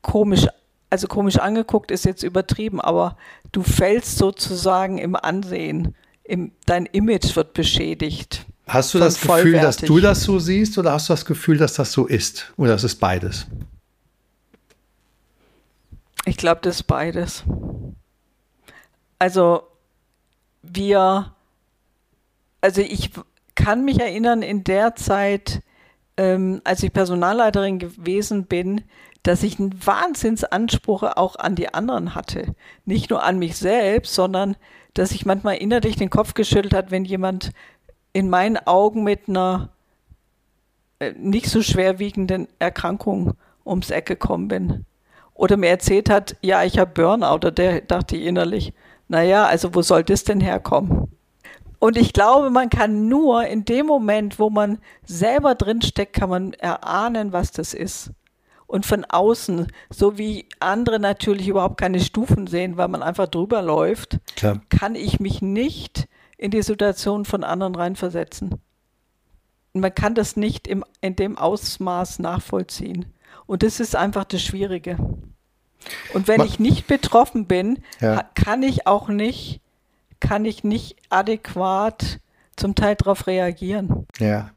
komisch, 0.00 0.46
also 0.90 1.06
komisch 1.06 1.38
angeguckt 1.38 1.90
ist 1.90 2.04
jetzt 2.04 2.22
übertrieben, 2.24 2.80
aber 2.80 3.16
du 3.52 3.62
fällst 3.62 4.18
sozusagen 4.18 4.98
im 4.98 5.14
Ansehen, 5.16 5.94
im, 6.24 6.52
dein 6.66 6.86
Image 6.86 7.36
wird 7.36 7.54
beschädigt. 7.54 8.44
Hast 8.66 8.94
du 8.94 8.98
das 8.98 9.20
Gefühl, 9.20 9.52
dass 9.54 9.78
du 9.78 10.00
das 10.00 10.22
so 10.22 10.38
siehst 10.38 10.78
oder 10.78 10.92
hast 10.92 11.08
du 11.08 11.12
das 11.12 11.24
Gefühl, 11.24 11.58
dass 11.58 11.74
das 11.74 11.92
so 11.92 12.06
ist? 12.06 12.52
Oder 12.56 12.74
ist 12.74 12.84
es 12.84 12.94
beides? 12.94 13.46
Ich 16.24 16.36
glaube, 16.36 16.60
das 16.62 16.76
ist 16.76 16.82
beides. 16.84 17.44
Also 19.18 19.64
wir, 20.62 21.32
also 22.60 22.80
ich 22.80 23.10
kann 23.54 23.84
mich 23.84 24.00
erinnern, 24.00 24.42
in 24.42 24.64
der 24.64 24.94
Zeit, 24.94 25.62
ähm, 26.16 26.60
als 26.64 26.82
ich 26.82 26.92
Personalleiterin 26.92 27.78
gewesen 27.78 28.44
bin, 28.44 28.82
dass 29.22 29.42
ich 29.42 29.58
einen 29.58 29.74
Wahnsinnsanspruch 29.86 31.02
auch 31.02 31.36
an 31.36 31.54
die 31.54 31.72
anderen 31.74 32.14
hatte. 32.14 32.54
Nicht 32.84 33.10
nur 33.10 33.22
an 33.22 33.38
mich 33.38 33.56
selbst, 33.56 34.14
sondern 34.14 34.56
dass 34.94 35.12
ich 35.12 35.26
manchmal 35.26 35.56
innerlich 35.56 35.96
den 35.96 36.10
Kopf 36.10 36.34
geschüttelt 36.34 36.74
hat, 36.74 36.90
wenn 36.90 37.04
jemand 37.04 37.52
in 38.12 38.30
meinen 38.30 38.56
Augen 38.56 39.04
mit 39.04 39.28
einer 39.28 39.70
äh, 40.98 41.12
nicht 41.12 41.48
so 41.48 41.62
schwerwiegenden 41.62 42.48
Erkrankung 42.58 43.34
ums 43.64 43.90
Eck 43.90 44.06
gekommen 44.06 44.48
bin. 44.48 44.86
Oder 45.34 45.56
mir 45.56 45.68
erzählt 45.68 46.10
hat, 46.10 46.36
ja, 46.42 46.64
ich 46.64 46.78
habe 46.78 46.90
Burnout, 46.92 47.34
oder 47.34 47.50
der 47.50 47.80
dachte 47.80 48.16
ich 48.16 48.26
innerlich, 48.26 48.74
naja, 49.08 49.46
also 49.46 49.74
wo 49.74 49.82
soll 49.82 50.04
das 50.04 50.24
denn 50.24 50.40
herkommen? 50.40 51.08
Und 51.78 51.96
ich 51.96 52.12
glaube, 52.12 52.50
man 52.50 52.68
kann 52.68 53.08
nur 53.08 53.46
in 53.46 53.64
dem 53.64 53.86
Moment, 53.86 54.38
wo 54.38 54.50
man 54.50 54.78
selber 55.04 55.54
drinsteckt, 55.54 56.12
kann 56.12 56.28
man 56.28 56.52
erahnen, 56.54 57.32
was 57.32 57.52
das 57.52 57.72
ist. 57.72 58.10
Und 58.70 58.86
von 58.86 59.04
außen, 59.04 59.66
so 59.90 60.16
wie 60.16 60.48
andere 60.60 61.00
natürlich 61.00 61.48
überhaupt 61.48 61.80
keine 61.80 61.98
Stufen 61.98 62.46
sehen, 62.46 62.76
weil 62.76 62.86
man 62.88 63.02
einfach 63.02 63.26
drüber 63.26 63.62
läuft, 63.62 64.18
Klar. 64.36 64.60
kann 64.68 64.94
ich 64.94 65.18
mich 65.18 65.42
nicht 65.42 66.06
in 66.38 66.52
die 66.52 66.62
Situation 66.62 67.24
von 67.24 67.42
anderen 67.42 67.74
reinversetzen. 67.74 68.60
Man 69.72 69.94
kann 69.94 70.14
das 70.14 70.36
nicht 70.36 70.68
im, 70.68 70.84
in 71.00 71.16
dem 71.16 71.36
Ausmaß 71.36 72.20
nachvollziehen. 72.20 73.06
Und 73.46 73.64
das 73.64 73.80
ist 73.80 73.96
einfach 73.96 74.24
das 74.24 74.42
Schwierige. 74.42 74.96
Und 76.14 76.28
wenn 76.28 76.38
Ma 76.38 76.44
ich 76.44 76.60
nicht 76.60 76.86
betroffen 76.86 77.46
bin, 77.46 77.82
ja. 78.00 78.22
kann 78.34 78.62
ich 78.62 78.86
auch 78.86 79.08
nicht 79.08 79.60
kann 80.20 80.44
ich 80.44 80.62
nicht 80.62 80.96
adäquat 81.08 82.20
zum 82.56 82.74
Teil 82.74 82.94
darauf 82.94 83.26
reagieren. 83.26 84.06
Ja, 84.18 84.50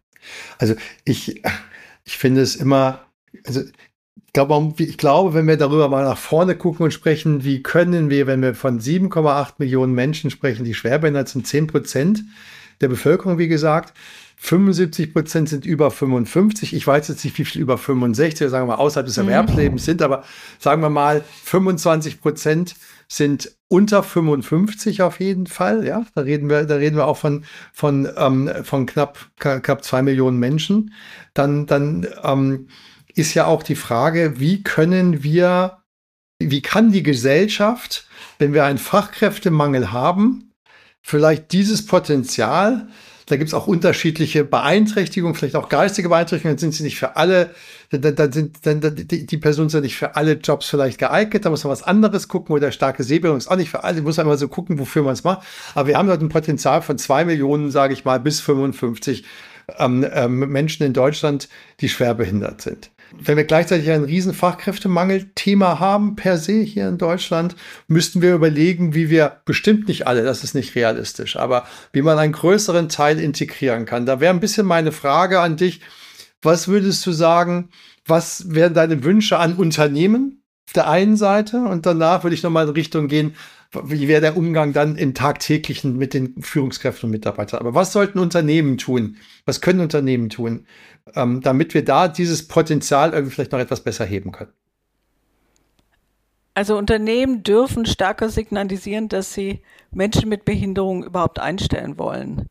also 0.58 0.76
ich, 1.06 1.42
ich 2.04 2.18
finde 2.18 2.42
es 2.42 2.56
immer, 2.56 3.06
also 3.46 3.62
ich 4.16 4.34
glaube, 4.34 4.84
ich 4.84 4.98
glaube, 4.98 5.34
wenn 5.34 5.48
wir 5.48 5.58
darüber 5.58 5.90
mal 5.90 6.04
nach 6.04 6.18
vorne 6.18 6.56
gucken 6.56 6.86
und 6.86 6.92
sprechen, 6.92 7.44
wie 7.44 7.62
können 7.62 8.10
wir, 8.10 8.28
wenn 8.28 8.42
wir 8.42 8.56
von 8.56 8.80
7,8 8.80 9.54
Millionen 9.60 9.94
Menschen 9.94 10.30
sprechen, 10.30 10.66
die 10.66 10.74
schwerbehindert 10.74 11.30
sind, 11.30 11.46
10 11.48 11.68
Prozent 11.68 12.24
der 12.82 12.88
Bevölkerung, 12.88 13.38
wie 13.38 13.48
gesagt, 13.48 13.94
75 14.38 15.14
Prozent 15.14 15.50
sind 15.50 15.66
über 15.66 15.90
55. 15.90 16.74
Ich 16.74 16.86
weiß 16.86 17.08
jetzt 17.08 17.24
nicht, 17.24 17.38
wie 17.38 17.46
viel 17.46 17.62
über 17.62 17.78
65, 17.78 18.50
sagen 18.50 18.68
wir 18.68 18.76
mal, 18.76 18.82
außerhalb 18.82 19.06
des 19.06 19.18
mhm. 19.18 19.30
Erwerbslebens 19.30 19.86
sind, 19.86 20.02
aber 20.02 20.24
sagen 20.60 20.82
wir 20.82 20.90
mal, 20.90 21.24
25 21.44 22.20
Prozent 22.20 22.76
sind 23.08 23.56
unter 23.70 24.04
55 24.04 25.02
auf 25.02 25.20
jeden 25.20 25.48
Fall. 25.48 25.86
Ja, 25.86 26.06
da 26.14 26.22
reden 26.22 26.50
wir, 26.50 26.66
da 26.66 26.76
reden 26.76 26.98
wir 26.98 27.08
auch 27.08 27.18
von, 27.18 27.46
von, 27.72 28.10
ähm, 28.18 28.50
von 28.64 28.86
knapp, 28.86 29.18
knapp 29.38 29.84
zwei 29.84 30.02
Millionen 30.02 30.40
Menschen. 30.40 30.94
Dann, 31.34 31.66
dann 31.66 32.08
ähm, 32.24 32.68
ist 33.16 33.34
ja 33.34 33.46
auch 33.46 33.64
die 33.64 33.76
Frage, 33.76 34.40
wie 34.40 34.64
können 34.64 35.24
wir, 35.24 35.84
wie 36.40 36.62
kann 36.62 36.92
die 36.92 37.04
Gesellschaft, 37.04 38.08
wenn 38.40 38.54
wir 38.54 38.66
einen 38.66 38.78
Fachkräftemangel 38.78 39.92
haben, 39.92 40.54
vielleicht 41.02 41.52
dieses 41.52 41.86
Potenzial 41.86 42.88
da 43.28 43.38
gibt 43.38 43.48
es 43.48 43.54
auch 43.54 43.68
unterschiedliche 43.68 44.44
Beeinträchtigungen, 44.44 45.36
vielleicht 45.36 45.56
auch 45.56 45.70
geistige 45.70 46.10
Beeinträchtigungen. 46.10 46.56
Dann 46.56 46.60
sind 46.60 46.74
sie 46.74 46.84
nicht 46.84 47.00
für 47.00 47.16
alle, 47.16 47.52
dann, 47.90 48.16
dann 48.16 48.32
sind 48.32 48.66
dann, 48.66 48.82
die, 48.82 49.26
die 49.26 49.38
Personen 49.38 49.70
sind 49.70 49.84
nicht 49.84 49.96
für 49.96 50.16
alle 50.16 50.34
Jobs 50.34 50.68
vielleicht 50.68 51.00
geeignet. 51.00 51.46
Da 51.46 51.50
muss 51.50 51.64
man 51.64 51.72
was 51.72 51.84
anderes 51.84 52.28
gucken. 52.28 52.54
Oder 52.54 52.72
starke 52.72 53.04
Sehbehinderung 53.04 53.38
ist 53.38 53.48
auch 53.48 53.56
nicht 53.56 53.70
für 53.70 53.84
alle. 53.84 54.02
Muss 54.02 54.18
man 54.18 54.26
immer 54.26 54.38
so 54.38 54.48
gucken, 54.48 54.78
wofür 54.78 55.04
man 55.04 55.14
es 55.14 55.24
macht. 55.24 55.48
Aber 55.74 55.88
wir 55.88 55.98
haben 55.98 56.08
dort 56.08 56.22
ein 56.22 56.30
Potenzial 56.30 56.82
von 56.82 56.98
zwei 56.98 57.24
Millionen, 57.24 57.72
sage 57.72 57.94
ich 57.94 58.04
mal, 58.04 58.20
bis 58.20 58.42
55 58.42 59.24
ähm, 59.78 60.06
ähm, 60.12 60.40
Menschen 60.40 60.86
in 60.86 60.94
Deutschland, 60.94 61.48
die 61.80 61.88
schwer 61.88 62.16
behindert 62.16 62.62
sind. 62.62 62.92
Wenn 63.20 63.38
wir 63.38 63.46
gleichzeitig 63.46 63.90
ein 63.90 64.04
riesen 64.04 64.34
Fachkräftemangel-Thema 64.34 65.80
haben 65.80 66.16
per 66.16 66.38
se 66.38 66.62
hier 66.62 66.90
in 66.90 66.98
Deutschland, 66.98 67.56
müssten 67.88 68.22
wir 68.22 68.34
überlegen, 68.34 68.94
wie 68.94 69.10
wir, 69.10 69.42
bestimmt 69.46 69.88
nicht 69.88 70.08
alle, 70.08 70.24
das 70.24 70.44
ist 70.44 70.56
nicht 70.56 70.76
realistisch, 70.76 71.38
aber 71.38 71.66
wie 71.94 72.02
man 72.02 72.20
einen 72.20 72.34
größeren 72.34 72.90
Teil 72.90 73.20
integrieren 73.20 73.86
kann. 73.86 74.06
Da 74.06 74.20
wäre 74.20 74.34
ein 74.34 74.40
bisschen 74.40 74.66
meine 74.66 74.92
Frage 74.92 75.40
an 75.40 75.58
dich. 75.58 75.82
Was 76.42 76.68
würdest 76.68 77.06
du 77.06 77.12
sagen, 77.12 77.70
was 78.06 78.54
wären 78.54 78.74
deine 78.74 79.04
Wünsche 79.04 79.38
an 79.38 79.56
Unternehmen 79.56 80.44
auf 80.68 80.74
der 80.74 80.90
einen 80.90 81.16
Seite? 81.16 81.62
Und 81.62 81.86
danach 81.86 82.24
würde 82.24 82.36
ich 82.36 82.44
nochmal 82.44 82.68
in 82.68 82.74
Richtung 82.74 83.08
gehen, 83.08 83.36
wie 83.74 84.08
wäre 84.08 84.22
der 84.22 84.38
Umgang 84.38 84.74
dann 84.74 84.96
im 84.96 85.14
tagtäglichen 85.14 85.98
mit 85.98 86.14
den 86.14 86.42
Führungskräften 86.42 87.08
und 87.08 87.12
Mitarbeitern? 87.12 87.60
Aber 87.60 87.74
was 87.74 87.94
sollten 87.94 88.20
Unternehmen 88.20 88.78
tun? 88.78 89.18
Was 89.46 89.62
können 89.62 89.80
Unternehmen 89.80 90.30
tun, 90.30 90.66
ähm, 91.16 91.42
damit 91.42 91.74
wir 91.74 91.84
da 91.84 92.08
dieses 92.08 92.48
Potenzial 92.48 93.14
irgendwie 93.14 93.34
vielleicht 93.34 93.52
noch 93.52 93.60
etwas 93.60 93.82
besser 93.82 94.06
heben 94.06 94.32
können? 94.32 94.52
Also 96.56 96.78
Unternehmen 96.78 97.42
dürfen 97.42 97.86
stärker 97.86 98.30
signalisieren, 98.30 99.10
dass 99.10 99.34
sie 99.34 99.62
Menschen 99.92 100.30
mit 100.30 100.46
Behinderung 100.46 101.04
überhaupt 101.04 101.40
einstellen 101.40 101.98
wollen 101.98 102.48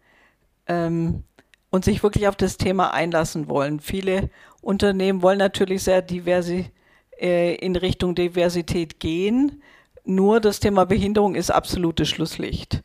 ähm, 0.66 1.22
und 1.70 1.84
sich 1.84 2.02
wirklich 2.02 2.26
auf 2.26 2.34
das 2.34 2.56
Thema 2.56 2.92
einlassen 2.92 3.48
wollen. 3.48 3.78
Viele 3.78 4.28
Unternehmen 4.60 5.22
wollen 5.22 5.38
natürlich 5.38 5.84
sehr 5.84 6.02
diversi 6.02 6.66
äh, 7.20 7.54
in 7.54 7.76
Richtung 7.76 8.16
Diversität 8.16 8.98
gehen 8.98 9.62
nur 10.04 10.40
das 10.40 10.60
Thema 10.60 10.84
Behinderung 10.84 11.34
ist 11.34 11.50
absolutes 11.50 12.08
Schlusslicht, 12.08 12.82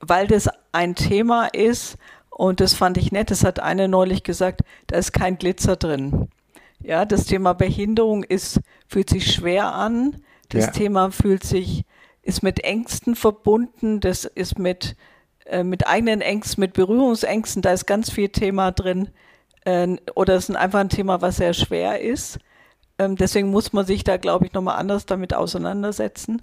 weil 0.00 0.26
das 0.26 0.48
ein 0.72 0.94
Thema 0.94 1.46
ist 1.46 1.96
und 2.30 2.60
das 2.60 2.74
fand 2.74 2.96
ich 2.96 3.12
nett. 3.12 3.30
Das 3.30 3.44
hat 3.44 3.60
eine 3.60 3.88
neulich 3.88 4.22
gesagt, 4.22 4.62
da 4.88 4.96
ist 4.96 5.12
kein 5.12 5.38
Glitzer 5.38 5.76
drin. 5.76 6.28
Ja, 6.80 7.04
das 7.04 7.26
Thema 7.26 7.52
Behinderung 7.52 8.24
ist, 8.24 8.60
fühlt 8.88 9.08
sich 9.08 9.32
schwer 9.32 9.72
an. 9.72 10.16
Das 10.48 10.66
ja. 10.66 10.70
Thema 10.72 11.10
fühlt 11.10 11.44
sich, 11.44 11.84
ist 12.22 12.42
mit 12.42 12.64
Ängsten 12.64 13.14
verbunden. 13.14 14.00
Das 14.00 14.24
ist 14.24 14.58
mit, 14.58 14.96
äh, 15.46 15.62
mit 15.62 15.86
eigenen 15.86 16.20
Ängsten, 16.20 16.60
mit 16.60 16.72
Berührungsängsten. 16.72 17.62
Da 17.62 17.72
ist 17.72 17.86
ganz 17.86 18.10
viel 18.10 18.30
Thema 18.30 18.72
drin. 18.72 19.10
Äh, 19.64 19.96
oder 20.14 20.34
es 20.34 20.48
ist 20.48 20.56
einfach 20.56 20.80
ein 20.80 20.88
Thema, 20.88 21.20
was 21.20 21.36
sehr 21.36 21.54
schwer 21.54 22.00
ist. 22.00 22.38
Ähm, 22.98 23.16
deswegen 23.16 23.50
muss 23.50 23.72
man 23.72 23.86
sich 23.86 24.04
da, 24.04 24.16
glaube 24.16 24.46
ich, 24.46 24.52
nochmal 24.52 24.78
anders 24.78 25.06
damit 25.06 25.34
auseinandersetzen. 25.34 26.42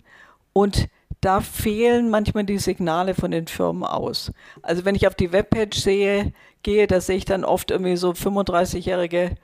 Und 0.54 0.89
da 1.22 1.41
fehlen 1.41 2.10
manchmal 2.10 2.45
die 2.45 2.60
Signale 2.60 3.14
von 3.14 3.32
den 3.32 3.47
Firmen 3.47 3.84
aus. 3.84 4.32
Also 4.62 4.86
wenn 4.86 4.95
ich 4.95 5.08
auf 5.08 5.16
die 5.16 5.32
Webpage 5.32 5.78
sehe, 5.78 6.34
gehe, 6.64 6.88
da 6.88 7.02
sehe 7.02 7.18
ich 7.18 7.26
dann 7.26 7.43
oft 7.43 7.72
irgendwie 7.72 7.97
so 7.97 8.12
35-jährige 8.12 9.36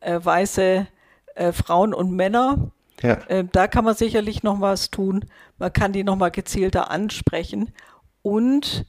äh, 0.00 0.20
weiße 0.22 0.86
äh, 1.34 1.52
Frauen 1.52 1.94
und 1.94 2.12
Männer. 2.12 2.70
Ja. 3.00 3.14
Äh, 3.28 3.44
da 3.50 3.66
kann 3.66 3.84
man 3.84 3.94
sicherlich 3.94 4.42
noch 4.42 4.60
was 4.60 4.90
tun. 4.90 5.24
Man 5.58 5.72
kann 5.72 5.92
die 5.92 6.04
nochmal 6.04 6.30
gezielter 6.30 6.90
ansprechen. 6.90 7.72
Und 8.22 8.86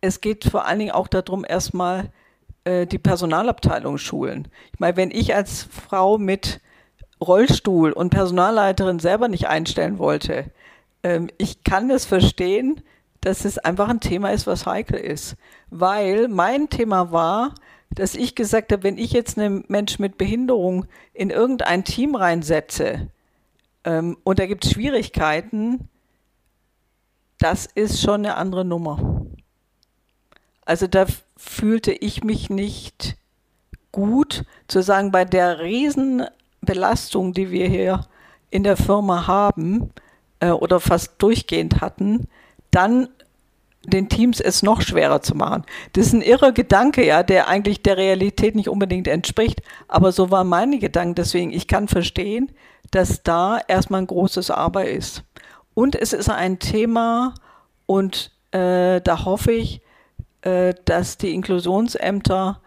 es 0.00 0.20
geht 0.20 0.44
vor 0.44 0.66
allen 0.66 0.78
Dingen 0.78 0.92
auch 0.92 1.08
darum, 1.08 1.44
erstmal 1.46 2.10
äh, 2.64 2.86
die 2.86 2.98
Personalabteilung 2.98 3.98
schulen. 3.98 4.48
Ich 4.72 4.80
meine, 4.80 4.96
wenn 4.96 5.10
ich 5.10 5.34
als 5.34 5.64
Frau 5.64 6.18
mit 6.18 6.60
Rollstuhl 7.20 7.92
und 7.92 8.10
Personalleiterin 8.10 8.98
selber 8.98 9.28
nicht 9.28 9.48
einstellen 9.48 9.98
wollte. 9.98 10.50
Ähm, 11.02 11.28
ich 11.38 11.64
kann 11.64 11.90
es 11.90 12.04
verstehen, 12.04 12.82
dass 13.20 13.44
es 13.44 13.58
einfach 13.58 13.88
ein 13.88 14.00
Thema 14.00 14.30
ist, 14.30 14.46
was 14.46 14.66
heikel 14.66 14.98
ist. 14.98 15.36
Weil 15.70 16.28
mein 16.28 16.70
Thema 16.70 17.10
war, 17.10 17.54
dass 17.90 18.14
ich 18.14 18.34
gesagt 18.34 18.72
habe, 18.72 18.82
wenn 18.82 18.98
ich 18.98 19.12
jetzt 19.12 19.38
einen 19.38 19.64
Mensch 19.68 19.98
mit 19.98 20.18
Behinderung 20.18 20.86
in 21.14 21.30
irgendein 21.30 21.84
Team 21.84 22.14
reinsetze 22.14 23.08
ähm, 23.84 24.16
und 24.24 24.38
da 24.38 24.46
gibt 24.46 24.64
es 24.64 24.72
Schwierigkeiten, 24.72 25.88
das 27.38 27.66
ist 27.66 28.00
schon 28.00 28.26
eine 28.26 28.36
andere 28.36 28.64
Nummer. 28.64 29.26
Also 30.64 30.86
da 30.86 31.06
fühlte 31.36 31.92
ich 31.92 32.22
mich 32.24 32.50
nicht 32.50 33.16
gut 33.90 34.44
zu 34.66 34.82
sagen, 34.82 35.10
bei 35.10 35.24
der 35.24 35.60
riesen 35.60 36.26
Belastung, 36.68 37.32
die 37.32 37.50
wir 37.50 37.66
hier 37.66 38.06
in 38.50 38.62
der 38.62 38.76
Firma 38.76 39.26
haben 39.26 39.90
äh, 40.40 40.50
oder 40.50 40.80
fast 40.80 41.14
durchgehend 41.18 41.80
hatten, 41.80 42.28
dann 42.70 43.08
den 43.84 44.10
Teams 44.10 44.38
es 44.38 44.62
noch 44.62 44.82
schwerer 44.82 45.22
zu 45.22 45.34
machen. 45.34 45.64
Das 45.94 46.08
ist 46.08 46.12
ein 46.12 46.20
irrer 46.20 46.52
Gedanke, 46.52 47.06
ja, 47.06 47.22
der 47.22 47.48
eigentlich 47.48 47.82
der 47.82 47.96
Realität 47.96 48.54
nicht 48.54 48.68
unbedingt 48.68 49.08
entspricht, 49.08 49.62
aber 49.88 50.12
so 50.12 50.30
waren 50.30 50.48
meine 50.48 50.78
Gedanken. 50.78 51.14
Deswegen, 51.14 51.52
ich 51.52 51.68
kann 51.68 51.88
verstehen, 51.88 52.52
dass 52.90 53.22
da 53.22 53.58
erstmal 53.66 54.02
ein 54.02 54.06
großes 54.06 54.50
Arbeit 54.50 54.88
ist. 54.88 55.24
Und 55.72 55.94
es 55.94 56.12
ist 56.12 56.28
ein 56.28 56.58
Thema 56.58 57.32
und 57.86 58.30
äh, 58.50 59.00
da 59.00 59.24
hoffe 59.24 59.52
ich, 59.52 59.80
äh, 60.42 60.74
dass 60.84 61.16
die 61.16 61.32
Inklusionsämter 61.32 62.60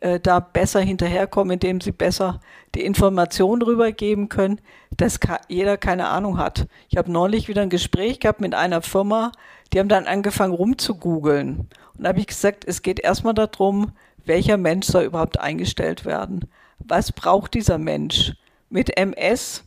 äh, 0.00 0.20
da 0.20 0.40
besser 0.40 0.80
hinterherkommen, 0.80 1.54
indem 1.54 1.80
sie 1.80 1.92
besser 1.92 2.40
die 2.74 2.84
Informationen 2.84 3.62
rübergeben 3.62 4.28
können, 4.28 4.60
dass 4.96 5.18
jeder 5.48 5.76
keine 5.76 6.08
Ahnung 6.08 6.38
hat. 6.38 6.66
Ich 6.88 6.96
habe 6.96 7.10
neulich 7.10 7.48
wieder 7.48 7.62
ein 7.62 7.70
Gespräch 7.70 8.20
gehabt 8.20 8.40
mit 8.40 8.54
einer 8.54 8.82
Firma, 8.82 9.32
die 9.72 9.78
haben 9.78 9.88
dann 9.88 10.06
angefangen 10.06 10.54
rumzugoogeln. 10.54 11.68
Und 11.96 12.02
da 12.02 12.10
habe 12.10 12.20
ich 12.20 12.26
gesagt, 12.26 12.64
es 12.66 12.82
geht 12.82 13.00
erstmal 13.00 13.34
darum, 13.34 13.92
welcher 14.24 14.56
Mensch 14.56 14.86
soll 14.86 15.04
überhaupt 15.04 15.40
eingestellt 15.40 16.04
werden. 16.04 16.48
Was 16.78 17.12
braucht 17.12 17.54
dieser 17.54 17.78
Mensch? 17.78 18.34
Mit 18.68 18.96
MS, 18.96 19.64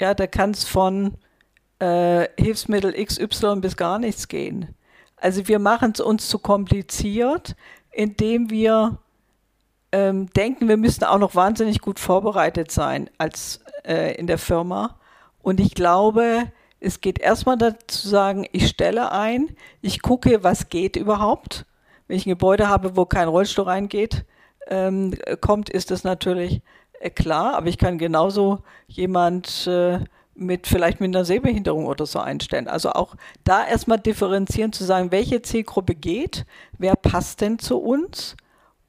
ja, 0.00 0.14
da 0.14 0.26
kann 0.26 0.50
es 0.50 0.64
von 0.64 1.14
äh, 1.78 2.28
Hilfsmittel 2.38 2.92
XY 2.92 3.60
bis 3.60 3.76
gar 3.76 3.98
nichts 3.98 4.28
gehen. 4.28 4.74
Also 5.16 5.46
wir 5.48 5.60
machen 5.60 5.92
es 5.94 6.00
uns 6.00 6.28
zu 6.28 6.38
kompliziert, 6.40 7.54
indem 7.92 8.50
wir 8.50 8.98
ähm, 9.92 10.28
denken, 10.30 10.68
wir 10.68 10.76
müssen 10.76 11.04
auch 11.04 11.18
noch 11.18 11.34
wahnsinnig 11.34 11.80
gut 11.80 12.00
vorbereitet 12.00 12.70
sein 12.70 13.10
als 13.18 13.60
äh, 13.84 14.14
in 14.16 14.26
der 14.26 14.38
Firma. 14.38 14.98
Und 15.42 15.60
ich 15.60 15.74
glaube, 15.74 16.50
es 16.80 17.00
geht 17.00 17.18
erstmal 17.18 17.58
dazu 17.58 18.08
sagen, 18.08 18.46
ich 18.52 18.68
stelle 18.68 19.12
ein, 19.12 19.54
ich 19.82 20.02
gucke, 20.02 20.42
was 20.42 20.68
geht 20.68 20.96
überhaupt. 20.96 21.66
Wenn 22.08 22.16
ich 22.16 22.26
ein 22.26 22.30
Gebäude 22.30 22.68
habe, 22.68 22.96
wo 22.96 23.04
kein 23.04 23.28
Rollstuhl 23.28 23.66
reingeht, 23.66 24.24
ähm, 24.68 25.14
kommt, 25.40 25.68
ist 25.70 25.90
das 25.90 26.04
natürlich 26.04 26.62
äh, 27.00 27.10
klar, 27.10 27.54
aber 27.54 27.66
ich 27.68 27.78
kann 27.78 27.98
genauso 27.98 28.60
jemand 28.88 29.66
äh, 29.66 30.00
mit 30.34 30.66
vielleicht 30.66 31.00
mit 31.00 31.14
einer 31.14 31.24
Sehbehinderung 31.24 31.86
oder 31.86 32.06
so 32.06 32.18
einstellen. 32.18 32.68
Also 32.68 32.92
auch 32.92 33.16
da 33.44 33.66
erstmal 33.66 33.98
differenzieren, 33.98 34.72
zu 34.72 34.84
sagen, 34.84 35.10
welche 35.10 35.42
Zielgruppe 35.42 35.94
geht, 35.94 36.46
wer 36.78 36.96
passt 36.96 37.42
denn 37.42 37.58
zu 37.58 37.78
uns 37.78 38.36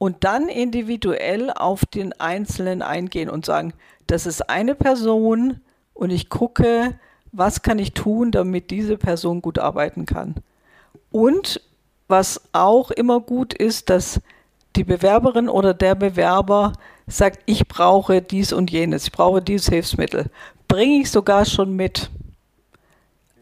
und 0.03 0.25
dann 0.25 0.49
individuell 0.49 1.49
auf 1.49 1.85
den 1.85 2.11
Einzelnen 2.19 2.81
eingehen 2.81 3.29
und 3.29 3.45
sagen, 3.45 3.71
das 4.05 4.25
ist 4.25 4.49
eine 4.49 4.75
Person 4.75 5.61
und 5.93 6.09
ich 6.09 6.27
gucke, 6.27 6.99
was 7.31 7.61
kann 7.61 7.79
ich 7.79 7.93
tun, 7.93 8.31
damit 8.31 8.69
diese 8.69 8.97
Person 8.97 9.41
gut 9.41 9.59
arbeiten 9.59 10.05
kann. 10.05 10.35
Und 11.09 11.61
was 12.09 12.41
auch 12.51 12.91
immer 12.91 13.21
gut 13.21 13.53
ist, 13.53 13.89
dass 13.89 14.19
die 14.75 14.83
Bewerberin 14.83 15.47
oder 15.47 15.73
der 15.73 15.95
Bewerber 15.95 16.73
sagt, 17.07 17.39
ich 17.45 17.65
brauche 17.69 18.21
dies 18.21 18.51
und 18.51 18.71
jenes, 18.71 19.05
ich 19.05 19.11
brauche 19.13 19.41
dieses 19.41 19.69
Hilfsmittel. 19.69 20.25
Bringe 20.67 20.99
ich 20.99 21.11
sogar 21.11 21.45
schon 21.45 21.77
mit. 21.77 22.09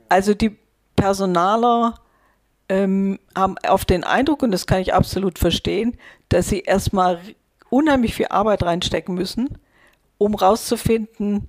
Also 0.10 0.36
die 0.36 0.56
Personaler 0.96 1.96
ähm, 2.70 3.18
haben 3.36 3.58
auf 3.68 3.84
den 3.84 4.04
Eindruck, 4.04 4.44
und 4.44 4.52
das 4.52 4.68
kann 4.68 4.80
ich 4.80 4.94
absolut 4.94 5.40
verstehen, 5.40 5.98
dass 6.32 6.48
sie 6.48 6.62
erstmal 6.62 7.20
unheimlich 7.70 8.16
viel 8.16 8.28
Arbeit 8.30 8.64
reinstecken 8.64 9.16
müssen, 9.16 9.58
um 10.18 10.34
rauszufinden, 10.34 11.48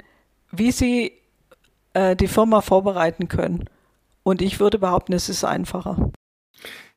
wie 0.50 0.72
sie 0.72 1.12
äh, 1.94 2.16
die 2.16 2.28
Firma 2.28 2.60
vorbereiten 2.60 3.28
können. 3.28 3.68
Und 4.22 4.42
ich 4.42 4.60
würde 4.60 4.78
behaupten, 4.78 5.12
es 5.12 5.28
ist 5.28 5.44
einfacher. 5.44 6.10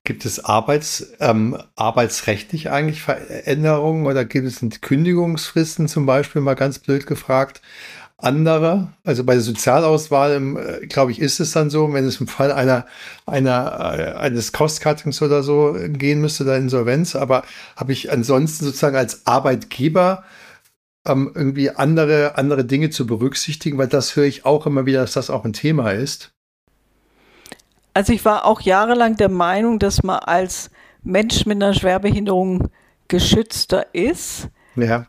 Gibt 0.03 0.25
es 0.25 0.43
Arbeits, 0.43 1.13
ähm, 1.19 1.57
arbeitsrechtlich 1.75 2.69
eigentlich 2.69 3.01
Veränderungen 3.01 4.05
oder 4.05 4.25
gibt 4.25 4.45
es 4.45 4.61
Kündigungsfristen 4.81 5.87
zum 5.87 6.05
Beispiel, 6.05 6.41
mal 6.41 6.55
ganz 6.55 6.79
blöd 6.79 7.07
gefragt? 7.07 7.61
Anderer. 8.17 8.93
Also 9.03 9.23
bei 9.23 9.33
der 9.33 9.41
Sozialauswahl, 9.41 10.81
äh, 10.81 10.87
glaube 10.87 11.11
ich, 11.11 11.19
ist 11.19 11.39
es 11.39 11.51
dann 11.51 11.69
so, 11.69 11.91
wenn 11.93 12.05
es 12.05 12.19
im 12.19 12.27
Fall 12.27 12.51
einer, 12.51 12.85
einer, 13.25 13.95
äh, 13.97 14.13
eines 14.17 14.51
Cost-Cuttings 14.51 15.21
oder 15.21 15.43
so 15.43 15.75
gehen 15.87 16.21
müsste, 16.21 16.45
da 16.45 16.55
Insolvenz. 16.55 17.15
Aber 17.15 17.43
habe 17.75 17.91
ich 17.91 18.11
ansonsten 18.11 18.65
sozusagen 18.65 18.95
als 18.95 19.25
Arbeitgeber 19.27 20.23
ähm, 21.05 21.31
irgendwie 21.35 21.69
andere, 21.69 22.37
andere 22.37 22.65
Dinge 22.65 22.89
zu 22.89 23.05
berücksichtigen, 23.05 23.77
weil 23.77 23.87
das 23.87 24.15
höre 24.15 24.25
ich 24.25 24.45
auch 24.45 24.65
immer 24.65 24.85
wieder, 24.85 25.01
dass 25.01 25.13
das 25.13 25.29
auch 25.29 25.45
ein 25.45 25.53
Thema 25.53 25.91
ist. 25.91 26.31
Also 27.93 28.11
ich 28.11 28.25
war 28.25 28.45
auch 28.45 28.61
jahrelang 28.61 29.15
der 29.15 29.29
Meinung, 29.29 29.79
dass 29.79 30.03
man 30.03 30.19
als 30.19 30.69
Mensch 31.03 31.45
mit 31.45 31.61
einer 31.61 31.73
Schwerbehinderung 31.73 32.69
geschützter 33.07 33.93
ist. 33.93 34.49
Ja. 34.75 35.07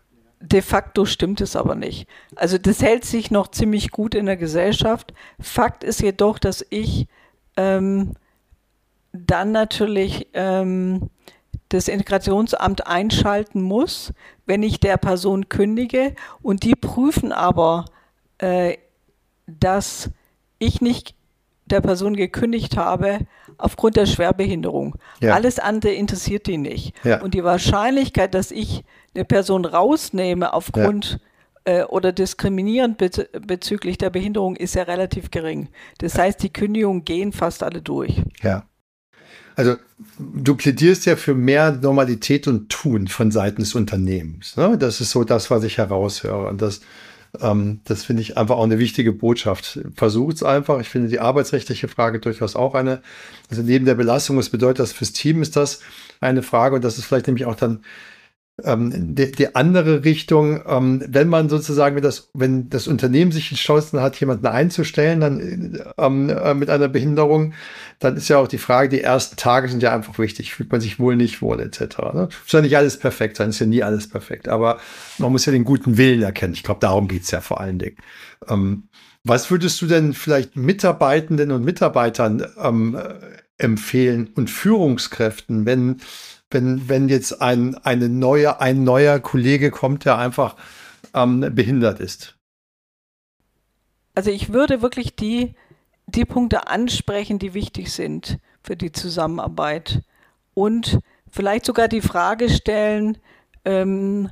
De 0.49 0.63
facto 0.63 1.05
stimmt 1.07 1.41
es 1.41 1.57
aber 1.57 1.75
nicht. 1.75 2.09
Also 2.37 2.57
das 2.57 2.81
hält 2.81 3.05
sich 3.05 3.33
noch 3.33 3.49
ziemlich 3.49 3.91
gut 3.91 4.15
in 4.15 4.27
der 4.27 4.37
Gesellschaft. 4.37 5.13
Fakt 5.41 5.83
ist 5.83 6.01
jedoch, 6.01 6.39
dass 6.39 6.65
ich 6.71 7.09
ähm, 7.57 8.13
dann 9.13 9.51
natürlich 9.51 10.29
ähm, 10.35 11.11
das 11.71 11.89
Integrationsamt 11.89 12.87
einschalten 12.87 13.61
muss, 13.61 14.13
wenn 14.45 14.63
ich 14.63 14.79
der 14.79 14.99
Person 14.99 15.49
kündige. 15.49 16.15
Und 16.43 16.63
die 16.63 16.77
prüfen 16.77 17.33
aber, 17.33 17.87
äh, 18.39 18.77
dass 19.49 20.11
ich 20.61 20.81
nicht 20.81 21.17
der 21.65 21.81
Person 21.81 22.15
gekündigt 22.15 22.77
habe 22.77 23.27
aufgrund 23.59 23.97
der 23.97 24.07
Schwerbehinderung. 24.07 24.97
Ja. 25.21 25.35
Alles 25.35 25.59
andere 25.59 25.93
interessiert 25.93 26.47
die 26.47 26.59
nicht. 26.59 26.95
Ja. 27.05 27.21
Und 27.23 27.35
die 27.35 27.45
Wahrscheinlichkeit, 27.45 28.35
dass 28.35 28.51
ich 28.51 28.85
eine 29.15 29.25
Person 29.25 29.65
rausnehme 29.65 30.53
aufgrund 30.53 31.21
ja. 31.67 31.81
äh, 31.81 31.85
oder 31.85 32.13
diskriminierend 32.13 32.99
bez 32.99 33.25
bezüglich 33.47 33.99
der 33.99 34.11
Behinderung, 34.11 34.57
ist 34.57 34.75
ja 34.75 34.83
relativ 34.83 35.31
gering. 35.31 35.69
Das 35.99 36.19
heißt, 36.19 36.43
die 36.43 36.53
Kündigungen 36.53 37.05
gehen 37.05 37.33
fast 37.33 37.63
alle 37.63 37.83
durch. 37.83 38.23
Ja. 38.43 38.67
Also 39.57 39.77
du 40.19 40.55
plädierst 40.55 41.07
ja 41.07 41.17
für 41.17 41.35
mehr 41.35 41.73
Normalität 41.73 42.47
und 42.47 42.69
Tun 42.69 43.09
von 43.09 43.31
Seiten 43.31 43.63
des 43.63 43.75
Unternehmens. 43.75 44.57
Ne? 44.57 44.77
Das 44.77 45.01
ist 45.01 45.11
so 45.11 45.25
das, 45.25 45.51
was 45.51 45.65
ich 45.65 45.79
heraushöre. 45.79 46.47
Und 46.49 46.61
das, 46.61 46.83
ähm, 47.41 47.80
das 47.84 48.05
finde 48.05 48.22
ich 48.22 48.37
einfach 48.37 48.57
auch 48.57 48.64
eine 48.64 48.78
wichtige 48.78 49.12
Botschaft. 49.12 49.80
Versucht 49.95 50.37
es 50.37 50.43
einfach. 50.43 50.80
Ich 50.80 50.89
finde 50.89 51.09
die 51.09 51.20
arbeitsrechtliche 51.20 51.89
Frage 51.89 52.20
durchaus 52.20 52.57
auch 52.57 52.74
eine. 52.74 53.03
Also 53.51 53.62
neben 53.62 53.84
der 53.84 53.95
Belastung, 53.95 54.37
was 54.37 54.51
bedeutet 54.51 54.80
das 54.80 54.93
fürs 54.93 55.12
Team, 55.12 55.43
ist 55.43 55.57
das 55.57 55.80
eine 56.20 56.43
Frage. 56.43 56.76
Und 56.76 56.84
das 56.84 56.99
ist 56.99 57.05
vielleicht 57.05 57.26
nämlich 57.26 57.47
auch 57.47 57.57
dann 57.57 57.80
ähm, 58.65 59.15
die, 59.15 59.33
die, 59.33 59.55
andere 59.55 60.05
Richtung, 60.05 60.63
ähm, 60.67 61.05
wenn 61.07 61.29
man 61.29 61.51
sozusagen, 61.51 61.95
wenn 61.95 62.03
das, 62.03 62.31
wenn 62.33 62.71
das 62.71 62.89
Unternehmen 62.89 63.31
sich 63.31 63.51
entschlossen 63.51 64.01
hat, 64.01 64.19
jemanden 64.19 64.47
einzustellen, 64.47 65.21
dann 65.21 65.79
ähm, 65.99 66.31
äh, 66.31 66.55
mit 66.55 66.71
einer 66.71 66.89
Behinderung, 66.89 67.53
dann 67.99 68.17
ist 68.17 68.29
ja 68.29 68.39
auch 68.39 68.49
die 68.49 68.59
Frage, 68.59 68.89
die 68.89 69.03
ersten 69.03 69.37
Tage 69.37 69.69
sind 69.69 69.83
ja 69.83 69.95
einfach 69.95 70.19
wichtig. 70.19 70.55
Fühlt 70.55 70.73
man 70.73 70.81
sich 70.81 70.99
wohl, 70.99 71.17
nicht 71.17 71.43
wohl, 71.43 71.61
etc. 71.61 71.99
Ne? 72.15 72.29
Muss 72.45 72.53
ja 72.53 72.63
nicht 72.63 72.77
alles 72.77 72.99
perfekt 72.99 73.37
sein, 73.37 73.51
ist 73.51 73.59
ja 73.59 73.67
nie 73.67 73.83
alles 73.83 74.09
perfekt. 74.09 74.49
Aber 74.49 74.79
man 75.19 75.33
muss 75.33 75.45
ja 75.45 75.53
den 75.53 75.65
guten 75.65 75.99
Willen 75.99 76.23
erkennen. 76.23 76.55
Ich 76.55 76.63
glaube, 76.63 76.81
darum 76.81 77.09
geht's 77.09 77.31
ja 77.31 77.43
vor 77.43 77.61
allen 77.61 77.79
Dingen. 77.79 77.97
Ähm, 78.49 78.89
was 79.23 79.51
würdest 79.51 79.83
du 79.83 79.87
denn 79.87 80.15
vielleicht 80.15 80.57
Mitarbeitenden 80.57 81.51
und 81.51 81.65
Mitarbeitern 81.65 82.47
ähm, 82.63 82.97
empfehlen 83.59 84.31
und 84.35 84.51
Führungskräften, 84.51 85.67
wenn 85.67 85.97
wenn, 86.51 86.89
wenn 86.89 87.09
jetzt 87.09 87.41
ein, 87.43 87.75
eine 87.77 88.09
neue, 88.09 88.61
ein 88.61 88.85
neuer 88.85 89.19
Kollege 89.21 89.71
kommt, 89.71 90.05
der 90.05 90.19
einfach 90.19 90.57
ähm, 91.15 91.41
behindert 91.55 92.01
ist? 92.01 92.37
Also 94.15 94.31
ich 94.31 94.53
würde 94.53 94.83
wirklich 94.83 95.17
die, 95.17 95.55
die 96.07 96.25
Punkte 96.25 96.69
ansprechen, 96.69 97.39
die 97.39 97.55
wichtig 97.55 97.93
sind 97.93 98.39
für 98.63 98.77
die 98.77 98.93
Zusammenarbeit 98.93 100.03
und 100.55 101.01
vielleicht 101.29 101.67
sogar 101.67 101.89
die 101.89 102.01
Frage 102.01 102.49
stellen, 102.49 103.19
ähm, 103.65 104.31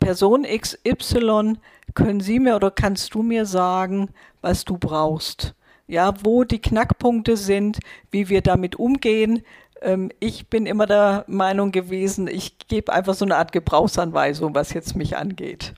Person 0.00 0.44
XY, 0.44 1.54
können 1.94 2.20
Sie 2.20 2.38
mir 2.38 2.56
oder 2.56 2.70
kannst 2.70 3.14
du 3.14 3.22
mir 3.22 3.46
sagen, 3.46 4.10
was 4.40 4.64
du 4.64 4.78
brauchst? 4.78 5.54
Ja, 5.86 6.14
wo 6.22 6.44
die 6.44 6.60
Knackpunkte 6.60 7.36
sind, 7.36 7.78
wie 8.10 8.28
wir 8.28 8.42
damit 8.42 8.76
umgehen, 8.76 9.42
ähm, 9.80 10.10
ich 10.20 10.48
bin 10.48 10.66
immer 10.66 10.86
der 10.86 11.24
Meinung 11.26 11.72
gewesen, 11.72 12.26
ich 12.28 12.58
gebe 12.68 12.92
einfach 12.92 13.14
so 13.14 13.24
eine 13.24 13.36
Art 13.36 13.52
Gebrauchsanweisung, 13.52 14.54
was 14.54 14.72
jetzt 14.72 14.96
mich 14.96 15.16
angeht. 15.16 15.74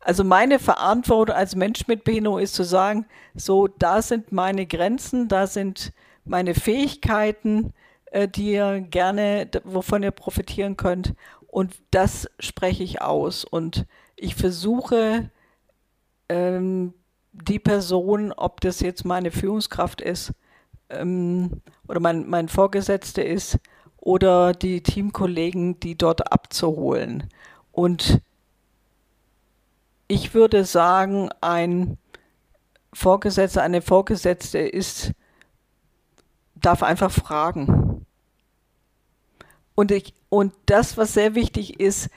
Also 0.00 0.24
meine 0.24 0.58
Verantwortung 0.58 1.36
als 1.36 1.54
Mensch 1.54 1.86
mit 1.86 2.04
Behinderung 2.04 2.38
ist 2.38 2.54
zu 2.54 2.64
sagen, 2.64 3.06
so, 3.34 3.68
da 3.68 4.00
sind 4.00 4.32
meine 4.32 4.66
Grenzen, 4.66 5.28
da 5.28 5.46
sind 5.46 5.92
meine 6.24 6.54
Fähigkeiten, 6.54 7.74
äh, 8.06 8.26
die 8.26 8.52
ihr 8.52 8.80
gerne, 8.80 9.48
wovon 9.64 10.02
ihr 10.02 10.10
profitieren 10.10 10.76
könnt. 10.76 11.14
Und 11.46 11.74
das 11.90 12.30
spreche 12.38 12.82
ich 12.82 13.02
aus. 13.02 13.44
Und 13.44 13.86
ich 14.16 14.36
versuche, 14.36 15.30
ähm, 16.28 16.94
die 17.32 17.58
Person, 17.58 18.32
ob 18.32 18.60
das 18.60 18.80
jetzt 18.80 19.04
meine 19.04 19.30
Führungskraft 19.30 20.00
ist, 20.00 20.32
ähm, 20.90 21.62
oder 21.88 22.00
mein, 22.00 22.28
mein 22.28 22.48
Vorgesetzter 22.48 23.24
ist 23.24 23.58
oder 23.98 24.52
die 24.52 24.82
Teamkollegen, 24.82 25.78
die 25.80 25.96
dort 25.96 26.32
abzuholen. 26.32 27.28
Und 27.72 28.20
ich 30.08 30.34
würde 30.34 30.64
sagen, 30.64 31.30
ein 31.40 31.98
Vorgesetzter, 32.92 33.62
eine 33.62 33.82
Vorgesetzte 33.82 34.58
ist, 34.58 35.12
darf 36.56 36.82
einfach 36.82 37.10
fragen. 37.10 38.06
Und, 39.74 39.92
ich, 39.92 40.14
und 40.28 40.52
das, 40.66 40.96
was 40.96 41.14
sehr 41.14 41.34
wichtig 41.34 41.80
ist, 41.80 42.10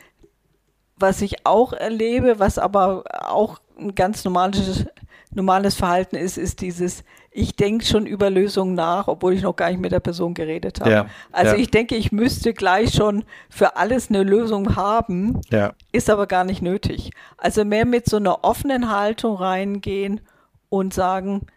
was 0.98 1.22
ich 1.22 1.46
auch 1.46 1.74
erlebe, 1.74 2.40
was 2.40 2.58
aber 2.58 3.04
auch 3.30 3.60
ein 3.78 3.96
ganz 3.96 4.24
normales, 4.26 4.86
normales 5.32 5.76
Verhalten 5.76 6.16
ist, 6.16 6.38
ist 6.38 6.62
dieses, 6.62 7.04
ich 7.34 7.56
denke 7.56 7.86
schon 7.86 8.06
über 8.06 8.30
Lösungen 8.30 8.76
nach, 8.76 9.08
obwohl 9.08 9.34
ich 9.34 9.42
noch 9.42 9.56
gar 9.56 9.70
nicht 9.70 9.80
mit 9.80 9.92
der 9.92 10.00
Person 10.00 10.34
geredet 10.34 10.80
habe. 10.80 10.92
Ja, 10.92 11.06
also 11.32 11.56
ja. 11.56 11.62
ich 11.62 11.72
denke, 11.72 11.96
ich 11.96 12.12
müsste 12.12 12.54
gleich 12.54 12.94
schon 12.94 13.24
für 13.50 13.76
alles 13.76 14.10
eine 14.10 14.24
Lösung 14.24 14.76
haben, 14.76 15.42
ja. 15.50 15.74
ist 15.92 16.10
aber 16.10 16.28
gar 16.28 16.44
nicht 16.44 16.62
nötig. 16.62 17.12
Also 17.38 17.66
mehr 17.66 17.86
mit 17.86 18.08
so 18.08 18.18
einer 18.18 18.44
offenen 18.44 18.92
Haltung 18.92 19.36
reingehen 19.36 20.22
und 20.70 20.94
sagen, 20.94 21.48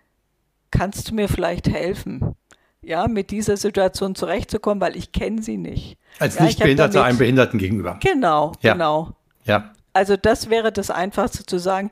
kannst 0.70 1.10
du 1.10 1.14
mir 1.14 1.28
vielleicht 1.28 1.68
helfen? 1.68 2.34
Ja, 2.80 3.08
mit 3.08 3.30
dieser 3.30 3.56
Situation 3.56 4.14
zurechtzukommen, 4.14 4.80
weil 4.80 4.96
ich 4.96 5.12
kenne 5.12 5.42
sie 5.42 5.56
nicht. 5.56 5.98
Als 6.18 6.40
Nichtbehinderter 6.40 7.04
einem 7.04 7.18
Behinderten 7.18 7.58
gegenüber. 7.58 7.98
Genau, 8.02 8.52
genau. 8.62 9.10
Ja. 9.44 9.72
Also 9.92 10.16
das 10.16 10.50
wäre 10.50 10.72
das 10.72 10.90
Einfachste 10.90 11.44
zu 11.44 11.58
sagen, 11.58 11.90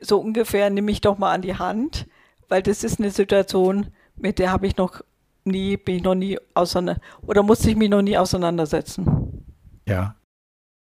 so 0.00 0.20
ungefähr, 0.20 0.70
nimm 0.70 0.84
mich 0.84 1.00
doch 1.00 1.18
mal 1.18 1.32
an 1.32 1.42
die 1.42 1.56
Hand 1.56 2.06
weil 2.48 2.62
das 2.62 2.84
ist 2.84 2.98
eine 2.98 3.10
Situation, 3.10 3.88
mit 4.16 4.38
der 4.38 4.52
habe 4.52 4.66
ich 4.66 4.76
noch 4.76 5.02
nie, 5.44 5.76
bin 5.76 5.96
ich 5.96 6.02
noch 6.02 6.14
nie 6.14 6.38
auseinander 6.54 7.00
oder 7.22 7.42
musste 7.42 7.70
ich 7.70 7.76
mich 7.76 7.90
noch 7.90 8.02
nie 8.02 8.16
auseinandersetzen. 8.16 9.44
Ja, 9.86 10.16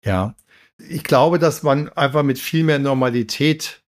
ja. 0.04 0.34
Ich 0.88 1.04
glaube, 1.04 1.38
dass 1.38 1.62
man 1.62 1.88
einfach 1.90 2.22
mit 2.22 2.38
viel 2.38 2.64
mehr 2.64 2.78
Normalität 2.78 3.82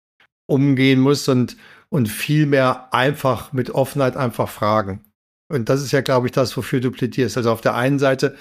umgehen 0.46 1.00
muss 1.00 1.28
und, 1.28 1.56
und 1.88 2.08
viel 2.08 2.46
mehr 2.46 2.92
einfach 2.92 3.52
mit 3.52 3.70
Offenheit 3.70 4.16
einfach 4.16 4.48
fragen. 4.48 5.00
Und 5.48 5.68
das 5.68 5.82
ist 5.82 5.92
ja, 5.92 6.00
glaube 6.00 6.26
ich, 6.26 6.32
das, 6.32 6.56
wofür 6.56 6.80
du 6.80 6.90
plädierst. 6.90 7.36
Also 7.36 7.50
auf 7.52 7.60
der 7.60 7.74
einen 7.74 7.98
Seite 7.98 8.36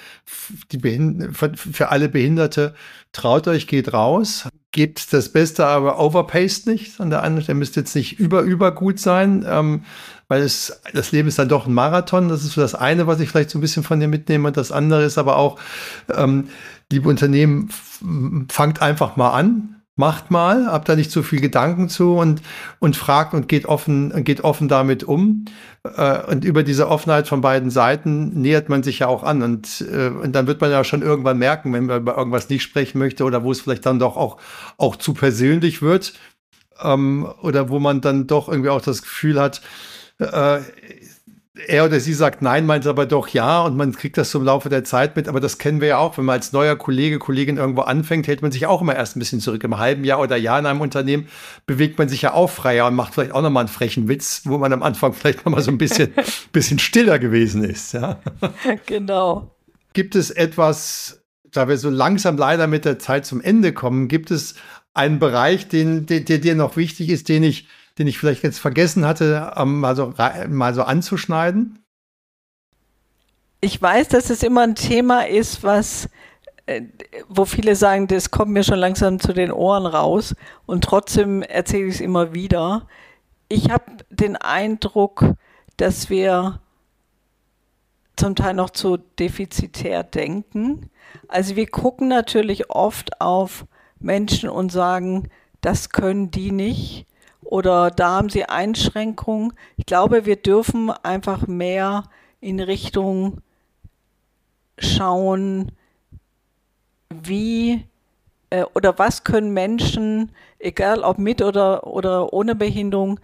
die 0.72 0.80
für 1.56 1.90
alle 1.90 2.08
Behinderte, 2.08 2.74
traut 3.12 3.46
euch, 3.46 3.66
geht 3.66 3.92
raus, 3.92 4.48
gebt 4.74 5.12
das 5.12 5.28
Beste, 5.28 5.64
aber 5.66 6.00
overpaced 6.00 6.66
nicht. 6.66 7.00
An 7.00 7.08
der 7.08 7.22
anderen, 7.22 7.46
der 7.46 7.54
müsste 7.54 7.80
jetzt 7.80 7.94
nicht 7.94 8.18
über, 8.18 8.42
über 8.42 8.72
gut 8.72 8.98
sein, 8.98 9.46
ähm, 9.48 9.84
weil 10.26 10.42
es, 10.42 10.80
das 10.92 11.12
Leben 11.12 11.28
ist 11.28 11.38
dann 11.38 11.48
doch 11.48 11.66
ein 11.66 11.72
Marathon. 11.72 12.28
Das 12.28 12.42
ist 12.42 12.54
so 12.54 12.60
das 12.60 12.74
eine, 12.74 13.06
was 13.06 13.20
ich 13.20 13.28
vielleicht 13.28 13.50
so 13.50 13.58
ein 13.58 13.60
bisschen 13.60 13.84
von 13.84 14.00
dir 14.00 14.08
mitnehme. 14.08 14.48
Und 14.48 14.56
das 14.56 14.72
andere 14.72 15.04
ist 15.04 15.16
aber 15.16 15.36
auch, 15.36 15.60
ähm, 16.12 16.48
liebe 16.90 17.08
Unternehmen, 17.08 17.70
fangt 18.50 18.82
einfach 18.82 19.16
mal 19.16 19.30
an 19.30 19.76
macht 19.96 20.30
mal, 20.30 20.66
habt 20.66 20.88
da 20.88 20.96
nicht 20.96 21.10
so 21.10 21.22
viel 21.22 21.40
Gedanken 21.40 21.88
zu 21.88 22.16
und, 22.16 22.42
und 22.80 22.96
fragt 22.96 23.32
und 23.32 23.48
geht 23.48 23.66
offen, 23.66 24.24
geht 24.24 24.42
offen 24.42 24.68
damit 24.68 25.04
um. 25.04 25.44
Äh, 25.84 26.22
und 26.26 26.44
über 26.44 26.62
diese 26.64 26.88
Offenheit 26.88 27.28
von 27.28 27.40
beiden 27.40 27.70
Seiten 27.70 28.40
nähert 28.40 28.68
man 28.68 28.82
sich 28.82 29.00
ja 29.00 29.06
auch 29.06 29.22
an. 29.22 29.42
Und, 29.42 29.84
äh, 29.92 30.08
und 30.08 30.32
dann 30.32 30.46
wird 30.46 30.60
man 30.60 30.70
ja 30.70 30.82
schon 30.82 31.02
irgendwann 31.02 31.38
merken, 31.38 31.72
wenn 31.72 31.86
man 31.86 32.00
über 32.00 32.16
irgendwas 32.16 32.48
nicht 32.48 32.62
sprechen 32.62 32.98
möchte 32.98 33.24
oder 33.24 33.44
wo 33.44 33.52
es 33.52 33.60
vielleicht 33.60 33.86
dann 33.86 34.00
doch 34.00 34.16
auch, 34.16 34.38
auch 34.78 34.96
zu 34.96 35.14
persönlich 35.14 35.80
wird. 35.80 36.14
Ähm, 36.82 37.28
oder 37.42 37.68
wo 37.68 37.78
man 37.78 38.00
dann 38.00 38.26
doch 38.26 38.48
irgendwie 38.48 38.70
auch 38.70 38.80
das 38.80 39.02
Gefühl 39.02 39.40
hat, 39.40 39.62
äh, 40.18 40.60
er 41.68 41.84
oder 41.84 42.00
sie 42.00 42.14
sagt 42.14 42.42
nein, 42.42 42.66
meint 42.66 42.86
aber 42.86 43.06
doch 43.06 43.28
ja 43.28 43.62
und 43.62 43.76
man 43.76 43.92
kriegt 43.92 44.18
das 44.18 44.30
so 44.30 44.40
im 44.40 44.44
Laufe 44.44 44.68
der 44.68 44.82
Zeit 44.82 45.14
mit. 45.14 45.28
Aber 45.28 45.38
das 45.38 45.58
kennen 45.58 45.80
wir 45.80 45.88
ja 45.88 45.98
auch, 45.98 46.18
wenn 46.18 46.24
man 46.24 46.34
als 46.34 46.52
neuer 46.52 46.74
Kollege, 46.74 47.20
Kollegin 47.20 47.58
irgendwo 47.58 47.82
anfängt, 47.82 48.26
hält 48.26 48.42
man 48.42 48.50
sich 48.50 48.66
auch 48.66 48.82
immer 48.82 48.96
erst 48.96 49.16
ein 49.16 49.20
bisschen 49.20 49.40
zurück. 49.40 49.62
Im 49.62 49.78
halben 49.78 50.04
Jahr 50.04 50.20
oder 50.20 50.36
Jahr 50.36 50.58
in 50.58 50.66
einem 50.66 50.80
Unternehmen 50.80 51.28
bewegt 51.64 51.96
man 51.98 52.08
sich 52.08 52.22
ja 52.22 52.34
auch 52.34 52.50
freier 52.50 52.88
und 52.88 52.96
macht 52.96 53.14
vielleicht 53.14 53.32
auch 53.32 53.42
nochmal 53.42 53.62
einen 53.62 53.68
frechen 53.68 54.08
Witz, 54.08 54.42
wo 54.44 54.58
man 54.58 54.72
am 54.72 54.82
Anfang 54.82 55.12
vielleicht 55.14 55.44
nochmal 55.44 55.62
so 55.62 55.70
ein 55.70 55.78
bisschen, 55.78 56.12
bisschen 56.52 56.80
stiller 56.80 57.18
gewesen 57.18 57.62
ist. 57.64 57.92
Ja. 57.92 58.20
Genau. 58.86 59.54
Gibt 59.92 60.16
es 60.16 60.30
etwas, 60.30 61.22
da 61.50 61.68
wir 61.68 61.78
so 61.78 61.88
langsam 61.88 62.36
leider 62.36 62.66
mit 62.66 62.84
der 62.84 62.98
Zeit 62.98 63.24
zum 63.24 63.40
Ende 63.40 63.72
kommen, 63.72 64.08
gibt 64.08 64.30
es 64.30 64.56
einen 64.92 65.18
Bereich, 65.18 65.68
den, 65.68 66.06
der, 66.06 66.20
der 66.20 66.38
dir 66.38 66.54
noch 66.54 66.76
wichtig 66.76 67.10
ist, 67.10 67.28
den 67.28 67.44
ich 67.44 67.68
den 67.98 68.06
ich 68.06 68.18
vielleicht 68.18 68.42
jetzt 68.42 68.58
vergessen 68.58 69.06
hatte, 69.06 69.52
ähm, 69.56 69.80
mal, 69.80 69.96
so, 69.96 70.12
mal 70.48 70.74
so 70.74 70.82
anzuschneiden? 70.82 71.78
Ich 73.60 73.80
weiß, 73.80 74.08
dass 74.08 74.30
es 74.30 74.42
immer 74.42 74.62
ein 74.62 74.74
Thema 74.74 75.26
ist, 75.26 75.62
was 75.62 76.08
äh, 76.66 76.82
wo 77.28 77.44
viele 77.44 77.76
sagen, 77.76 78.06
das 78.06 78.30
kommt 78.30 78.50
mir 78.50 78.64
schon 78.64 78.78
langsam 78.78 79.20
zu 79.20 79.32
den 79.34 79.52
Ohren 79.52 79.86
raus 79.86 80.34
und 80.64 80.82
trotzdem 80.84 81.42
erzähle 81.42 81.86
ich 81.86 81.96
es 81.96 82.00
immer 82.00 82.32
wieder. 82.32 82.88
Ich 83.48 83.70
habe 83.70 83.84
den 84.08 84.36
Eindruck, 84.36 85.34
dass 85.76 86.08
wir 86.08 86.60
zum 88.16 88.34
Teil 88.34 88.54
noch 88.54 88.70
zu 88.70 88.96
defizitär 88.96 90.04
denken. 90.04 90.88
Also 91.28 91.56
wir 91.56 91.66
gucken 91.66 92.08
natürlich 92.08 92.70
oft 92.70 93.20
auf 93.20 93.66
Menschen 93.98 94.48
und 94.48 94.72
sagen, 94.72 95.28
das 95.60 95.90
können 95.90 96.30
die 96.30 96.50
nicht 96.50 97.06
oder 97.54 97.92
da 97.92 98.16
haben 98.16 98.30
sie 98.30 98.46
Einschränkungen. 98.46 99.52
Ich 99.76 99.86
glaube, 99.86 100.26
wir 100.26 100.34
dürfen 100.34 100.90
einfach 100.90 101.46
mehr 101.46 102.02
in 102.40 102.58
Richtung 102.58 103.42
schauen, 104.76 105.70
wie 107.10 107.84
äh, 108.50 108.64
oder 108.74 108.98
was 108.98 109.22
können 109.22 109.52
Menschen, 109.52 110.32
egal 110.58 111.04
ob 111.04 111.18
mit 111.18 111.42
oder, 111.42 111.86
oder 111.86 112.32
ohne 112.32 112.56
Behinderung, 112.56 113.20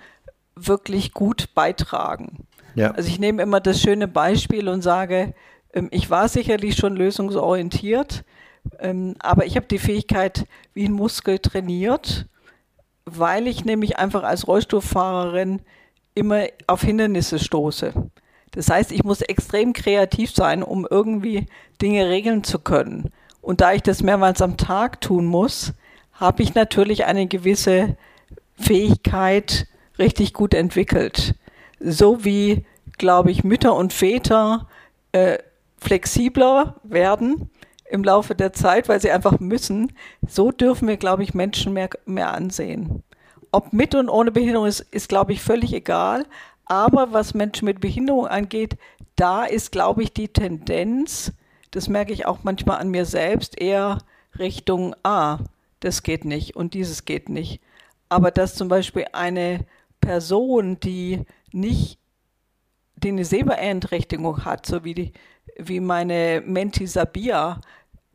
wirklich 0.55 1.13
gut 1.13 1.53
beitragen. 1.57 2.47
Ja. 2.77 2.93
Also 2.93 3.09
ich 3.09 3.19
nehme 3.19 3.43
immer 3.43 3.59
das 3.59 3.81
schöne 3.81 4.07
Beispiel 4.07 4.69
und 4.69 4.83
sage, 4.83 5.35
ähm, 5.73 5.89
ich 5.91 6.09
war 6.09 6.29
sicherlich 6.29 6.77
schon 6.77 6.95
lösungsorientiert, 6.95 8.23
ähm, 8.79 9.17
aber 9.19 9.45
ich 9.45 9.57
habe 9.57 9.67
die 9.67 9.81
Fähigkeit 9.81 10.47
wie 10.73 10.85
ein 10.85 10.93
Muskel 10.93 11.41
trainiert 11.41 12.29
weil 13.19 13.47
ich 13.47 13.65
nämlich 13.65 13.99
einfach 13.99 14.23
als 14.23 14.47
Rollstuhlfahrerin 14.47 15.61
immer 16.15 16.47
auf 16.67 16.83
Hindernisse 16.83 17.39
stoße. 17.39 17.93
Das 18.53 18.69
heißt, 18.69 18.93
ich 18.93 19.05
muss 19.05 19.21
extrem 19.21 19.73
kreativ 19.73 20.33
sein, 20.33 20.63
um 20.63 20.87
irgendwie 20.91 21.47
Dinge 21.81 22.09
regeln 22.09 22.43
zu 22.43 22.59
können. 22.59 23.11
Und 23.41 23.61
da 23.61 23.73
ich 23.73 23.83
das 23.83 24.03
mehrmals 24.03 24.43
am 24.43 24.57
Tag 24.57 25.01
tun 25.01 25.27
muss, 25.27 25.73
habe 26.13 26.43
ich 26.43 26.55
natürlich 26.55 27.05
eine 27.05 27.27
gewisse 27.27 27.97
Fähigkeit 28.59 29.67
richtig 29.99 30.35
gut 30.35 30.53
entwickelt. 30.53 31.35
So 31.79 32.25
wie, 32.25 32.67
glaube 32.99 33.31
ich, 33.31 33.45
Mütter 33.45 33.75
und 33.75 33.93
Väter 33.93 34.69
äh, 35.13 35.39
flexibler 35.79 36.77
werden 36.83 37.51
im 37.91 38.05
Laufe 38.05 38.35
der 38.35 38.53
Zeit, 38.53 38.89
weil 38.89 39.01
sie 39.01 39.11
einfach 39.11 39.41
müssen. 39.41 39.93
So 40.27 40.51
dürfen 40.51 40.89
wir, 40.89 40.97
glaube 40.97 41.23
ich, 41.23 41.35
Menschen 41.35 41.73
mehr, 41.73 41.91
mehr 42.07 42.33
ansehen. 42.33 43.03
Ob 43.53 43.73
mit 43.73 43.95
und 43.95 44.09
ohne 44.09 44.31
Behinderung 44.31 44.67
ist, 44.67 44.81
ist, 44.81 45.09
glaube 45.09 45.33
ich, 45.33 45.43
völlig 45.43 45.73
egal. 45.73 46.27
Aber 46.65 47.13
was 47.13 47.35
Menschen 47.35 47.65
mit 47.65 47.81
Behinderung 47.81 48.27
angeht, 48.27 48.77
da 49.17 49.45
ist, 49.45 49.73
glaube 49.73 50.03
ich, 50.03 50.13
die 50.13 50.29
Tendenz, 50.29 51.33
das 51.73 51.89
merke 51.89 52.13
ich 52.13 52.27
auch 52.27 52.39
manchmal 52.43 52.79
an 52.79 52.89
mir 52.89 53.05
selbst, 53.05 53.61
eher 53.61 53.99
Richtung, 54.39 54.95
ah, 55.03 55.39
das 55.81 56.03
geht 56.03 56.25
nicht 56.25 56.55
und 56.55 56.75
dieses 56.75 57.05
geht 57.05 57.29
nicht. 57.29 57.61
Aber 58.09 58.31
dass 58.31 58.55
zum 58.55 58.69
Beispiel 58.69 59.07
eine 59.13 59.67
Person, 60.01 60.79
die 60.81 61.25
nicht 61.53 61.99
die 63.03 63.09
eine 63.09 63.25
Sehbeeinträchtigung 63.25 64.45
hat, 64.45 64.67
so 64.67 64.85
wie, 64.85 64.95
die, 64.95 65.13
wie 65.57 65.81
meine 65.81 66.43
Menti 66.45 66.87
Sabia, 66.87 67.61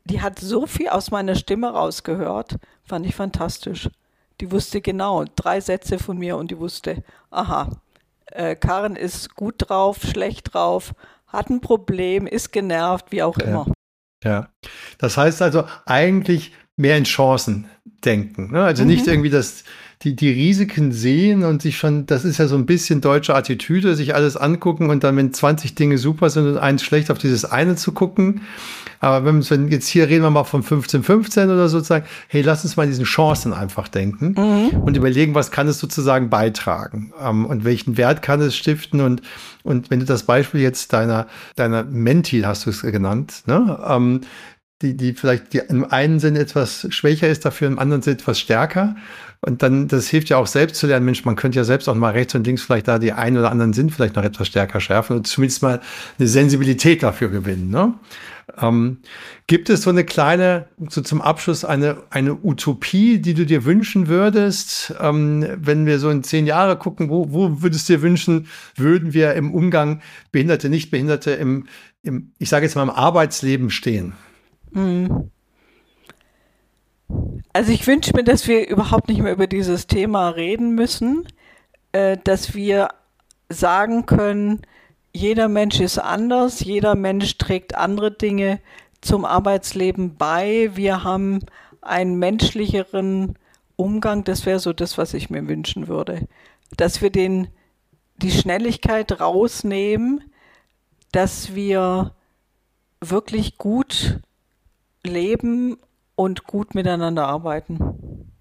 die 0.06 0.22
hat 0.22 0.40
so 0.40 0.66
viel 0.66 0.90
aus 0.90 1.12
meiner 1.12 1.36
Stimme 1.36 1.70
rausgehört, 1.70 2.56
fand 2.84 3.06
ich 3.06 3.16
fantastisch. 3.16 3.90
Die 4.40 4.52
wusste 4.52 4.82
genau 4.82 5.26
drei 5.36 5.62
Sätze 5.62 5.98
von 5.98 6.18
mir 6.18 6.38
und 6.38 6.52
die 6.52 6.60
wusste, 6.60 7.04
aha, 7.32 7.72
äh, 8.28 8.56
Karen 8.56 8.96
ist 8.96 9.36
gut 9.36 9.56
drauf, 9.58 10.00
schlecht 10.02 10.54
drauf, 10.54 10.94
hat 11.28 11.50
ein 11.50 11.62
Problem, 11.62 12.28
ist 12.28 12.52
genervt, 12.52 13.08
wie 13.12 13.24
auch 13.24 13.38
ja. 13.40 13.46
immer. 13.46 13.74
Ja, 14.24 14.50
das 14.98 15.18
heißt 15.18 15.42
also 15.42 15.66
eigentlich 15.86 16.54
mehr 16.78 16.98
in 16.98 17.04
Chancen 17.04 17.70
denken. 18.04 18.52
Ne? 18.52 18.64
Also 18.64 18.84
mhm. 18.84 18.90
nicht 18.90 19.08
irgendwie 19.08 19.30
das, 19.30 19.64
die, 20.02 20.16
die 20.16 20.30
Risiken 20.30 20.92
sehen 20.92 21.44
und 21.44 21.62
sich 21.62 21.78
schon, 21.78 22.06
das 22.06 22.26
ist 22.26 22.38
ja 22.38 22.48
so 22.48 22.56
ein 22.56 22.66
bisschen 22.66 23.02
deutsche 23.02 23.36
Attitüde, 23.36 23.96
sich 23.96 24.16
alles 24.16 24.36
angucken 24.36 24.90
und 24.90 25.04
dann, 25.04 25.16
wenn 25.18 25.34
20 25.34 25.76
Dinge 25.76 25.98
super 25.98 26.30
sind 26.30 26.48
und 26.48 26.58
eins 26.58 26.84
schlecht, 26.84 27.12
auf 27.12 27.18
dieses 27.18 27.46
eine 27.46 27.76
zu 27.76 27.94
gucken. 27.94 28.42
Aber 29.00 29.26
wenn, 29.26 29.48
wenn 29.50 29.68
jetzt 29.70 29.88
hier 29.88 30.08
reden 30.08 30.24
wir 30.24 30.30
mal 30.30 30.44
von 30.44 30.64
15, 30.64 31.04
15 31.04 31.50
oder 31.50 31.70
sozusagen, 31.70 32.06
hey, 32.28 32.42
lass 32.42 32.64
uns 32.64 32.78
mal 32.78 32.88
diesen 32.88 33.06
Chancen 33.06 33.54
einfach 33.54 33.88
denken 33.88 34.36
mhm. 34.38 34.82
und 34.82 34.98
überlegen, 34.98 35.36
was 35.36 35.52
kann 35.52 35.68
es 35.68 35.80
sozusagen 35.80 36.30
beitragen 36.30 37.14
ähm, 37.22 37.46
und 37.46 37.64
welchen 37.64 37.98
Wert 37.98 38.22
kann 38.22 38.42
es 38.42 38.56
stiften 38.56 39.02
und, 39.02 39.22
und 39.64 39.90
wenn 39.90 40.00
du 40.00 40.06
das 40.06 40.24
Beispiel 40.24 40.62
jetzt 40.62 40.94
deiner, 40.94 41.28
deiner 41.56 41.84
Menti 41.84 42.42
hast 42.42 42.66
du 42.66 42.70
es 42.70 42.82
genannt, 42.82 43.44
ne? 43.46 43.80
Ähm, 43.88 44.22
die, 44.82 44.98
die 44.98 45.14
vielleicht 45.14 45.54
die 45.54 45.60
im 45.60 45.90
einen 45.90 46.20
Sinn 46.20 46.36
etwas 46.36 46.88
schwächer 46.90 47.30
ist, 47.30 47.46
dafür 47.46 47.68
im 47.68 47.80
anderen 47.80 48.02
Sinn 48.02 48.14
etwas 48.14 48.40
stärker. 48.40 48.96
Und 49.46 49.62
dann, 49.62 49.88
das 49.88 50.08
hilft 50.08 50.30
ja 50.30 50.38
auch 50.38 50.48
selbst 50.48 50.78
zu 50.78 50.88
lernen, 50.88 51.06
Mensch, 51.06 51.24
man 51.24 51.36
könnte 51.36 51.58
ja 51.58 51.64
selbst 51.64 51.88
auch 51.88 51.94
mal 51.94 52.14
rechts 52.14 52.34
und 52.34 52.48
links 52.48 52.64
vielleicht 52.64 52.88
da 52.88 52.98
die 52.98 53.14
einen 53.14 53.38
oder 53.38 53.52
anderen 53.52 53.74
Sinn 53.74 53.92
vielleicht 53.92 54.16
noch 54.16 54.24
etwas 54.24 54.48
stärker 54.48 54.80
schärfen 54.80 55.18
und 55.18 55.28
zumindest 55.28 55.62
mal 55.62 55.82
eine 56.18 56.28
Sensibilität 56.28 57.04
dafür 57.04 57.30
gewinnen. 57.30 57.70
Ne? 57.70 57.94
Ähm, 58.60 59.02
gibt 59.46 59.70
es 59.70 59.84
so 59.84 59.92
eine 59.92 60.04
kleine, 60.04 60.66
so 60.90 61.00
zum 61.02 61.22
Abschluss 61.22 61.64
eine, 61.64 61.98
eine 62.10 62.34
Utopie, 62.44 63.20
die 63.20 63.36
du 63.36 63.46
dir 63.46 63.66
wünschen 63.66 64.08
würdest, 64.08 64.96
ähm, 65.00 65.46
wenn 65.58 65.86
wir 65.86 66.00
so 66.00 66.10
in 66.10 66.24
zehn 66.24 66.48
Jahre 66.48 66.76
gucken, 66.76 67.12
wo, 67.12 67.32
wo 67.32 67.62
würdest 67.62 67.88
du 67.88 67.94
dir 67.94 68.02
wünschen, 68.02 68.48
würden 68.76 69.14
wir 69.14 69.36
im 69.36 69.54
Umgang 69.54 70.02
Behinderte, 70.32 70.70
Nichtbehinderte 70.70 71.30
im, 71.34 71.68
im 72.02 72.32
ich 72.40 72.50
sage 72.50 72.66
jetzt 72.66 72.74
mal 72.74 72.82
im 72.82 72.90
Arbeitsleben 72.90 73.70
stehen? 73.70 74.14
Mhm. 74.72 75.30
Also 77.54 77.72
ich 77.72 77.86
wünsche 77.88 78.14
mir, 78.16 78.24
dass 78.24 78.48
wir 78.48 78.68
überhaupt 78.68 79.08
nicht 79.08 79.22
mehr 79.22 79.32
über 79.32 79.48
dieses 79.48 79.88
Thema 79.88 80.30
reden 80.30 80.76
müssen, 80.76 81.28
äh, 81.92 82.18
dass 82.24 82.54
wir 82.56 82.90
sagen 83.50 84.06
können, 84.06 84.62
jeder 85.14 85.48
Mensch 85.48 85.80
ist 85.80 85.98
anders, 85.98 86.60
jeder 86.60 86.96
Mensch 86.96 87.38
trägt 87.38 87.76
andere 87.76 88.12
Dinge 88.12 88.60
zum 89.02 89.24
Arbeitsleben 89.24 90.18
bei. 90.18 90.72
Wir 90.74 91.04
haben 91.04 91.40
einen 91.82 92.20
menschlicheren 92.20 93.38
Umgang, 93.78 94.24
das 94.24 94.46
wäre 94.46 94.60
so 94.60 94.74
das, 94.74 94.98
was 94.98 95.14
ich 95.14 95.30
mir 95.30 95.48
wünschen 95.48 95.88
würde. 95.88 96.28
Dass 96.76 97.02
wir 97.02 97.12
den, 97.12 97.48
die 98.18 98.32
Schnelligkeit 98.32 99.22
rausnehmen, 99.22 100.24
dass 101.12 101.56
wir 101.56 102.14
wirklich 103.00 103.58
gut 103.58 104.20
leben 105.04 105.78
und 106.16 106.46
gut 106.46 106.76
miteinander 106.76 107.28
arbeiten. 107.28 108.32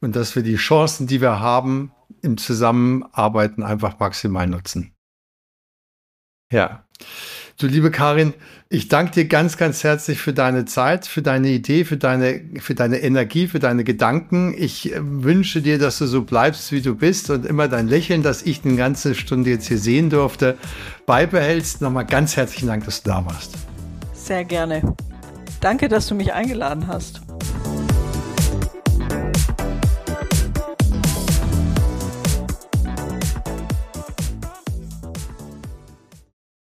Und 0.00 0.16
dass 0.16 0.36
wir 0.36 0.42
die 0.42 0.56
Chancen, 0.56 1.06
die 1.06 1.20
wir 1.20 1.40
haben, 1.40 1.92
im 2.22 2.36
Zusammenarbeiten 2.36 3.62
einfach 3.62 3.98
maximal 3.98 4.46
nutzen. 4.46 4.94
Ja. 6.52 6.84
Du 7.58 7.66
liebe 7.66 7.90
Karin, 7.90 8.34
ich 8.68 8.88
danke 8.88 9.12
dir 9.12 9.24
ganz, 9.26 9.56
ganz 9.56 9.82
herzlich 9.82 10.20
für 10.20 10.34
deine 10.34 10.66
Zeit, 10.66 11.06
für 11.06 11.22
deine 11.22 11.48
Idee, 11.48 11.84
für 11.84 11.96
deine, 11.96 12.42
für 12.58 12.74
deine 12.74 12.98
Energie, 12.98 13.46
für 13.46 13.60
deine 13.60 13.82
Gedanken. 13.82 14.54
Ich 14.56 14.92
äh, 14.92 14.98
wünsche 15.00 15.62
dir, 15.62 15.78
dass 15.78 15.98
du 15.98 16.06
so 16.06 16.22
bleibst, 16.22 16.70
wie 16.72 16.82
du 16.82 16.94
bist 16.94 17.30
und 17.30 17.46
immer 17.46 17.68
dein 17.68 17.88
Lächeln, 17.88 18.22
das 18.22 18.42
ich 18.42 18.64
eine 18.64 18.76
ganze 18.76 19.14
Stunde 19.14 19.50
jetzt 19.50 19.68
hier 19.68 19.78
sehen 19.78 20.10
durfte, 20.10 20.58
beibehältst. 21.06 21.80
Nochmal 21.80 22.04
ganz 22.04 22.36
herzlichen 22.36 22.66
Dank, 22.66 22.84
dass 22.84 23.02
du 23.02 23.10
da 23.10 23.24
warst. 23.24 23.54
Sehr 24.12 24.44
gerne. 24.44 24.94
Danke, 25.60 25.88
dass 25.88 26.06
du 26.06 26.14
mich 26.14 26.32
eingeladen 26.32 26.86
hast. 26.86 27.20